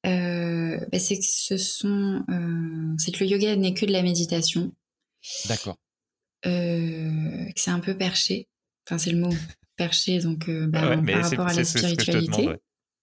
[0.07, 4.03] euh, bah, c'est que ce sont, euh, c'est que le yoga n'est que de la
[4.03, 4.73] méditation.
[5.49, 5.77] D'accord.
[6.45, 8.49] que c'est un peu perché.
[8.87, 9.35] Enfin, c'est le mot
[9.77, 12.49] perché, donc bah, par rapport à la spiritualité.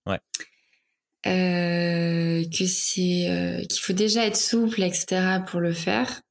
[0.05, 0.19] ouais.
[1.27, 5.39] Euh, que c'est euh, qu'il faut déjà être souple, etc.
[5.45, 6.21] pour le faire,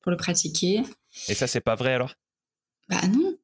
[0.00, 0.82] pour le pratiquer.
[1.28, 2.14] Et ça, c'est pas vrai alors?
[2.88, 3.36] Bah non.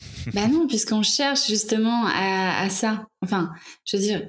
[0.34, 3.06] bah non, puisqu'on cherche justement à, ça.
[3.22, 3.52] Enfin,
[3.84, 4.28] je veux dire,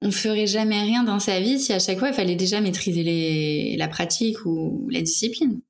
[0.00, 3.02] on ferait jamais rien dans sa vie si à chaque fois il fallait déjà maîtriser
[3.02, 5.60] les, la pratique ou la discipline.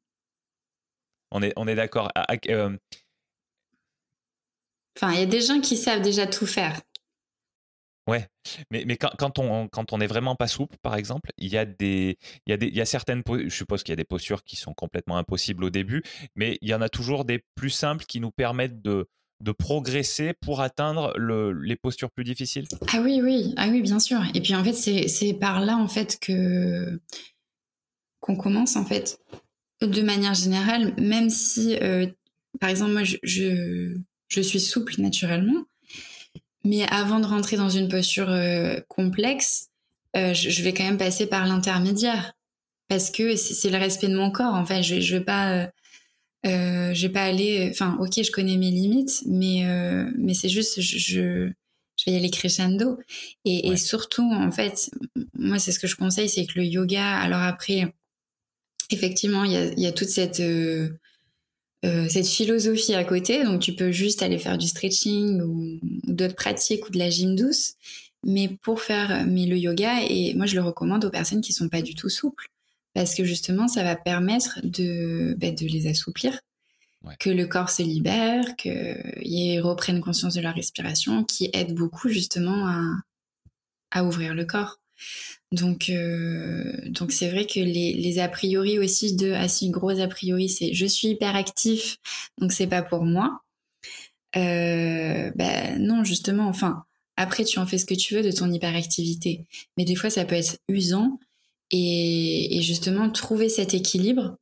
[1.33, 2.11] On est, on est d'accord.
[2.15, 2.77] Ah, ah, euh,
[4.97, 6.81] enfin, il y a des gens qui savent déjà tout faire.
[8.09, 8.29] Ouais,
[8.71, 11.59] mais, mais quand, quand, on quand on est vraiment pas souple, par exemple, il y
[11.59, 13.97] a des il y a des il y a certaines je suppose qu'il y a
[13.97, 16.05] des postures qui sont complètement impossibles au début,
[16.37, 19.09] mais il y en a toujours des plus simples qui nous permettent de
[19.41, 22.67] de progresser pour atteindre le, les postures plus difficiles.
[22.93, 24.21] Ah oui oui ah oui bien sûr.
[24.35, 27.01] Et puis en fait c'est par là en fait que
[28.21, 29.19] qu'on commence en fait
[29.83, 32.07] de manière générale, même si euh,
[32.61, 33.17] par exemple moi je
[34.29, 35.65] je suis souple naturellement
[36.67, 39.69] mais avant de rentrer dans une posture euh, complexe,
[40.17, 42.33] euh, je, vais quand même passer par l'intermédiaire
[42.89, 44.55] parce que c'est le respect de mon corps.
[44.55, 45.71] En fait, je, je vais pas,
[46.47, 47.69] euh, je vais pas aller.
[47.71, 49.65] Enfin, ok, je connais mes limites, mais
[50.17, 52.99] mais c'est juste, je, je, vais y aller crescendo.
[53.45, 54.91] Et, et surtout, en fait,
[55.35, 57.17] moi, c'est ce que je conseille, c'est que le yoga.
[57.19, 57.93] Alors après,
[58.91, 60.41] effectivement, il y a, y a toute cette
[61.85, 63.45] euh, cette philosophie à côté.
[63.45, 67.37] Donc, tu peux juste aller faire du stretching ou, d'autres pratiques ou de la gym
[67.37, 67.75] douce.
[68.25, 71.69] Mais pour faire mais le yoga, et moi, je le recommande aux personnes qui sont
[71.69, 72.49] pas du tout souples.
[72.95, 76.41] Parce que justement, ça va permettre de, bah, de les assouplir.
[77.21, 82.67] Que le corps se libère, qu'ils reprennent conscience de leur respiration, qui aide beaucoup justement
[82.67, 82.83] à,
[83.93, 84.81] à ouvrir le corps.
[85.53, 85.93] Donc,
[86.87, 90.73] donc c'est vrai que les, a priori aussi de ah si gros a priori c'est
[90.73, 91.99] je suis hyper actif
[92.39, 93.41] donc c'est pas pour moi.
[94.35, 96.85] ben non justement enfin
[97.17, 99.47] après tu en fais ce que tu veux de ton hyperactivité
[99.77, 101.19] mais des fois ça peut être usant
[101.71, 104.37] et, et justement trouver cet équilibre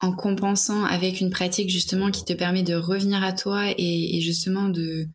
[0.00, 4.68] en compensant avec une pratique justement qui te permet de revenir à toi et, justement
[4.68, 5.08] de,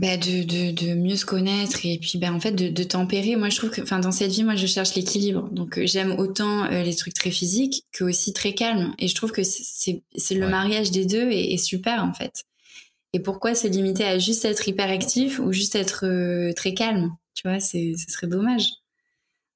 [0.00, 3.36] bah de, de, de, mieux se connaître et puis bah en fait de, de tempérer.
[3.36, 5.50] Moi je trouve que enfin dans cette vie moi je cherche l'équilibre.
[5.50, 9.14] Donc euh, j'aime autant euh, les trucs très physiques que aussi très calmes et je
[9.14, 12.44] trouve que c'est c'est le mariage des deux et, super en fait.
[13.12, 17.14] Et pourquoi se limiter à juste être hyperactif ou juste être euh, très calme?
[17.34, 18.68] Tu vois, c'est ce serait dommage.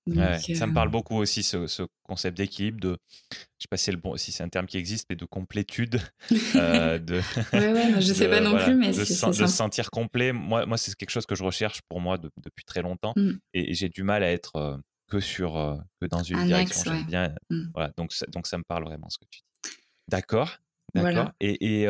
[0.07, 2.99] Ça me parle beaucoup aussi, ce, concept d'équilibre, de,
[3.31, 5.25] je sais pas si c'est le bon, si c'est un terme qui existe, mais de
[5.25, 6.01] complétude,
[6.55, 7.21] euh, de,
[7.53, 10.33] ouais, ouais, je sais pas non plus, mais de, se sentir complet.
[10.33, 13.31] Moi, moi, c'est quelque chose que je recherche pour moi depuis très longtemps, mmh.
[13.55, 14.77] et, j'ai du mal à être euh,
[15.09, 16.93] que sur, euh, que dans une direction.
[16.93, 17.63] J'aime bien, mmh.
[17.73, 19.71] voilà, donc, donc ça me parle vraiment ce que tu dis.
[20.09, 20.59] D'accord,
[20.95, 21.33] d'accord.
[21.41, 21.89] Et, et,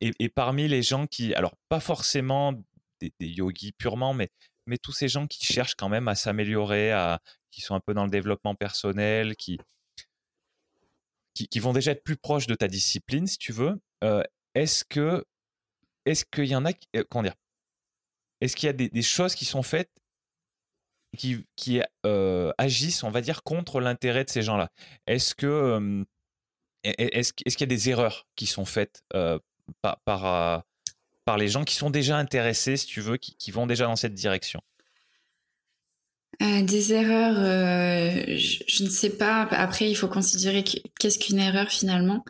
[0.00, 2.52] et, parmi les gens qui, alors pas forcément
[3.00, 4.30] des, des yogis purement, mais
[4.68, 6.92] mais tous ces gens qui cherchent quand même à s'améliorer,
[7.50, 9.58] qui sont un peu dans le développement personnel, qui,
[11.34, 13.80] qui, vont déjà être plus proches de ta discipline, si tu veux.
[14.04, 14.22] Euh,
[14.54, 15.24] est-ce que,
[16.04, 17.34] est-ce qu'il y en a, euh, comment dire,
[18.40, 19.90] est-ce qu'il y a des, choses qui sont faites
[21.16, 24.70] qui, qui euh, agissent, on va dire, contre l'intérêt de ces gens-là?
[25.06, 26.04] Est-ce que,
[26.84, 29.02] est-ce qu'il y a des erreurs qui sont faites
[29.82, 30.64] par, par
[31.28, 34.14] par les gens qui sont déjà intéressés, si tu veux, qui, vont déjà dans cette
[34.14, 34.62] direction
[36.40, 39.42] euh, des erreurs, euh, je, ne sais pas.
[39.50, 42.24] Après, il faut considérer qu'est-ce qu'une erreur finalement.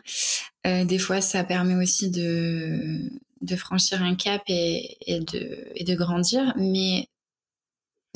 [0.67, 6.53] Euh, des fois, ça permet aussi de, franchir un cap et, de, grandir.
[6.57, 7.07] Mais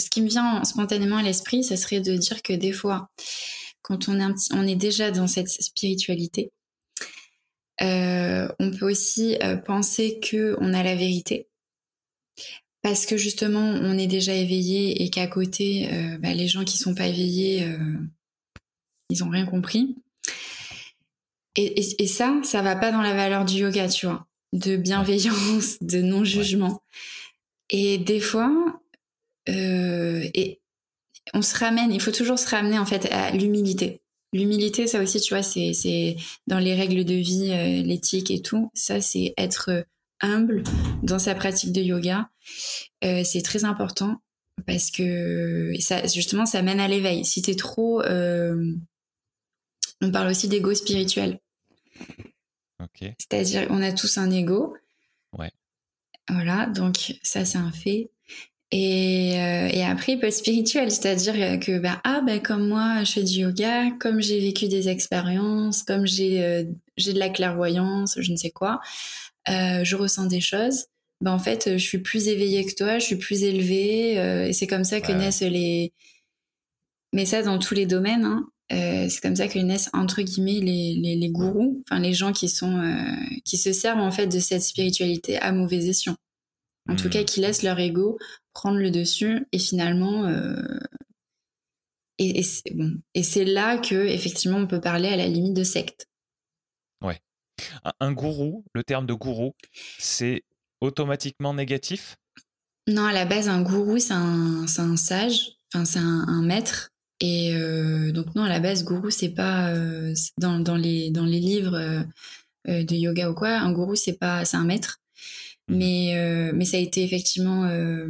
[0.01, 3.07] ce qui me vient spontanément à l'esprit, ce serait de dire que des fois,
[3.83, 6.51] quand on est, on est déjà dans cette spiritualité,
[8.59, 11.47] on peut aussi euh, penser que on a la vérité.
[12.81, 16.77] Parce que justement on est déjà éveillé et qu'à côté euh, bah, les gens qui
[16.77, 17.67] sont pas éveillés
[19.09, 19.95] ils ont rien compris.
[21.55, 26.01] Et, ça ça va pas dans la valeur du yoga tu vois de bienveillance de
[26.01, 26.83] non jugement
[27.69, 28.51] et des fois
[29.47, 30.61] et
[31.33, 34.02] on se ramène il faut toujours se ramener en fait à l'humilité
[34.33, 38.71] L'humilité, ça aussi, tu vois, c'est dans les règles de vie, euh, l'éthique et tout.
[38.73, 39.85] Ça, c'est être
[40.21, 40.63] humble
[41.03, 42.29] dans sa pratique de yoga.
[43.03, 44.21] Euh, c'est très important
[44.65, 47.25] parce que ça, justement, ça mène à l'éveil.
[47.25, 48.73] Si t'es trop, euh,
[50.01, 51.39] on parle aussi d'ego spirituel.
[53.19, 54.75] C'est-à-dire, on a tous un ego.
[55.37, 55.51] Ouais.
[56.29, 58.09] Voilà, donc ça, c'est un fait.
[58.75, 63.03] Et, euh, et, après, il peut être spirituel, c'est-à-dire que, bah, ah, bah, comme moi,
[63.03, 68.17] je fais du yoga, comme j'ai vécu des expériences, comme j'ai euh, de la clairvoyance,
[68.19, 68.79] je ne sais quoi,
[69.47, 70.85] euh, je ressens des choses.
[71.21, 74.53] Bah, en fait, je suis plus éveillée que toi, je suis plus élevée, euh, et
[74.53, 75.93] c'est comme ça que naissent les.
[77.13, 80.95] Mais ça, dans tous les domaines, hein, c'est comme ça que naissent entre guillemets les,
[80.95, 82.81] les, les gourous, enfin les gens qui sont
[83.45, 86.15] qui se servent en fait de cette spiritualité à mauvais escient.
[86.89, 87.25] En tout cas, hmm.
[87.25, 88.17] qui laissent leur ego
[88.53, 90.55] prendre le dessus et finalement euh,
[92.17, 93.01] et, et c'est bon.
[93.13, 96.07] et c'est là que effectivement on peut parler à la limite de secte.
[97.01, 97.19] Ouais.
[97.99, 99.53] Un, gourou, le terme de gourou,
[99.97, 100.43] c'est
[100.81, 102.17] automatiquement négatif?
[102.87, 106.89] Non, à la base, un gourou, c'est un, un, sage, enfin, c'est un, maître.
[107.19, 111.25] Et euh, donc, non, à la base, gourou, c'est pas euh, dans, dans, les, dans
[111.25, 112.05] les livres
[112.67, 114.99] de yoga ou quoi, un gourou, c'est pas, c'est un maître.
[115.67, 115.75] Mmh.
[115.75, 118.07] Mais, euh, mais ça a été effectivement euh,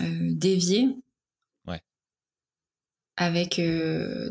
[0.00, 0.88] euh, dévié.
[1.66, 1.80] Ouais.
[3.16, 3.60] Avec,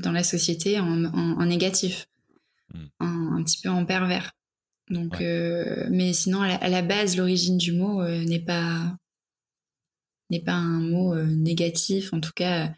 [0.02, 2.08] dans la société, en, en, négatif.
[2.74, 2.86] Mmh.
[3.00, 4.32] un petit peu en pervers.
[4.90, 8.98] Donc, mais sinon, à la, base, l'origine du mot n'est pas
[10.32, 12.14] n'est pas un mot négatif.
[12.14, 12.72] En tout cas,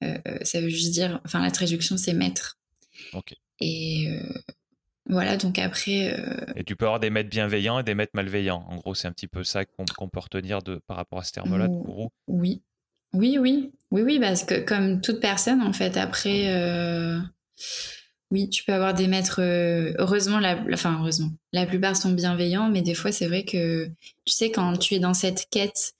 [0.00, 2.58] ça veut juste dire, enfin, la traduction, c'est maître.
[3.60, 4.08] Et
[5.08, 6.14] voilà, donc après.
[6.18, 8.64] Euh, et tu peux avoir des maîtres bienveillants et des maîtres malveillants.
[8.68, 11.32] En gros, c'est un petit peu ça qu'on peut retenir de, par rapport à ce
[11.32, 12.10] terme-là de gourou.
[12.28, 12.62] Oui.
[13.12, 13.72] Oui, oui.
[13.90, 16.54] Oui, oui, parce que comme toute personne, en fait, après.
[16.54, 17.18] Euh,
[18.30, 19.42] oui, tu peux avoir des maîtres.
[19.42, 21.30] Euh, heureusement, la, enfin, heureusement.
[21.52, 23.86] La plupart sont bienveillants, mais des fois, c'est vrai que.
[24.24, 25.94] Tu sais, quand tu es dans cette quête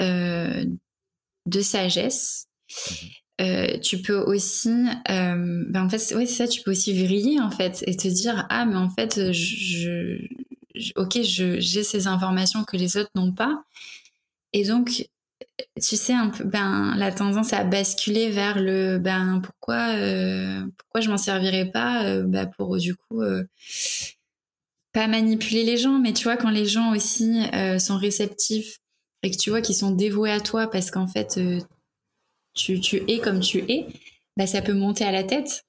[0.00, 4.70] de sagesse, mmh euh, tu peux aussi,
[5.10, 8.06] euh, ben en fait, ouais, c'est ça, tu peux aussi vriller en fait et te
[8.06, 10.18] dire ah mais en fait, je,
[10.74, 13.64] je ok, j'ai ces informations que les autres n'ont pas
[14.52, 15.08] Et donc,
[15.82, 21.16] tu sais, ben, la tendance à basculer vers le, ben, pourquoi, euh, pourquoi je m'en
[21.16, 23.22] servirais pas, ben, pour du coup,
[24.92, 27.40] pas manipuler les gens, mais tu vois, quand les gens aussi
[27.80, 28.78] sont réceptifs
[29.24, 31.40] et que tu vois qu'ils sont dévoués à toi parce qu'en fait,
[32.54, 33.86] tu, tu es comme tu es,
[34.36, 35.64] ben, ça peut monter à la tête.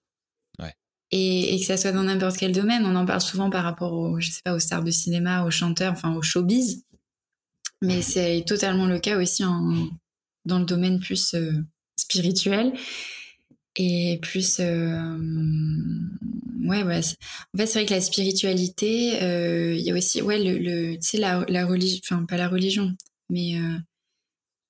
[1.11, 3.93] Et, et, que ça soit dans n'importe quel domaine, on en parle souvent par rapport
[3.93, 6.83] aux, je sais pas, aux stars de cinéma, aux chanteurs, enfin, aux showbiz.
[7.81, 9.87] Mais c'est totalement le cas aussi en,
[10.45, 11.51] dans le domaine plus euh,
[11.95, 12.73] spirituel
[13.75, 15.17] et plus euh,
[16.63, 17.01] ouais, ouais
[17.53, 20.95] en fait c'est vrai que la spiritualité euh, il y a aussi ouais le, le
[20.95, 22.95] tu sais la, la religion enfin pas la religion
[23.29, 23.55] mais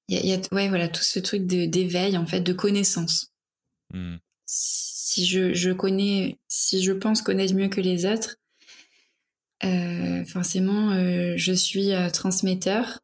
[0.07, 3.31] il y, a, y, a, ouais voilà tout ce truc d'éveil en fait de connaissance
[3.93, 4.17] mmh.
[4.45, 8.37] si je, je connais si je pense connaître mieux que les autres
[9.63, 12.99] euh, forcément, euh, je suis euh, transmetteur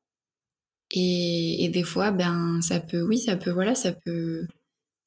[0.92, 4.46] et, et, des fois, ben, ça peut, oui, ça peut, voilà, ça peut,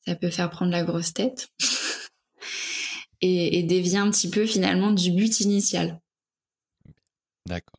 [0.07, 1.49] ça peut faire prendre la grosse tête
[3.21, 6.01] et, et dévier un petit peu finalement du but initial.
[7.47, 7.79] D'accord.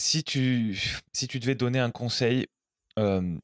[0.00, 0.80] Si tu,
[1.12, 2.46] si tu devais donner un conseil,
[2.98, 3.36] euh,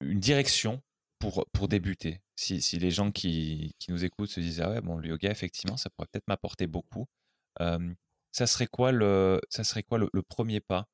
[0.00, 0.82] une direction
[1.20, 4.80] pour, pour débuter, si, si les gens qui, qui, nous écoutent se disent ah ouais
[4.80, 7.06] bon le yoga effectivement ça pourrait peut-être m'apporter beaucoup,
[8.34, 10.88] ça serait quoi le, ça serait quoi le, premier pas?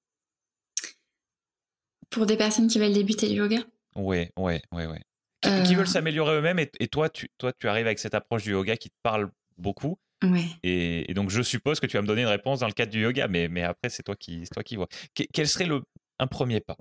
[2.11, 3.65] Pour des personnes qui veulent débuter le yoga?
[3.97, 4.99] Oui, oui, oui, oui.
[5.41, 5.91] Qui, veulent euh.
[5.91, 8.97] s'améliorer eux-mêmes et, toi, tu, toi, tu arrives avec cette approche du yoga qui te
[9.03, 9.99] parle beaucoup.
[10.23, 10.47] Ouais.
[10.63, 13.03] Et, donc, je suppose que tu vas me donner une réponse dans le cadre du
[13.03, 14.89] yoga, mais, mais après, c'est toi qui, toi qui vois.
[15.33, 15.83] quel serait le,
[16.19, 16.77] un premier pas?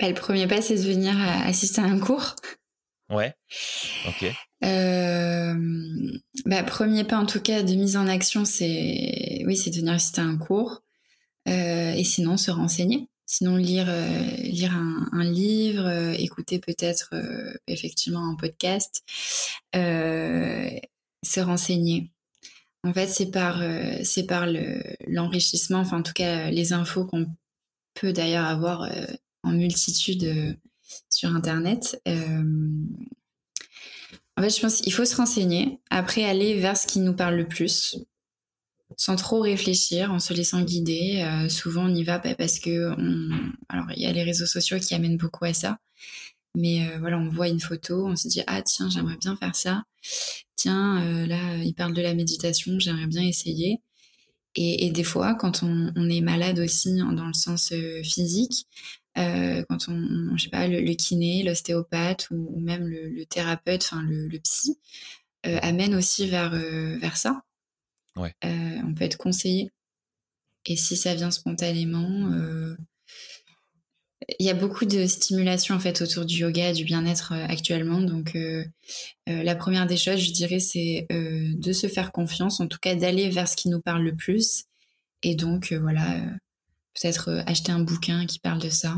[0.00, 2.36] Bah, Le premier pas, c'est de venir assister à un cours.
[3.10, 3.34] Ouais.
[4.06, 4.24] Ok.
[4.64, 5.54] Euh,
[6.44, 9.94] bah, premier pas en tout cas de mise en action, c'est oui, c'est de venir
[9.94, 10.82] assister à un cours
[11.48, 13.08] euh, et sinon se renseigner.
[13.24, 14.08] Sinon lire euh,
[14.42, 19.02] lire un, un livre, euh, écouter peut-être euh, effectivement un podcast,
[21.24, 22.10] se renseigner.
[22.84, 23.62] En fait, c'est par
[24.04, 24.46] c'est par
[25.06, 27.26] l'enrichissement, enfin en tout cas les infos qu'on
[27.94, 28.88] peut d'ailleurs avoir
[29.42, 30.56] en multitude
[31.08, 32.00] sur Internet.
[32.06, 32.42] Euh,
[34.36, 37.36] en fait, je pense qu'il faut se renseigner, après aller vers ce qui nous parle
[37.36, 37.98] le plus,
[38.96, 41.22] sans trop réfléchir, en se laissant guider.
[41.22, 42.94] Euh, souvent, on y va parce que,
[43.68, 45.78] alors, il y a les réseaux sociaux qui amènent beaucoup à ça.
[46.54, 49.54] Mais euh, voilà, on voit une photo, on se dit ah tiens, j'aimerais bien faire
[49.54, 49.84] ça.
[50.56, 53.80] Tiens, là, il parle de la méditation, j'aimerais bien essayer.
[54.56, 57.72] Et, des fois, quand on, on, est malade aussi, dans le sens
[58.02, 58.66] physique,
[59.18, 64.38] euh, quand on, je sais pas, le, kiné, l'ostéopathe ou, même le, thérapeute, enfin le,
[64.38, 64.78] psy,
[65.46, 67.42] euh, amène aussi vers, euh, vers ça.
[68.16, 68.34] Ouais.
[68.42, 69.70] on peut être conseillé.
[70.66, 72.30] Et si ça vient spontanément,
[74.38, 78.00] il y a beaucoup de stimulation en fait autour du yoga, du bien-être actuellement.
[78.00, 78.36] Donc,
[79.26, 83.30] la première des choses, je dirais, c'est de se faire confiance, en tout cas d'aller
[83.30, 84.64] vers ce qui nous parle le plus.
[85.22, 86.20] Et donc, voilà,
[87.00, 88.96] peut-être euh, acheter un bouquin qui parle de ça.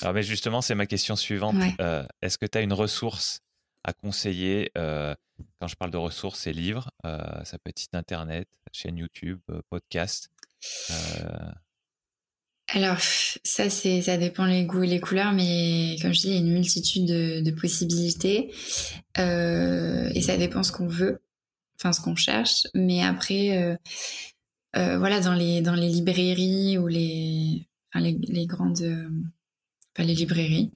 [0.00, 1.56] Alors, mais justement, c'est ma question suivante.
[1.80, 3.40] Euh, est-ce que tu as une ressource
[3.84, 5.14] à conseiller euh,
[5.60, 9.40] Quand je parle de ressources, c'est livres, ça peut être site internet, chaîne YouTube,
[9.70, 10.30] podcast.
[12.74, 16.32] Alors, ça, c'est, ça dépend les goûts et les couleurs, mais comme je dis, il
[16.32, 18.50] y a une multitude de, de possibilités
[19.16, 21.20] et ça dépend ce qu'on veut,
[21.78, 22.66] enfin ce qu'on cherche.
[22.74, 23.76] Mais après,
[24.76, 29.08] euh, voilà, dans les, dans les librairies ou les, enfin, les, les, grandes, euh,
[29.94, 30.70] pas les librairies,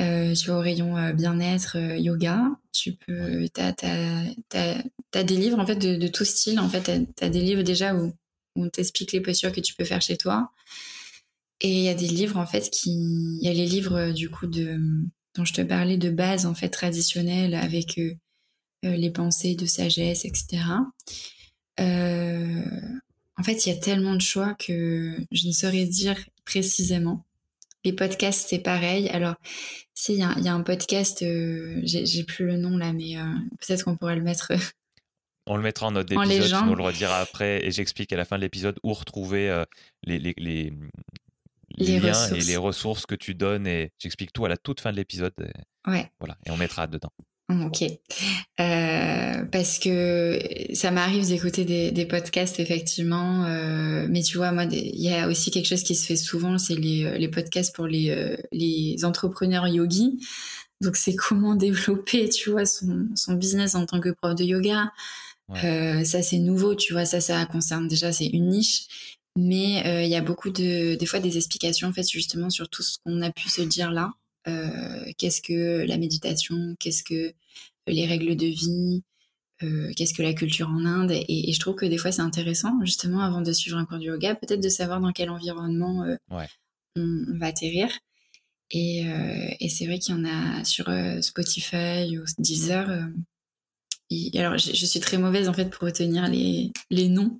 [0.00, 2.42] euh, tu vas au rayon euh, bien-être, euh, yoga,
[2.72, 6.58] tu peux, t'as, t'as, t'as, t'as des livres en fait de, de tout style.
[6.58, 8.14] En fait, t'as, t'as des livres déjà où,
[8.56, 10.50] où on t'explique les postures que tu peux faire chez toi.
[11.60, 14.30] Et il y a des livres en fait qui, il y a les livres du
[14.30, 14.78] coup de,
[15.34, 18.00] dont je te parlais de base en fait traditionnels avec
[18.82, 20.62] les pensées de sagesse, etc.
[21.80, 22.62] Euh,
[23.40, 27.24] en fait, il y a tellement de choix que je ne saurais dire précisément.
[27.84, 29.08] Les podcasts, c'est pareil.
[29.08, 29.36] Alors,
[29.94, 33.22] si, il y, a un podcast, euh, j'ai plus le nom là, mais euh,
[33.58, 34.52] peut-être qu'on pourrait le mettre.
[35.46, 38.36] On le mettra en note d'épisode, on le redira après, et j'explique à la fin
[38.36, 39.64] de l'épisode où retrouver euh,
[40.04, 40.72] les, les, les,
[41.78, 44.96] liens et les ressources que tu donnes, et j'explique tout à la toute fin de
[44.96, 45.32] l'épisode.
[45.86, 46.10] Ouais.
[46.18, 47.12] Voilà, et on mettra dedans.
[47.50, 47.82] Ok.
[48.60, 50.38] Euh, parce que
[50.72, 53.44] ça m'arrive d'écouter des, des, podcasts, effectivement.
[53.44, 56.58] Euh, mais tu vois, moi, il y a aussi quelque chose qui se fait souvent,
[56.58, 60.20] c'est les, euh, les, podcasts pour les, les entrepreneurs yogis.
[60.80, 64.92] Donc, c'est comment développer, tu vois, son, son business en tant que prof de yoga.
[65.64, 67.04] Euh, ça, c'est nouveau, tu vois.
[67.04, 69.18] Ça, ça concerne déjà, c'est une niche.
[69.36, 72.68] Mais euh, il y a beaucoup de, des fois des explications en fait justement sur
[72.68, 74.12] tout ce qu'on a pu se dire là.
[74.48, 77.32] Euh, qu'est-ce que la méditation Qu'est-ce que
[77.86, 79.02] les règles de vie
[79.62, 82.72] euh, Qu'est-ce que la culture en Inde et, je trouve que des fois c'est intéressant
[82.84, 86.04] justement avant de suivre un cours de yoga, peut-être de savoir dans quel environnement
[86.96, 87.88] on, va atterrir.
[88.72, 89.04] Et,
[89.60, 90.86] et c'est vrai qu'il y en a sur
[91.22, 92.88] Spotify ou Deezer.
[94.34, 97.38] alors je, je, suis très mauvaise en fait pour retenir les, les noms.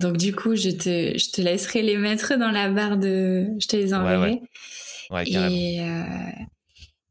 [0.00, 3.48] Donc du coup, je te, je te laisserai les mettre dans la barre de...
[3.58, 4.40] Je te les enverrai.
[5.10, 6.04] Ouais, et, euh,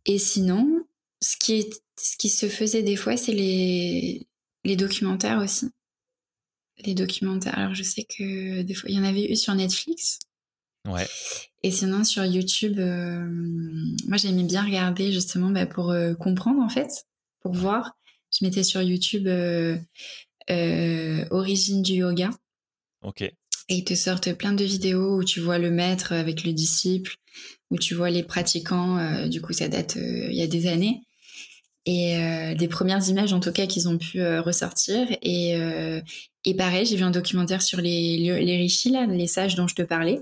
[0.05, 0.85] et sinon,
[1.21, 4.27] ce qui, est, ce qui se faisait des fois, c'est les,
[4.63, 5.67] les documentaires aussi.
[6.85, 7.57] Les documentaires.
[7.57, 10.19] Alors je sais que des fois, il y en avait eu sur Netflix.
[10.87, 11.07] Ouais.
[11.63, 13.27] Et sinon, sur YouTube, euh,
[14.07, 17.05] moi j'aimais bien regarder justement bah, pour euh, comprendre en fait,
[17.41, 17.97] pour voir.
[18.31, 19.27] Je mettais sur YouTube
[21.31, 22.29] Origine du yoga.
[23.69, 27.15] Et ils te sortent plein de vidéos où tu vois le maître avec le disciple,
[27.69, 28.97] où tu vois les pratiquants.
[28.97, 31.01] Euh, du coup, ça date euh, il y a des années.
[31.85, 35.07] Et euh, des premières images, en tout cas, qu'ils ont pu ressortir.
[35.21, 35.57] Et,
[36.57, 39.81] pareil, j'ai vu un documentaire sur les, les rishis, là, les sages dont je te
[39.81, 40.21] parlais,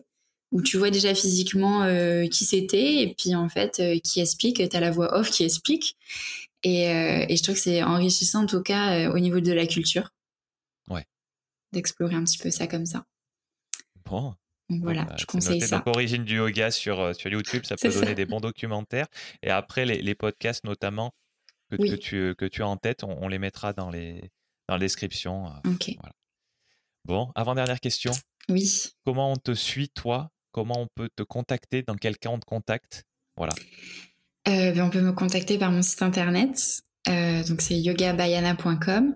[0.51, 1.87] où tu vois déjà physiquement
[2.29, 4.57] qui c'était, et puis en fait, qui explique.
[4.69, 5.95] Tu as la voix off qui explique.
[6.61, 10.11] Et je trouve que c'est enrichissant, en tout cas, au niveau de la culture
[11.75, 13.05] d'explorer un petit peu ça comme ça.
[14.05, 14.33] Bon.
[14.69, 15.77] voilà, bah, je conseille ça.
[15.77, 19.07] Donc, origine du yoga sur, euh, sur YouTube, ça peut donner des bons documentaires.
[19.43, 21.13] Et après, les, les podcasts notamment
[21.69, 24.31] que, que, tu, que tu as en tête, on, les mettra dans, les,
[24.67, 25.47] dans la description.
[25.47, 25.95] Euh, ok.
[27.05, 28.11] Bon, avant-dernière question.
[28.49, 28.91] Oui.
[29.05, 30.29] Comment on te suit, toi?
[30.51, 31.83] Comment on peut te contacter?
[31.83, 33.03] Dans quel cas on te contacte
[33.37, 33.53] Voilà.
[34.47, 36.81] Euh, ben, on peut me contacter par mon site internet.
[37.07, 39.15] donc, c'est yogabayana.com.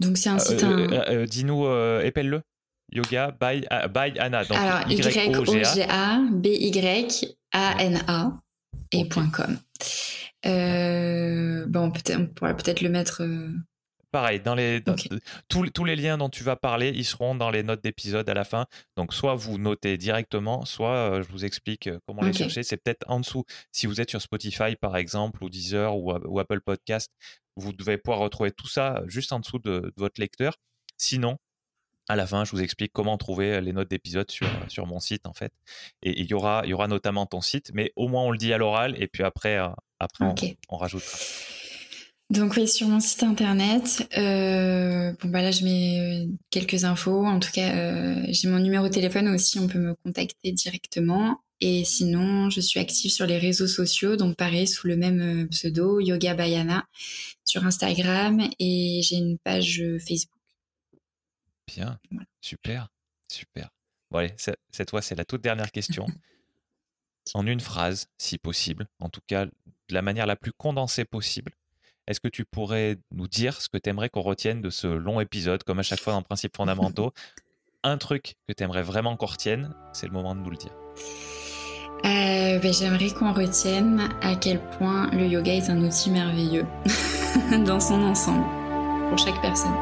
[0.00, 0.62] Donc c'est un site.
[0.62, 1.66] Euh, euh, euh, dis-nous,
[2.02, 2.42] épelle-le.
[2.92, 3.60] Yoga by,
[3.92, 4.42] by Anna.
[4.50, 7.22] Alors Y-O-G-A B-Y-A-N-A
[8.92, 9.58] et .com.
[10.44, 13.22] bon, peut-être, on pourrait peut-être le mettre.
[14.14, 14.80] Pareil, dans les,
[15.48, 18.34] tous, tous, les liens dont tu vas parler, ils seront dans les notes d'épisode à
[18.34, 18.66] la fin.
[18.96, 22.62] Donc, soit vous notez directement, soit je vous explique comment les chercher.
[22.62, 23.42] C'est peut-être en dessous.
[23.72, 27.10] Si vous êtes sur Spotify, par exemple, ou Deezer ou, ou Apple Podcast,
[27.56, 30.54] vous devez pouvoir retrouver tout ça juste en dessous de, votre lecteur.
[30.96, 31.36] Sinon,
[32.08, 35.26] à la fin, je vous explique comment trouver les notes d'épisode sur, sur mon site,
[35.26, 35.52] en fait.
[36.02, 38.38] Et il y aura, il y aura notamment ton site, mais au moins on le
[38.38, 40.36] dit à l'oral, et puis après, euh, après on,
[40.68, 41.18] on, rajoutera.
[42.30, 47.24] Donc oui, sur mon site internet, euh, bon bah là je mets quelques infos.
[47.26, 51.44] En tout cas, euh, j'ai mon numéro de téléphone aussi, on peut me contacter directement.
[51.60, 55.46] Et sinon, je suis active sur les réseaux sociaux, donc pareil, sous le même euh,
[55.48, 56.86] pseudo, Yoga Bayana,
[57.44, 60.40] sur Instagram et j'ai une page euh, Facebook.
[61.66, 61.98] Bien,
[62.40, 62.88] super,
[63.30, 63.70] super.
[64.10, 66.06] Bon allez, cette fois, c'est la toute dernière question.
[67.34, 71.52] en une phrase, si possible, en tout cas de la manière la plus condensée possible,
[72.06, 75.20] est-ce que tu pourrais nous dire ce que tu aimerais qu'on retienne de ce long
[75.20, 77.12] épisode, comme à chaque fois dans Principes fondamentaux?
[77.82, 80.72] Un truc que tu aimerais vraiment qu'on retienne, c'est le moment de nous le dire.
[82.04, 86.66] Euh, ben, j'aimerais qu'on retienne à quel point le yoga est un outil merveilleux
[87.64, 88.44] dans son ensemble,
[89.08, 89.72] pour chaque personne.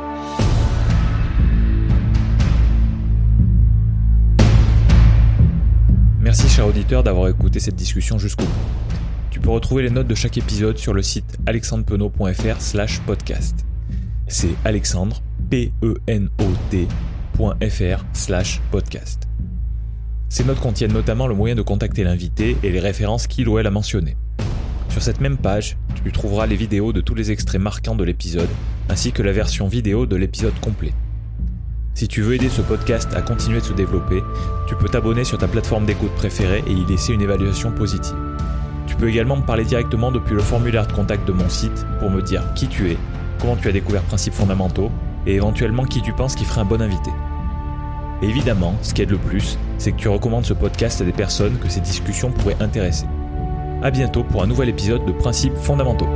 [6.21, 9.02] Merci cher auditeur d'avoir écouté cette discussion jusqu'au bout.
[9.43, 13.67] Peux retrouver les notes de chaque épisode sur le site alexandrepenot.fr slash podcast.
[14.29, 15.21] C'est alexandre,
[15.51, 19.27] p e n o tfr slash podcast.
[20.29, 23.67] Ces notes contiennent notamment le moyen de contacter l'invité et les références qu'il ou elle
[23.67, 24.17] a mentionnées.
[24.91, 28.49] Sur cette même page, tu trouveras les vidéos de tous les extraits marquants de l'épisode,
[28.89, 30.93] ainsi que la version vidéo de l'épisode complet.
[31.95, 34.23] Si tu veux aider ce podcast à continuer de se développer,
[34.69, 38.17] tu peux t'abonner sur ta plateforme d'écoute préférée et y laisser une évaluation positive.
[38.87, 42.11] Tu peux également me parler directement depuis le formulaire de contact de mon site pour
[42.11, 42.97] me dire qui tu es,
[43.41, 44.91] comment tu as découvert Principes fondamentaux
[45.27, 47.11] et éventuellement qui tu penses qui ferait un bon invité.
[48.23, 51.59] Évidemment, ce qui aide le plus, c'est que tu recommandes ce podcast à des personnes
[51.59, 53.07] que ces discussions pourraient intéresser.
[53.83, 56.09] A bientôt pour un nouvel épisode de Principes fondamentaux.